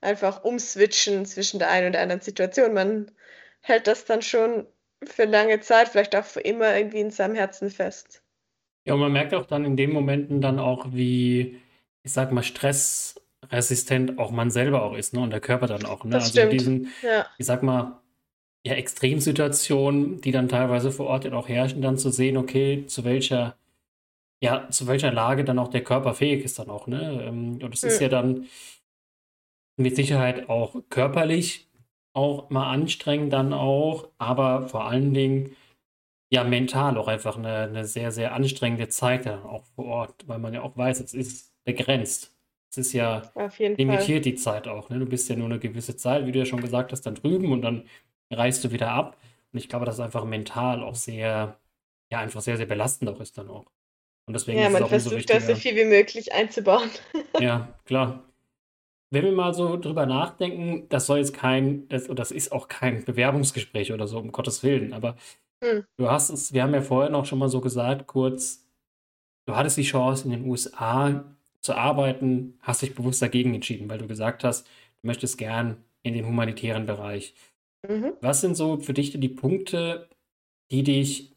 einfach 0.00 0.44
umswitchen 0.44 1.26
zwischen 1.26 1.58
der 1.58 1.70
einen 1.70 1.86
und 1.88 1.92
der 1.92 2.02
anderen 2.02 2.22
Situation. 2.22 2.74
Man 2.74 3.10
hält 3.60 3.86
das 3.86 4.04
dann 4.04 4.22
schon 4.22 4.66
für 5.04 5.24
lange 5.24 5.60
Zeit, 5.60 5.88
vielleicht 5.88 6.14
auch 6.16 6.24
für 6.24 6.40
immer 6.40 6.76
irgendwie 6.76 7.00
in 7.00 7.10
seinem 7.10 7.34
Herzen 7.34 7.70
fest. 7.70 8.22
Ja, 8.84 8.94
und 8.94 9.00
man 9.00 9.12
merkt 9.12 9.34
auch 9.34 9.46
dann 9.46 9.64
in 9.64 9.76
den 9.76 9.92
Momenten 9.92 10.40
dann 10.40 10.58
auch, 10.58 10.92
wie, 10.92 11.60
ich 12.02 12.12
sag 12.12 12.32
mal, 12.32 12.42
stressresistent 12.42 14.18
auch 14.18 14.30
man 14.30 14.50
selber 14.50 14.82
auch 14.82 14.94
ist, 14.94 15.14
ne? 15.14 15.20
Und 15.20 15.30
der 15.30 15.40
Körper 15.40 15.66
dann 15.66 15.84
auch, 15.84 16.04
ne? 16.04 16.12
Das 16.12 16.24
also 16.24 16.32
stimmt. 16.32 16.52
in 16.52 16.58
diesen, 16.58 16.88
ja. 17.02 17.26
ich 17.38 17.46
sag 17.46 17.62
mal, 17.62 18.00
ja, 18.64 18.74
Extremsituationen, 18.74 20.20
die 20.20 20.32
dann 20.32 20.48
teilweise 20.48 20.92
vor 20.92 21.06
Ort 21.06 21.30
auch 21.32 21.48
herrschen, 21.48 21.82
dann 21.82 21.98
zu 21.98 22.10
sehen, 22.10 22.36
okay, 22.36 22.84
zu 22.86 23.04
welcher, 23.04 23.56
ja, 24.42 24.68
zu 24.70 24.86
welcher 24.86 25.12
Lage 25.12 25.44
dann 25.44 25.58
auch 25.58 25.68
der 25.68 25.84
Körper 25.84 26.14
fähig 26.14 26.44
ist 26.44 26.58
dann 26.58 26.70
auch, 26.70 26.86
ne? 26.86 27.24
Ähm, 27.26 27.58
und 27.62 27.74
es 27.74 27.82
ist 27.82 28.00
ja 28.00 28.08
dann 28.08 28.46
mit 29.76 29.96
Sicherheit 29.96 30.48
auch 30.48 30.76
körperlich 30.90 31.69
auch 32.12 32.50
mal 32.50 32.70
anstrengend 32.70 33.32
dann 33.32 33.52
auch, 33.52 34.08
aber 34.18 34.68
vor 34.68 34.86
allen 34.86 35.14
Dingen 35.14 35.56
ja 36.32 36.44
mental 36.44 36.96
auch 36.96 37.08
einfach 37.08 37.36
eine, 37.36 37.62
eine 37.62 37.84
sehr, 37.84 38.12
sehr 38.12 38.34
anstrengende 38.34 38.88
Zeit 38.88 39.26
dann 39.26 39.42
auch 39.42 39.64
vor 39.74 39.86
Ort, 39.86 40.28
weil 40.28 40.38
man 40.38 40.54
ja 40.54 40.62
auch 40.62 40.76
weiß, 40.76 41.00
es 41.00 41.14
ist 41.14 41.52
begrenzt. 41.64 42.34
Es 42.70 42.78
ist 42.78 42.92
ja 42.92 43.22
limitiert 43.58 44.06
Fall. 44.06 44.20
die 44.20 44.34
Zeit 44.36 44.68
auch. 44.68 44.90
Ne? 44.90 45.00
Du 45.00 45.06
bist 45.06 45.28
ja 45.28 45.34
nur 45.34 45.46
eine 45.46 45.58
gewisse 45.58 45.96
Zeit, 45.96 46.24
wie 46.26 46.32
du 46.32 46.38
ja 46.38 46.44
schon 46.44 46.60
gesagt 46.60 46.92
hast, 46.92 47.02
dann 47.02 47.16
drüben 47.16 47.50
und 47.50 47.62
dann 47.62 47.84
reist 48.30 48.62
du 48.62 48.70
wieder 48.70 48.90
ab. 48.92 49.16
Und 49.52 49.58
ich 49.58 49.68
glaube, 49.68 49.86
dass 49.86 49.96
es 49.96 50.00
einfach 50.00 50.24
mental 50.24 50.84
auch 50.84 50.94
sehr, 50.94 51.58
ja, 52.12 52.18
einfach 52.18 52.40
sehr, 52.40 52.56
sehr 52.56 52.66
belastend 52.66 53.10
auch 53.10 53.20
ist 53.20 53.36
dann 53.38 53.48
auch. 53.48 53.66
Und 54.26 54.34
deswegen 54.34 54.60
ja, 54.60 54.66
ist 54.66 54.72
man 54.72 54.82
es 54.82 54.86
auch 54.86 54.90
versucht, 54.90 55.30
das 55.30 55.48
so 55.48 55.56
viel 55.56 55.74
wie 55.74 55.84
möglich 55.84 56.32
einzubauen. 56.32 56.88
ja, 57.40 57.76
klar 57.84 58.29
wenn 59.10 59.24
wir 59.24 59.32
mal 59.32 59.52
so 59.52 59.76
drüber 59.76 60.06
nachdenken, 60.06 60.88
das 60.88 61.06
soll 61.06 61.18
jetzt 61.18 61.34
kein, 61.34 61.88
das, 61.88 62.06
das 62.06 62.30
ist 62.30 62.52
auch 62.52 62.68
kein 62.68 63.04
Bewerbungsgespräch 63.04 63.92
oder 63.92 64.06
so, 64.06 64.18
um 64.18 64.32
Gottes 64.32 64.62
Willen, 64.62 64.92
aber 64.92 65.16
hm. 65.62 65.84
du 65.96 66.10
hast 66.10 66.30
es, 66.30 66.52
wir 66.52 66.62
haben 66.62 66.74
ja 66.74 66.82
vorher 66.82 67.10
noch 67.10 67.26
schon 67.26 67.38
mal 67.38 67.48
so 67.48 67.60
gesagt, 67.60 68.06
kurz, 68.06 68.66
du 69.46 69.56
hattest 69.56 69.76
die 69.76 69.82
Chance, 69.82 70.24
in 70.24 70.30
den 70.30 70.48
USA 70.48 71.24
zu 71.60 71.74
arbeiten, 71.74 72.58
hast 72.60 72.82
dich 72.82 72.94
bewusst 72.94 73.20
dagegen 73.20 73.54
entschieden, 73.54 73.88
weil 73.90 73.98
du 73.98 74.06
gesagt 74.06 74.44
hast, 74.44 74.66
du 74.66 75.06
möchtest 75.06 75.38
gern 75.38 75.84
in 76.02 76.14
den 76.14 76.26
humanitären 76.26 76.86
Bereich. 76.86 77.34
Mhm. 77.86 78.12
Was 78.20 78.40
sind 78.40 78.56
so 78.56 78.78
für 78.78 78.94
dich 78.94 79.18
die 79.18 79.28
Punkte, 79.28 80.08
die 80.70 80.82
dich, 80.82 81.32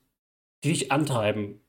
die 0.64 0.70
dich 0.70 0.92
antreiben? 0.92 1.60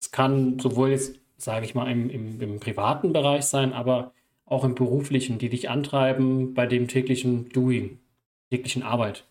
Es 0.00 0.10
kann 0.10 0.58
sowohl 0.58 0.90
jetzt, 0.90 1.18
sage 1.36 1.66
ich 1.66 1.74
mal, 1.74 1.90
im, 1.90 2.08
im, 2.08 2.40
im 2.40 2.60
privaten 2.60 3.12
Bereich 3.12 3.44
sein, 3.44 3.72
aber 3.72 4.12
auch 4.50 4.64
im 4.64 4.74
beruflichen, 4.74 5.38
die 5.38 5.48
dich 5.48 5.68
antreiben 5.68 6.54
bei 6.54 6.66
dem 6.66 6.88
täglichen 6.88 7.48
Doing, 7.50 8.00
täglichen 8.50 8.82
Arbeit? 8.82 9.24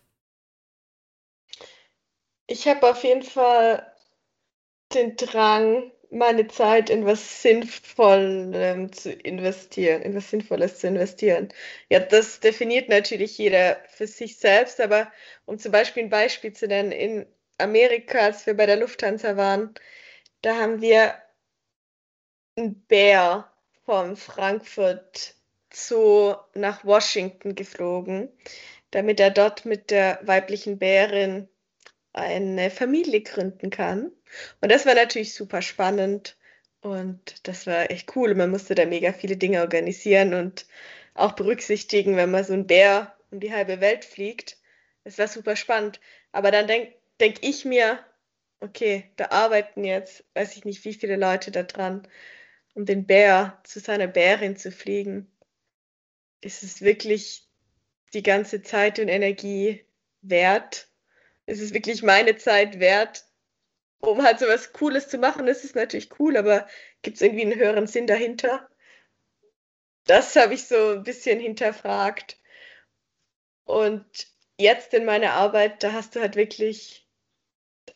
Ich 2.46 2.66
habe 2.66 2.90
auf 2.90 3.04
jeden 3.04 3.22
Fall 3.22 3.86
den 4.94 5.16
Drang, 5.16 5.92
meine 6.10 6.48
Zeit 6.48 6.88
in 6.88 7.04
was 7.04 7.42
Sinnvollem 7.42 8.92
zu 8.92 9.12
investieren, 9.12 10.00
in 10.02 10.14
was 10.14 10.30
Sinnvolles 10.30 10.78
zu 10.78 10.88
investieren. 10.88 11.48
Ja, 11.90 12.00
das 12.00 12.40
definiert 12.40 12.88
natürlich 12.88 13.36
jeder 13.36 13.76
für 13.88 14.06
sich 14.06 14.38
selbst, 14.38 14.80
aber 14.80 15.12
um 15.44 15.58
zum 15.58 15.72
Beispiel 15.72 16.04
ein 16.04 16.10
Beispiel 16.10 16.52
zu 16.54 16.66
nennen, 16.66 16.92
in 16.92 17.26
Amerika, 17.58 18.20
als 18.20 18.46
wir 18.46 18.54
bei 18.56 18.66
der 18.66 18.76
Lufthansa 18.76 19.36
waren, 19.36 19.74
da 20.42 20.56
haben 20.56 20.80
wir 20.80 21.14
einen 22.56 22.80
Bär 22.86 23.50
von 23.88 24.16
Frankfurt 24.16 25.34
Zoo 25.72 26.34
nach 26.52 26.84
Washington 26.84 27.54
geflogen, 27.54 28.28
damit 28.90 29.18
er 29.18 29.30
dort 29.30 29.64
mit 29.64 29.90
der 29.90 30.20
weiblichen 30.24 30.78
Bärin 30.78 31.48
eine 32.12 32.68
Familie 32.68 33.22
gründen 33.22 33.70
kann. 33.70 34.12
Und 34.60 34.70
das 34.70 34.84
war 34.84 34.94
natürlich 34.94 35.32
super 35.32 35.62
spannend 35.62 36.36
und 36.82 37.48
das 37.48 37.66
war 37.66 37.90
echt 37.90 38.14
cool. 38.14 38.34
Man 38.34 38.50
musste 38.50 38.74
da 38.74 38.84
mega 38.84 39.14
viele 39.14 39.38
Dinge 39.38 39.62
organisieren 39.62 40.34
und 40.34 40.66
auch 41.14 41.32
berücksichtigen, 41.32 42.14
wenn 42.16 42.30
man 42.30 42.44
so 42.44 42.52
ein 42.52 42.66
Bär 42.66 43.16
um 43.30 43.40
die 43.40 43.54
halbe 43.54 43.80
Welt 43.80 44.04
fliegt. 44.04 44.58
Es 45.04 45.16
war 45.16 45.28
super 45.28 45.56
spannend. 45.56 45.98
Aber 46.30 46.50
dann 46.50 46.66
denke 46.66 46.92
denk 47.20 47.38
ich 47.40 47.64
mir, 47.64 48.00
okay, 48.60 49.04
da 49.16 49.30
arbeiten 49.30 49.82
jetzt, 49.82 50.24
weiß 50.34 50.58
ich 50.58 50.66
nicht, 50.66 50.84
wie 50.84 50.92
viele 50.92 51.16
Leute 51.16 51.50
da 51.50 51.62
dran, 51.62 52.06
um 52.78 52.86
den 52.86 53.06
Bär 53.06 53.60
zu 53.64 53.80
seiner 53.80 54.06
Bärin 54.06 54.56
zu 54.56 54.70
fliegen. 54.70 55.28
Ist 56.40 56.62
es 56.62 56.80
wirklich 56.80 57.48
die 58.14 58.22
ganze 58.22 58.62
Zeit 58.62 59.00
und 59.00 59.08
Energie 59.08 59.84
wert? 60.22 60.86
Ist 61.46 61.60
es 61.60 61.74
wirklich 61.74 62.04
meine 62.04 62.36
Zeit 62.36 62.78
wert, 62.78 63.24
um 63.98 64.22
halt 64.22 64.38
so 64.38 64.46
was 64.46 64.72
Cooles 64.72 65.08
zu 65.08 65.18
machen? 65.18 65.46
Das 65.46 65.64
ist 65.64 65.74
natürlich 65.74 66.20
cool, 66.20 66.36
aber 66.36 66.68
gibt 67.02 67.16
es 67.16 67.22
irgendwie 67.22 67.46
einen 67.46 67.58
höheren 67.58 67.88
Sinn 67.88 68.06
dahinter? 68.06 68.68
Das 70.04 70.36
habe 70.36 70.54
ich 70.54 70.68
so 70.68 70.92
ein 70.92 71.02
bisschen 71.02 71.40
hinterfragt. 71.40 72.38
Und 73.64 74.06
jetzt 74.56 74.94
in 74.94 75.04
meiner 75.04 75.32
Arbeit, 75.32 75.82
da 75.82 75.94
hast 75.94 76.14
du 76.14 76.20
halt 76.20 76.36
wirklich, 76.36 77.08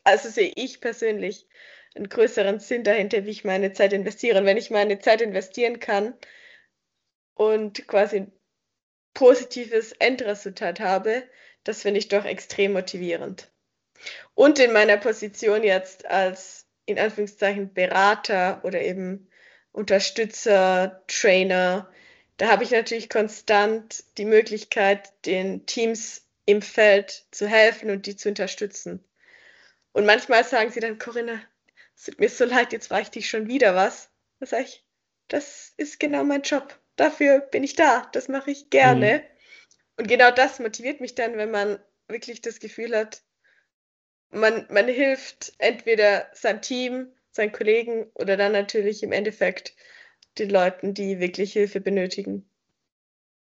also 0.02 0.28
sehe 0.28 0.52
ich 0.56 0.80
persönlich, 0.80 1.46
einen 1.94 2.08
größeren 2.08 2.60
Sinn 2.60 2.84
dahinter, 2.84 3.24
wie 3.24 3.30
ich 3.30 3.44
meine 3.44 3.72
Zeit 3.72 3.92
investiere. 3.92 4.38
Und 4.38 4.46
wenn 4.46 4.56
ich 4.56 4.70
meine 4.70 4.98
Zeit 4.98 5.20
investieren 5.20 5.80
kann 5.80 6.14
und 7.34 7.86
quasi 7.86 8.16
ein 8.18 8.32
positives 9.14 9.92
Endresultat 9.92 10.80
habe, 10.80 11.22
das 11.64 11.82
finde 11.82 11.98
ich 11.98 12.08
doch 12.08 12.24
extrem 12.24 12.72
motivierend. 12.72 13.50
Und 14.34 14.58
in 14.58 14.72
meiner 14.72 14.96
Position 14.96 15.62
jetzt 15.62 16.06
als 16.06 16.66
in 16.86 16.98
Anführungszeichen 16.98 17.72
Berater 17.72 18.60
oder 18.64 18.80
eben 18.80 19.28
Unterstützer, 19.70 21.02
Trainer, 21.06 21.90
da 22.36 22.50
habe 22.50 22.64
ich 22.64 22.70
natürlich 22.70 23.08
konstant 23.08 24.04
die 24.18 24.24
Möglichkeit, 24.24 25.12
den 25.26 25.64
Teams 25.66 26.26
im 26.44 26.60
Feld 26.60 27.24
zu 27.30 27.46
helfen 27.46 27.90
und 27.90 28.06
die 28.06 28.16
zu 28.16 28.28
unterstützen. 28.28 29.04
Und 29.92 30.06
manchmal 30.06 30.44
sagen 30.44 30.70
sie 30.70 30.80
dann, 30.80 30.98
Corinna, 30.98 31.40
tut 32.04 32.20
mir 32.20 32.28
so 32.28 32.44
leid, 32.44 32.72
jetzt 32.72 32.90
ich 32.90 33.10
dich 33.10 33.28
schon 33.28 33.48
wieder 33.48 33.74
was. 33.74 34.10
Da 34.40 34.46
sage 34.46 34.64
ich, 34.64 34.84
das 35.28 35.72
ist 35.76 36.00
genau 36.00 36.24
mein 36.24 36.42
Job. 36.42 36.78
Dafür 36.96 37.40
bin 37.40 37.64
ich 37.64 37.74
da. 37.74 38.08
Das 38.12 38.28
mache 38.28 38.50
ich 38.50 38.70
gerne. 38.70 39.18
Mhm. 39.18 39.32
Und 39.98 40.08
genau 40.08 40.30
das 40.30 40.58
motiviert 40.58 41.00
mich 41.00 41.14
dann, 41.14 41.36
wenn 41.36 41.50
man 41.50 41.78
wirklich 42.08 42.40
das 42.42 42.60
Gefühl 42.60 42.96
hat, 42.96 43.22
man, 44.30 44.66
man 44.70 44.88
hilft 44.88 45.52
entweder 45.58 46.28
seinem 46.32 46.62
Team, 46.62 47.08
seinen 47.30 47.52
Kollegen 47.52 48.06
oder 48.14 48.36
dann 48.36 48.52
natürlich 48.52 49.02
im 49.02 49.12
Endeffekt 49.12 49.74
den 50.38 50.50
Leuten, 50.50 50.94
die 50.94 51.20
wirklich 51.20 51.52
Hilfe 51.52 51.80
benötigen. 51.80 52.48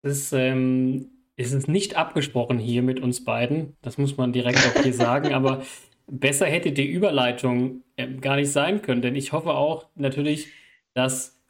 Das 0.02 0.32
ähm, 0.32 1.10
ist 1.36 1.68
nicht 1.68 1.96
abgesprochen 1.96 2.58
hier 2.58 2.82
mit 2.82 3.00
uns 3.00 3.24
beiden. 3.24 3.76
Das 3.82 3.98
muss 3.98 4.16
man 4.16 4.32
direkt 4.32 4.58
auch 4.58 4.82
hier 4.82 4.94
sagen. 4.94 5.34
Aber 5.34 5.64
besser 6.10 6.46
hätte 6.46 6.72
die 6.72 6.86
Überleitung 6.86 7.82
äh, 7.96 8.08
gar 8.14 8.36
nicht 8.36 8.50
sein 8.50 8.82
können, 8.82 9.02
denn 9.02 9.14
ich 9.14 9.32
hoffe 9.32 9.50
auch 9.54 9.86
natürlich, 9.94 10.48
dass 10.94 11.40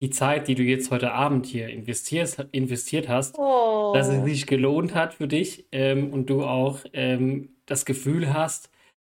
die 0.00 0.10
Zeit, 0.10 0.46
die 0.46 0.54
du 0.54 0.62
jetzt 0.62 0.90
heute 0.90 1.12
Abend 1.12 1.46
hier 1.46 1.68
investiert, 1.68 2.48
investiert 2.52 3.08
hast, 3.08 3.36
oh. 3.38 3.92
dass 3.94 4.08
es 4.08 4.24
sich 4.24 4.46
gelohnt 4.46 4.94
hat 4.94 5.14
für 5.14 5.26
dich 5.26 5.66
ähm, 5.72 6.12
und 6.12 6.30
du 6.30 6.44
auch 6.44 6.80
ähm, 6.92 7.50
das 7.66 7.84
Gefühl 7.84 8.32
hast, 8.32 8.70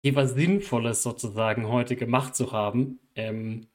hier 0.02 0.14
was 0.14 0.32
Sinnvolles 0.32 1.02
sozusagen 1.02 1.68
heute 1.68 1.96
gemacht 1.96 2.34
zu 2.34 2.52
haben. 2.52 2.98
Ähm, 3.14 3.66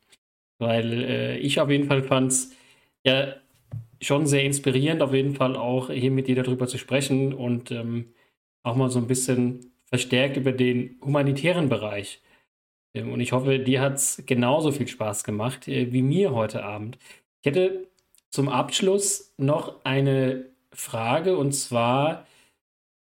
weil 0.58 1.04
äh, 1.04 1.38
ich 1.38 1.60
auf 1.60 1.70
jeden 1.70 1.88
Fall 1.88 2.02
fand 2.02 2.32
es 2.32 2.56
ja 3.06 3.36
schon 4.02 4.26
sehr 4.26 4.44
inspirierend, 4.44 5.02
auf 5.02 5.14
jeden 5.14 5.36
Fall 5.36 5.56
auch 5.56 5.90
hier 5.90 6.12
mit 6.12 6.28
dir 6.28 6.36
darüber 6.36 6.68
zu 6.68 6.78
sprechen 6.78 7.34
und 7.34 7.72
ähm, 7.72 8.14
auch 8.64 8.76
mal 8.76 8.90
so 8.90 9.00
ein 9.00 9.08
bisschen 9.08 9.75
verstärkt 9.86 10.38
über 10.38 10.52
den 10.52 11.00
humanitären 11.02 11.70
Bereich. 11.70 12.22
Ähm, 12.94 13.12
und 13.12 13.20
ich 13.20 13.32
hoffe, 13.32 13.60
dir 13.60 13.82
hat 13.82 13.96
es 13.96 14.24
genauso 14.26 14.72
viel 14.72 14.88
Spaß 14.88 15.24
gemacht 15.24 15.68
äh, 15.68 15.92
wie 15.92 16.02
mir 16.02 16.34
heute 16.34 16.64
Abend. 16.64 16.98
Ich 17.42 17.52
hätte 17.52 17.88
zum 18.32 18.50
Abschluss 18.50 19.34
noch 19.38 19.84
eine 19.86 20.50
Frage 20.74 21.38
und 21.38 21.54
zwar, 21.54 22.28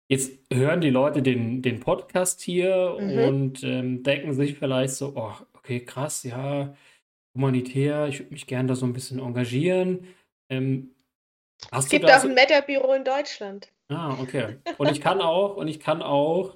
jetzt 0.09 0.37
hören 0.51 0.81
die 0.81 0.89
Leute 0.89 1.21
den, 1.21 1.61
den 1.61 1.79
Podcast 1.79 2.41
hier 2.41 2.97
mhm. 2.99 3.19
und 3.19 3.63
ähm, 3.63 4.03
denken 4.03 4.33
sich 4.33 4.57
vielleicht 4.57 4.93
so, 4.93 5.13
oh, 5.15 5.33
okay, 5.53 5.79
krass, 5.79 6.23
ja, 6.23 6.75
humanitär, 7.33 8.07
ich 8.07 8.19
würde 8.19 8.33
mich 8.33 8.47
gerne 8.47 8.69
da 8.69 8.75
so 8.75 8.85
ein 8.85 8.93
bisschen 8.93 9.19
engagieren. 9.19 10.07
Ähm, 10.49 10.91
es 11.71 11.89
gibt 11.89 12.05
auch 12.05 12.23
ein 12.23 12.33
Meta-Büro 12.33 12.93
in 12.93 13.03
Deutschland. 13.03 13.71
Ah, 13.89 14.17
okay. 14.21 14.57
Und 14.77 14.91
ich 14.91 15.01
kann 15.01 15.21
auch, 15.21 15.55
und 15.55 15.67
ich 15.67 15.79
kann 15.79 16.01
auch 16.01 16.55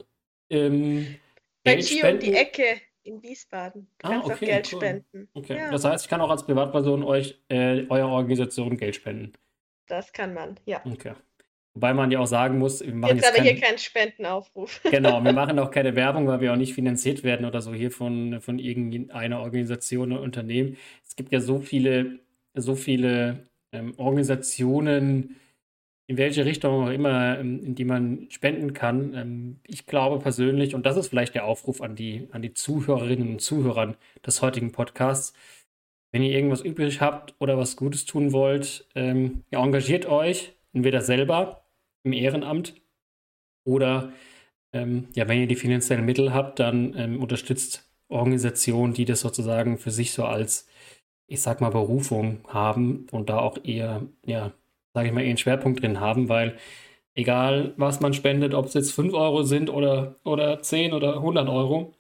ähm, 0.50 1.16
Bei 1.64 1.76
Geld 1.76 1.88
spenden. 1.88 2.14
um 2.14 2.20
die 2.20 2.34
Ecke 2.34 2.82
in 3.04 3.24
Wiesbaden. 3.24 3.88
Du 4.00 4.08
ah, 4.08 4.12
kannst 4.12 4.26
okay, 4.26 4.34
auch 4.34 4.40
Geld 4.40 4.74
cool. 4.74 4.80
spenden. 4.80 5.30
Okay. 5.34 5.58
Ja. 5.58 5.72
Das 5.72 5.86
heißt, 5.86 6.06
ich 6.06 6.10
kann 6.10 6.22
auch 6.22 6.30
als 6.30 6.46
Privatperson 6.46 7.04
euch, 7.04 7.40
äh, 7.50 7.86
eurer 7.88 8.10
Organisation 8.10 8.78
Geld 8.78 8.96
spenden. 8.96 9.34
Das 9.88 10.14
kann 10.14 10.34
man, 10.34 10.60
ja. 10.66 10.82
Okay. 10.86 11.14
Wobei 11.74 11.94
man 11.94 12.12
ja 12.12 12.20
auch 12.20 12.28
sagen 12.28 12.60
muss, 12.60 12.86
wir 12.86 12.94
machen 12.94 13.16
jetzt, 13.16 13.26
jetzt 13.26 13.34
aber 13.34 13.46
kein, 13.46 13.56
hier 13.56 13.62
keinen 13.62 13.78
Spendenaufruf. 13.78 14.82
Genau, 14.92 15.24
wir 15.24 15.32
machen 15.32 15.58
auch 15.58 15.72
keine 15.72 15.96
Werbung, 15.96 16.28
weil 16.28 16.42
wir 16.42 16.52
auch 16.52 16.58
nicht 16.58 16.74
finanziert 16.74 17.24
werden 17.24 17.46
oder 17.46 17.62
so 17.62 17.74
hier 17.74 17.92
von, 17.92 18.42
von 18.42 18.60
irgendeiner 18.60 19.40
Organisation 19.40 20.12
oder 20.12 20.22
Unternehmen. 20.22 20.78
Es 21.08 21.16
gibt 21.16 21.32
ja 21.32 21.40
so 21.40 21.60
viele, 21.60 22.20
so 22.54 22.76
viele 22.76 23.48
ähm, 23.72 23.94
Organisationen, 23.98 25.38
in 26.12 26.18
welche 26.18 26.44
Richtung 26.44 26.84
auch 26.84 26.90
immer, 26.90 27.40
ähm, 27.40 27.64
in 27.64 27.74
die 27.74 27.86
man 27.86 28.28
spenden 28.30 28.74
kann. 28.74 29.14
Ähm, 29.16 29.60
ich 29.66 29.86
glaube 29.86 30.20
persönlich, 30.20 30.76
und 30.76 30.86
das 30.86 30.98
ist 30.98 31.08
vielleicht 31.08 31.36
der 31.36 31.46
Aufruf 31.46 31.80
an 31.80 31.96
die, 31.96 32.28
an 32.32 32.42
die 32.42 32.54
Zuhörerinnen 32.54 33.30
und 33.30 33.42
Zuhörer 33.42 33.96
des 34.26 34.42
heutigen 34.42 34.74
Podcasts, 34.74 35.32
wenn 36.12 36.22
ihr 36.22 36.34
irgendwas 36.34 36.60
übrig 36.60 37.00
habt 37.00 37.34
oder 37.40 37.58
was 37.58 37.78
Gutes 37.78 38.04
tun 38.04 38.34
wollt, 38.34 38.86
ähm, 38.94 39.44
ja, 39.52 39.64
engagiert 39.64 40.06
euch, 40.06 40.54
entweder 40.74 41.00
selber 41.00 41.64
im 42.04 42.12
Ehrenamt. 42.12 42.76
Oder 43.66 44.12
ähm, 44.74 45.08
ja, 45.16 45.30
wenn 45.30 45.40
ihr 45.40 45.48
die 45.48 45.56
finanziellen 45.56 46.06
Mittel 46.06 46.34
habt, 46.34 46.60
dann 46.60 46.94
ähm, 46.98 47.22
unterstützt 47.22 47.90
Organisationen, 48.10 48.94
die 48.94 49.06
das 49.06 49.22
sozusagen 49.22 49.78
für 49.78 49.92
sich 49.92 50.12
so 50.12 50.26
als, 50.26 50.68
ich 51.28 51.42
sag 51.42 51.62
mal, 51.62 51.70
Berufung 51.70 52.42
haben 52.50 53.08
und 53.12 53.30
da 53.30 53.40
auch 53.40 53.64
eher, 53.64 54.02
ja, 54.26 54.52
sage 54.94 55.08
ich 55.08 55.14
mal, 55.14 55.24
ihren 55.24 55.38
Schwerpunkt 55.38 55.82
drin 55.82 56.00
haben, 56.00 56.30
weil 56.30 56.58
egal 57.14 57.74
was 57.78 58.00
man 58.00 58.14
spendet, 58.14 58.54
ob 58.54 58.66
es 58.66 58.74
jetzt 58.74 58.92
5 58.92 59.14
Euro 59.14 59.44
sind 59.44 59.70
oder, 59.70 60.16
oder 60.24 60.62
10 60.62 60.94
oder 60.94 61.16
100 61.16 61.48
Euro, 61.50 61.94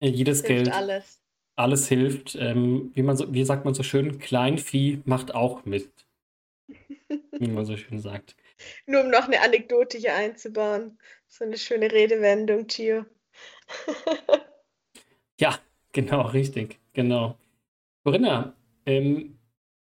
äh, 0.00 0.08
jedes 0.08 0.44
hilft 0.44 0.64
Geld, 0.64 0.74
alles, 0.74 1.22
alles 1.56 1.88
hilft. 1.88 2.36
Ähm, 2.36 2.90
wie, 2.94 3.02
man 3.02 3.16
so, 3.16 3.32
wie 3.32 3.44
sagt 3.44 3.64
man 3.64 3.74
so 3.74 3.82
schön, 3.82 4.18
Kleinvieh 4.18 5.02
macht 5.04 5.34
auch 5.34 5.64
mit. 5.64 5.90
wie 7.32 7.48
man 7.48 7.64
so 7.64 7.76
schön 7.76 8.00
sagt. 8.00 8.36
Nur 8.86 9.02
um 9.02 9.10
noch 9.10 9.26
eine 9.26 9.40
Anekdote 9.40 9.98
hier 9.98 10.14
einzubauen. 10.14 10.98
So 11.28 11.44
eine 11.44 11.58
schöne 11.58 11.90
Redewendung, 11.92 12.66
Gio. 12.66 13.04
ja, 15.40 15.58
genau, 15.92 16.22
richtig, 16.22 16.78
genau. 16.94 17.38
Corinna, 18.04 18.54
ähm, 18.86 19.38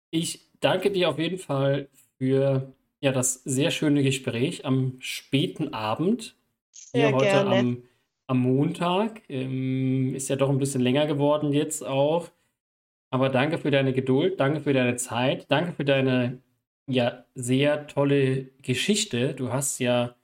ich 0.09 0.46
danke 0.59 0.91
dir 0.91 1.09
auf 1.09 1.19
jeden 1.19 1.37
Fall 1.37 1.89
für 2.17 2.73
ja, 3.01 3.11
das 3.11 3.35
sehr 3.43 3.71
schöne 3.71 4.03
Gespräch 4.03 4.65
am 4.65 4.95
späten 4.99 5.73
Abend. 5.73 6.35
Hier 6.93 7.11
heute 7.11 7.25
gerne. 7.25 7.55
am, 7.55 7.83
am 8.27 8.39
Montag. 8.39 9.21
Ähm, 9.29 10.15
ist 10.15 10.29
ja 10.29 10.35
doch 10.35 10.49
ein 10.49 10.59
bisschen 10.59 10.81
länger 10.81 11.05
geworden 11.07 11.53
jetzt 11.53 11.85
auch. 11.85 12.29
Aber 13.09 13.29
danke 13.29 13.57
für 13.57 13.71
deine 13.71 13.93
Geduld, 13.93 14.39
danke 14.39 14.61
für 14.61 14.73
deine 14.73 14.97
Zeit, 14.97 15.49
danke 15.49 15.73
für 15.73 15.85
deine 15.85 16.41
ja 16.87 17.25
sehr 17.35 17.87
tolle 17.87 18.45
Geschichte. 18.61 19.33
Du 19.33 19.51
hast 19.51 19.79
ja 19.79 20.15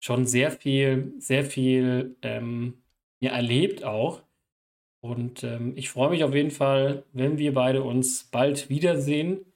schon 0.00 0.26
sehr 0.26 0.50
viel, 0.50 1.14
sehr 1.18 1.44
viel 1.44 2.16
ähm, 2.22 2.82
ja, 3.20 3.32
erlebt 3.32 3.84
auch. 3.84 4.22
Und 5.00 5.44
ähm, 5.44 5.74
ich 5.76 5.90
freue 5.90 6.10
mich 6.10 6.24
auf 6.24 6.34
jeden 6.34 6.50
Fall, 6.50 7.04
wenn 7.12 7.38
wir 7.38 7.54
beide 7.54 7.82
uns 7.82 8.24
bald 8.24 8.68
wiedersehen. 8.70 9.46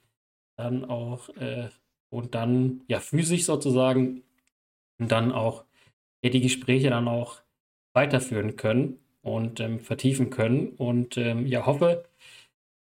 Dann 0.57 0.85
auch 0.85 1.29
äh, 1.37 1.69
und 2.09 2.35
dann 2.35 2.81
ja 2.87 2.99
physisch 2.99 3.45
sozusagen 3.45 4.23
und 4.99 5.11
dann 5.11 5.31
auch 5.31 5.65
ja, 6.23 6.29
die 6.29 6.41
Gespräche 6.41 6.89
dann 6.89 7.07
auch 7.07 7.41
weiterführen 7.93 8.55
können 8.55 8.99
und 9.21 9.59
ähm, 9.59 9.79
vertiefen 9.79 10.29
können. 10.29 10.69
Und 10.69 11.17
ähm, 11.17 11.45
ja, 11.47 11.65
hoffe, 11.65 12.05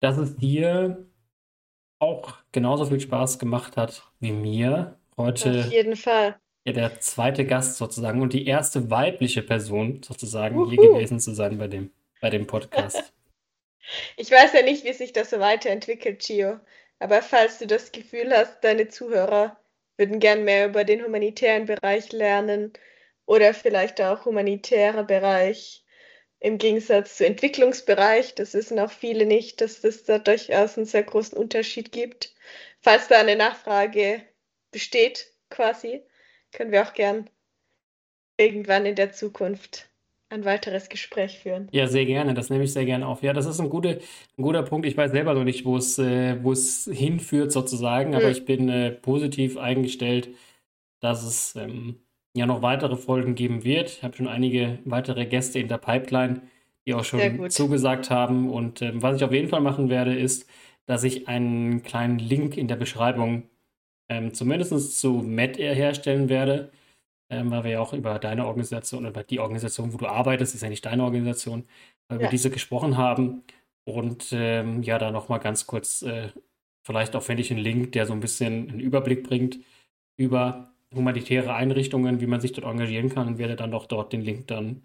dass 0.01 0.17
es 0.17 0.37
dir 0.37 1.05
auch 1.99 2.35
genauso 2.53 2.87
viel 2.87 3.01
Spaß 3.01 3.39
gemacht 3.39 3.77
hat 3.77 4.11
wie 4.21 4.33
mir. 4.33 4.97
Heute. 5.17 5.65
Auf 5.67 5.73
jeden 5.73 5.97
Fall. 5.97 6.37
ja, 6.65 6.73
der 6.73 7.01
zweite 7.01 7.45
Gast 7.45 7.77
sozusagen 7.77 8.23
und 8.23 8.33
die 8.33 8.47
erste 8.47 8.89
weibliche 8.89 9.43
Person 9.43 10.01
sozusagen 10.05 10.57
Uhu. 10.57 10.71
hier 10.71 10.77
gewesen 10.77 11.19
zu 11.19 11.35
sein 11.35 11.59
bei 11.59 11.67
dem, 11.67 11.91
bei 12.21 12.31
dem 12.31 12.47
Podcast. 12.47 13.13
Ich 14.19 14.31
weiß 14.31 14.53
ja 14.53 14.61
nicht, 14.61 14.85
wie 14.85 14.93
sich 14.93 15.15
das 15.15 15.31
so 15.31 15.41
weiterentwickelt, 15.41 16.21
Gio. 16.21 16.61
Aber 16.99 17.23
falls 17.23 17.59
du 17.59 17.67
das 17.67 17.93
Gefühl 17.93 18.33
hast, 18.33 18.63
deine 18.63 18.89
Zuhörer 18.89 19.59
würden 19.97 20.21
gern 20.21 20.45
mehr 20.45 20.67
über 20.67 20.85
den 20.85 21.05
humanitären 21.05 21.67
Bereich 21.67 22.13
lernen 22.13 22.73
oder 23.27 23.55
vielleicht 23.55 24.01
auch 24.01 24.25
humanitärer 24.25 25.05
Bereich 25.05 25.85
im 26.41 26.59
Gegensatz 26.59 27.17
zu 27.17 27.27
Entwicklungsbereich, 27.27 28.35
das 28.35 28.55
wissen 28.55 28.79
auch 28.79 28.93
viele 28.93 29.27
nicht, 29.27 29.61
dass 29.61 29.83
es 29.83 30.05
da 30.05 30.19
durchaus 30.19 30.77
einen 30.77 30.87
sehr 30.87 31.03
großen 31.03 31.37
Unterschied 31.37 31.91
gibt. 31.91 32.35
Falls 32.81 33.09
da 33.09 33.19
eine 33.19 33.37
Nachfrage 33.37 34.23
besteht, 34.71 35.33
quasi, 35.51 36.03
können 36.53 36.71
wir 36.71 36.83
auch 36.83 36.95
gern 36.95 37.29
irgendwann 38.37 38.87
in 38.87 38.95
der 38.95 39.13
Zukunft 39.13 39.89
ein 40.31 40.45
weiteres 40.45 40.89
Gespräch 40.89 41.39
führen. 41.39 41.69
Ja, 41.73 41.87
sehr 41.87 42.05
gerne. 42.05 42.35
Das 42.35 42.51
nehme 42.51 42.65
ich 42.65 42.73
sehr 42.73 42.85
gerne 42.85 43.07
auf. 43.07 43.23
Ja, 43.23 43.33
das 43.33 43.47
ist 43.47 43.61
ein 43.61 43.71
guter, 43.71 43.91
ein 44.37 44.43
guter 44.43 44.63
Punkt. 44.63 44.87
Ich 44.87 44.97
weiß 44.97 45.11
selber 45.11 45.35
noch 45.35 45.45
nicht, 45.45 45.65
wo 45.65 45.77
es, 45.77 45.99
äh, 45.99 46.43
wo 46.43 46.53
es 46.53 46.89
hinführt 46.93 47.53
sozusagen, 47.53 48.15
aber 48.15 48.25
Hm. 48.25 48.33
ich 48.33 48.45
bin 48.45 48.69
äh, 48.69 48.91
positiv 48.91 49.57
eingestellt, 49.57 50.29
dass 51.01 51.23
es 51.25 51.57
ähm, 51.57 51.97
ja 52.35 52.47
noch 52.47 52.63
weitere 52.63 52.97
Folgen 52.97 53.35
geben 53.35 53.65
wird. 53.65 53.91
Ich 53.91 54.03
habe 54.03 54.17
schon 54.17 54.29
einige 54.29 54.79
weitere 54.85 55.27
Gäste 55.27 55.59
in 55.61 55.69
der 55.69 55.79
Pipeline, 55.79 56.43
die 56.87 56.95
auch 56.95 57.05
schon 57.05 57.51
zugesagt 57.51 58.11
haben. 58.11 58.51
Und 58.51 58.83
ähm, 58.83 59.03
was 59.03 59.17
ich 59.17 59.25
auf 59.25 59.33
jeden 59.33 59.49
Fall 59.49 59.61
machen 59.61 59.89
werde, 59.89 60.15
ist, 60.15 60.49
dass 60.87 61.05
ich 61.05 61.29
einen 61.29 61.83
kleinen 61.83 62.19
Link 62.19 62.57
in 62.57 62.69
der 62.69 62.77
Beschreibung 62.77 63.45
ähm, 64.09 64.35
zumindest 64.35 64.99
zu 65.01 65.13
MedAir 65.23 65.75
herstellen 65.75 66.29
werde 66.29 66.71
ähm, 67.31 67.51
weil 67.51 67.65
wir 67.65 67.71
ja 67.73 67.81
auch 67.81 67.93
über 67.93 68.19
deine 68.19 68.47
Organisation 68.47 69.07
oder 69.07 69.23
die 69.25 69.41
Organisation, 69.41 69.93
wo 69.93 69.97
du 69.99 70.07
arbeitest, 70.07 70.55
ist 70.55 70.63
ja 70.63 70.69
nicht 70.69 70.85
deine 70.87 71.05
Organisation, 71.05 71.67
weil 72.09 72.21
wir 72.21 72.27
Ja. 72.27 72.31
diese 72.31 72.51
gesprochen 72.51 72.97
haben. 72.97 73.45
Und 73.85 74.29
ähm, 74.33 74.83
ja, 74.83 74.99
da 74.99 75.11
nochmal 75.11 75.41
ganz 75.41 75.67
kurz, 75.67 76.03
äh, 76.03 76.31
vielleicht 76.85 77.17
auch 77.17 77.23
finde 77.23 77.43
ich 77.43 77.51
einen 77.51 77.61
Link, 77.61 77.93
der 77.93 78.07
so 78.07 78.13
ein 78.13 78.21
bisschen 78.21 78.69
einen 78.71 78.81
Überblick 78.81 79.25
bringt 79.25 79.59
über 80.17 80.73
humanitäre 80.95 81.55
Einrichtungen, 81.55 82.21
wie 82.21 82.27
man 82.27 82.41
sich 82.41 82.53
dort 82.53 82.67
engagieren 82.67 83.11
kann 83.11 83.27
und 83.29 83.39
werde 83.39 83.57
dann 83.57 83.75
auch 83.75 83.87
dort 83.87 84.13
den 84.13 84.23
Link 84.23 84.47
dann 84.49 84.83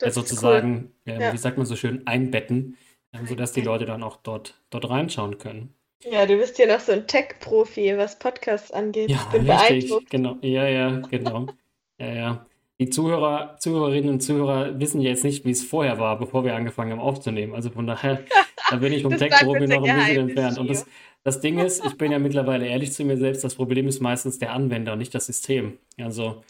äh, 0.00 0.08
ist 0.08 0.16
cool. 0.16 0.22
sozusagen, 0.22 0.92
ähm, 1.06 1.22
Ja. 1.22 1.32
wie 1.32 1.38
sagt 1.38 1.58
man 1.58 1.66
so 1.66 1.76
schön, 1.76 2.06
einbetten, 2.06 2.76
ähm, 3.12 3.26
sodass 3.26 3.52
die 3.52 3.62
Leute 3.62 3.86
dann 3.86 4.02
auch 4.02 4.16
dort, 4.18 4.62
dort 4.70 4.88
reinschauen 4.90 5.38
können. 5.38 5.74
Ja, 6.04 6.24
du 6.24 6.38
bist 6.38 6.58
ja 6.58 6.66
noch 6.66 6.80
so 6.80 6.92
ein 6.92 7.06
Tech-Profi, 7.06 7.98
was 7.98 8.18
Podcasts 8.18 8.70
angeht. 8.72 9.10
Ja, 9.10 9.16
Ich 9.16 9.28
bin 9.28 9.42
richtig, 9.42 9.46
beeindruckt. 9.46 10.10
genau. 10.10 10.38
Ja, 10.42 10.66
ja, 10.68 11.00
genau. 11.08 11.54
Ja, 11.98 12.12
ja. 12.14 12.46
Die 12.78 12.90
Zuhörer, 12.90 13.56
Zuhörerinnen 13.58 14.10
und 14.10 14.20
Zuhörer 14.20 14.78
wissen 14.78 15.00
ja 15.00 15.08
jetzt 15.10 15.24
nicht, 15.24 15.46
wie 15.46 15.50
es 15.50 15.64
vorher 15.64 15.98
war, 15.98 16.18
bevor 16.18 16.44
wir 16.44 16.54
angefangen 16.54 16.92
haben 16.92 17.00
aufzunehmen. 17.00 17.54
Also 17.54 17.70
von 17.70 17.86
daher, 17.86 18.22
da 18.70 18.76
bin 18.76 18.92
ich 18.92 19.02
vom 19.02 19.12
Das 19.18 19.42
unser 19.42 19.66
noch 19.80 19.88
ein 19.88 19.96
bisschen 19.96 20.28
entfernt. 20.28 20.58
Und 20.58 20.68
das, 20.68 20.86
das 21.22 21.40
Ding 21.40 21.58
ist, 21.58 21.84
ich 21.86 21.96
bin 21.96 22.12
ja 22.12 22.18
mittlerweile 22.20 22.66
ehrlich 22.66 22.92
zu 22.92 23.04
mir 23.04 23.16
selbst, 23.16 23.42
das 23.44 23.54
Problem 23.54 23.88
ist 23.88 24.00
meistens 24.00 24.38
der 24.38 24.52
Anwender 24.52 24.92
und 24.92 24.98
nicht 24.98 25.14
das 25.14 25.24
System. 25.26 25.78
Also, 25.98 26.44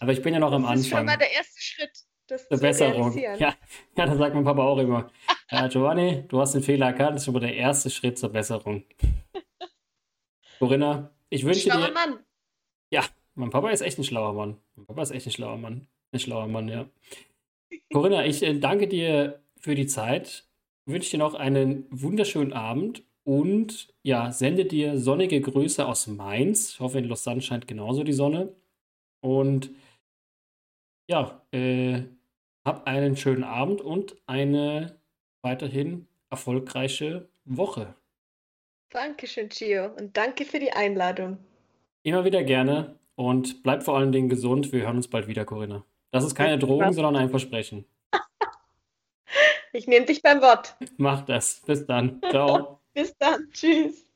aber 0.00 0.12
ich 0.12 0.22
bin 0.22 0.34
ja 0.34 0.40
noch 0.40 0.52
am 0.52 0.64
Das 0.64 0.80
ist 0.80 0.88
schon 0.88 1.04
mal 1.06 1.12
Anfang. 1.12 1.18
der 1.18 1.32
erste 1.32 1.62
Schritt, 1.62 1.90
das 2.26 2.46
Zur 2.48 2.58
zu 2.58 2.62
Besserung. 2.62 3.18
Ja, 3.18 3.36
ja, 3.36 3.54
das 3.94 4.18
sagt 4.18 4.34
mein 4.34 4.44
Papa 4.44 4.62
auch 4.62 4.78
immer. 4.78 5.10
Ja, 5.52 5.66
Giovanni, 5.66 6.26
du 6.28 6.40
hast 6.40 6.52
den 6.54 6.62
Fehler 6.62 6.86
erkannt, 6.86 7.16
das 7.16 7.22
ist 7.22 7.24
schon 7.24 7.34
mal 7.34 7.40
der 7.40 7.56
erste 7.56 7.90
Schritt 7.90 8.16
zur 8.16 8.28
Besserung. 8.28 8.84
Corinna, 10.60 11.10
ich 11.28 11.44
wünsche 11.44 11.68
dir, 11.68 11.90
Mann. 11.92 12.20
ja, 12.92 13.02
mein 13.34 13.50
Papa 13.50 13.70
ist 13.70 13.80
echt 13.80 13.98
ein 13.98 14.04
schlauer 14.04 14.32
Mann. 14.32 14.56
Mein 14.76 14.86
Papa 14.86 15.02
ist 15.02 15.10
echt 15.10 15.26
ein 15.26 15.32
schlauer 15.32 15.56
Mann. 15.56 15.88
Ein 16.12 16.20
schlauer 16.20 16.46
Mann, 16.46 16.68
ja. 16.68 16.88
Corinna, 17.92 18.26
ich 18.26 18.42
äh, 18.42 18.58
danke 18.58 18.88
dir 18.88 19.42
für 19.58 19.74
die 19.74 19.86
Zeit, 19.86 20.48
wünsche 20.86 21.10
dir 21.10 21.18
noch 21.18 21.34
einen 21.34 21.86
wunderschönen 21.90 22.52
Abend 22.52 23.04
und 23.24 23.94
ja, 24.02 24.32
sende 24.32 24.64
dir 24.64 24.98
sonnige 24.98 25.40
Grüße 25.40 25.86
aus 25.86 26.06
Mainz. 26.06 26.70
Ich 26.70 26.80
hoffe, 26.80 26.98
in 26.98 27.04
Lausanne 27.04 27.42
scheint 27.42 27.68
genauso 27.68 28.02
die 28.02 28.12
Sonne. 28.12 28.54
Und 29.20 29.70
ja, 31.08 31.44
äh, 31.52 32.02
hab 32.64 32.86
einen 32.86 33.16
schönen 33.16 33.44
Abend 33.44 33.80
und 33.80 34.16
eine 34.26 35.00
weiterhin 35.42 36.06
erfolgreiche 36.30 37.28
Woche. 37.44 37.94
Dankeschön, 38.90 39.48
Gio. 39.48 39.86
Und 39.94 40.16
danke 40.16 40.44
für 40.44 40.58
die 40.58 40.72
Einladung. 40.72 41.38
Immer 42.02 42.24
wieder 42.24 42.42
gerne 42.42 42.98
und 43.20 43.62
bleib 43.62 43.82
vor 43.82 43.98
allen 43.98 44.12
Dingen 44.12 44.30
gesund. 44.30 44.72
Wir 44.72 44.84
hören 44.84 44.96
uns 44.96 45.08
bald 45.08 45.28
wieder, 45.28 45.44
Corinna. 45.44 45.84
Das 46.10 46.24
ist 46.24 46.34
keine 46.34 46.58
Drohung, 46.58 46.94
sondern 46.94 47.16
ein 47.16 47.28
Versprechen. 47.28 47.84
Ich 49.72 49.86
nehme 49.86 50.04
dich 50.04 50.20
beim 50.20 50.40
Wort. 50.40 50.74
Mach 50.96 51.24
das. 51.24 51.62
Bis 51.64 51.86
dann. 51.86 52.20
Ciao. 52.28 52.80
Bis 52.92 53.16
dann. 53.18 53.48
Tschüss. 53.52 54.09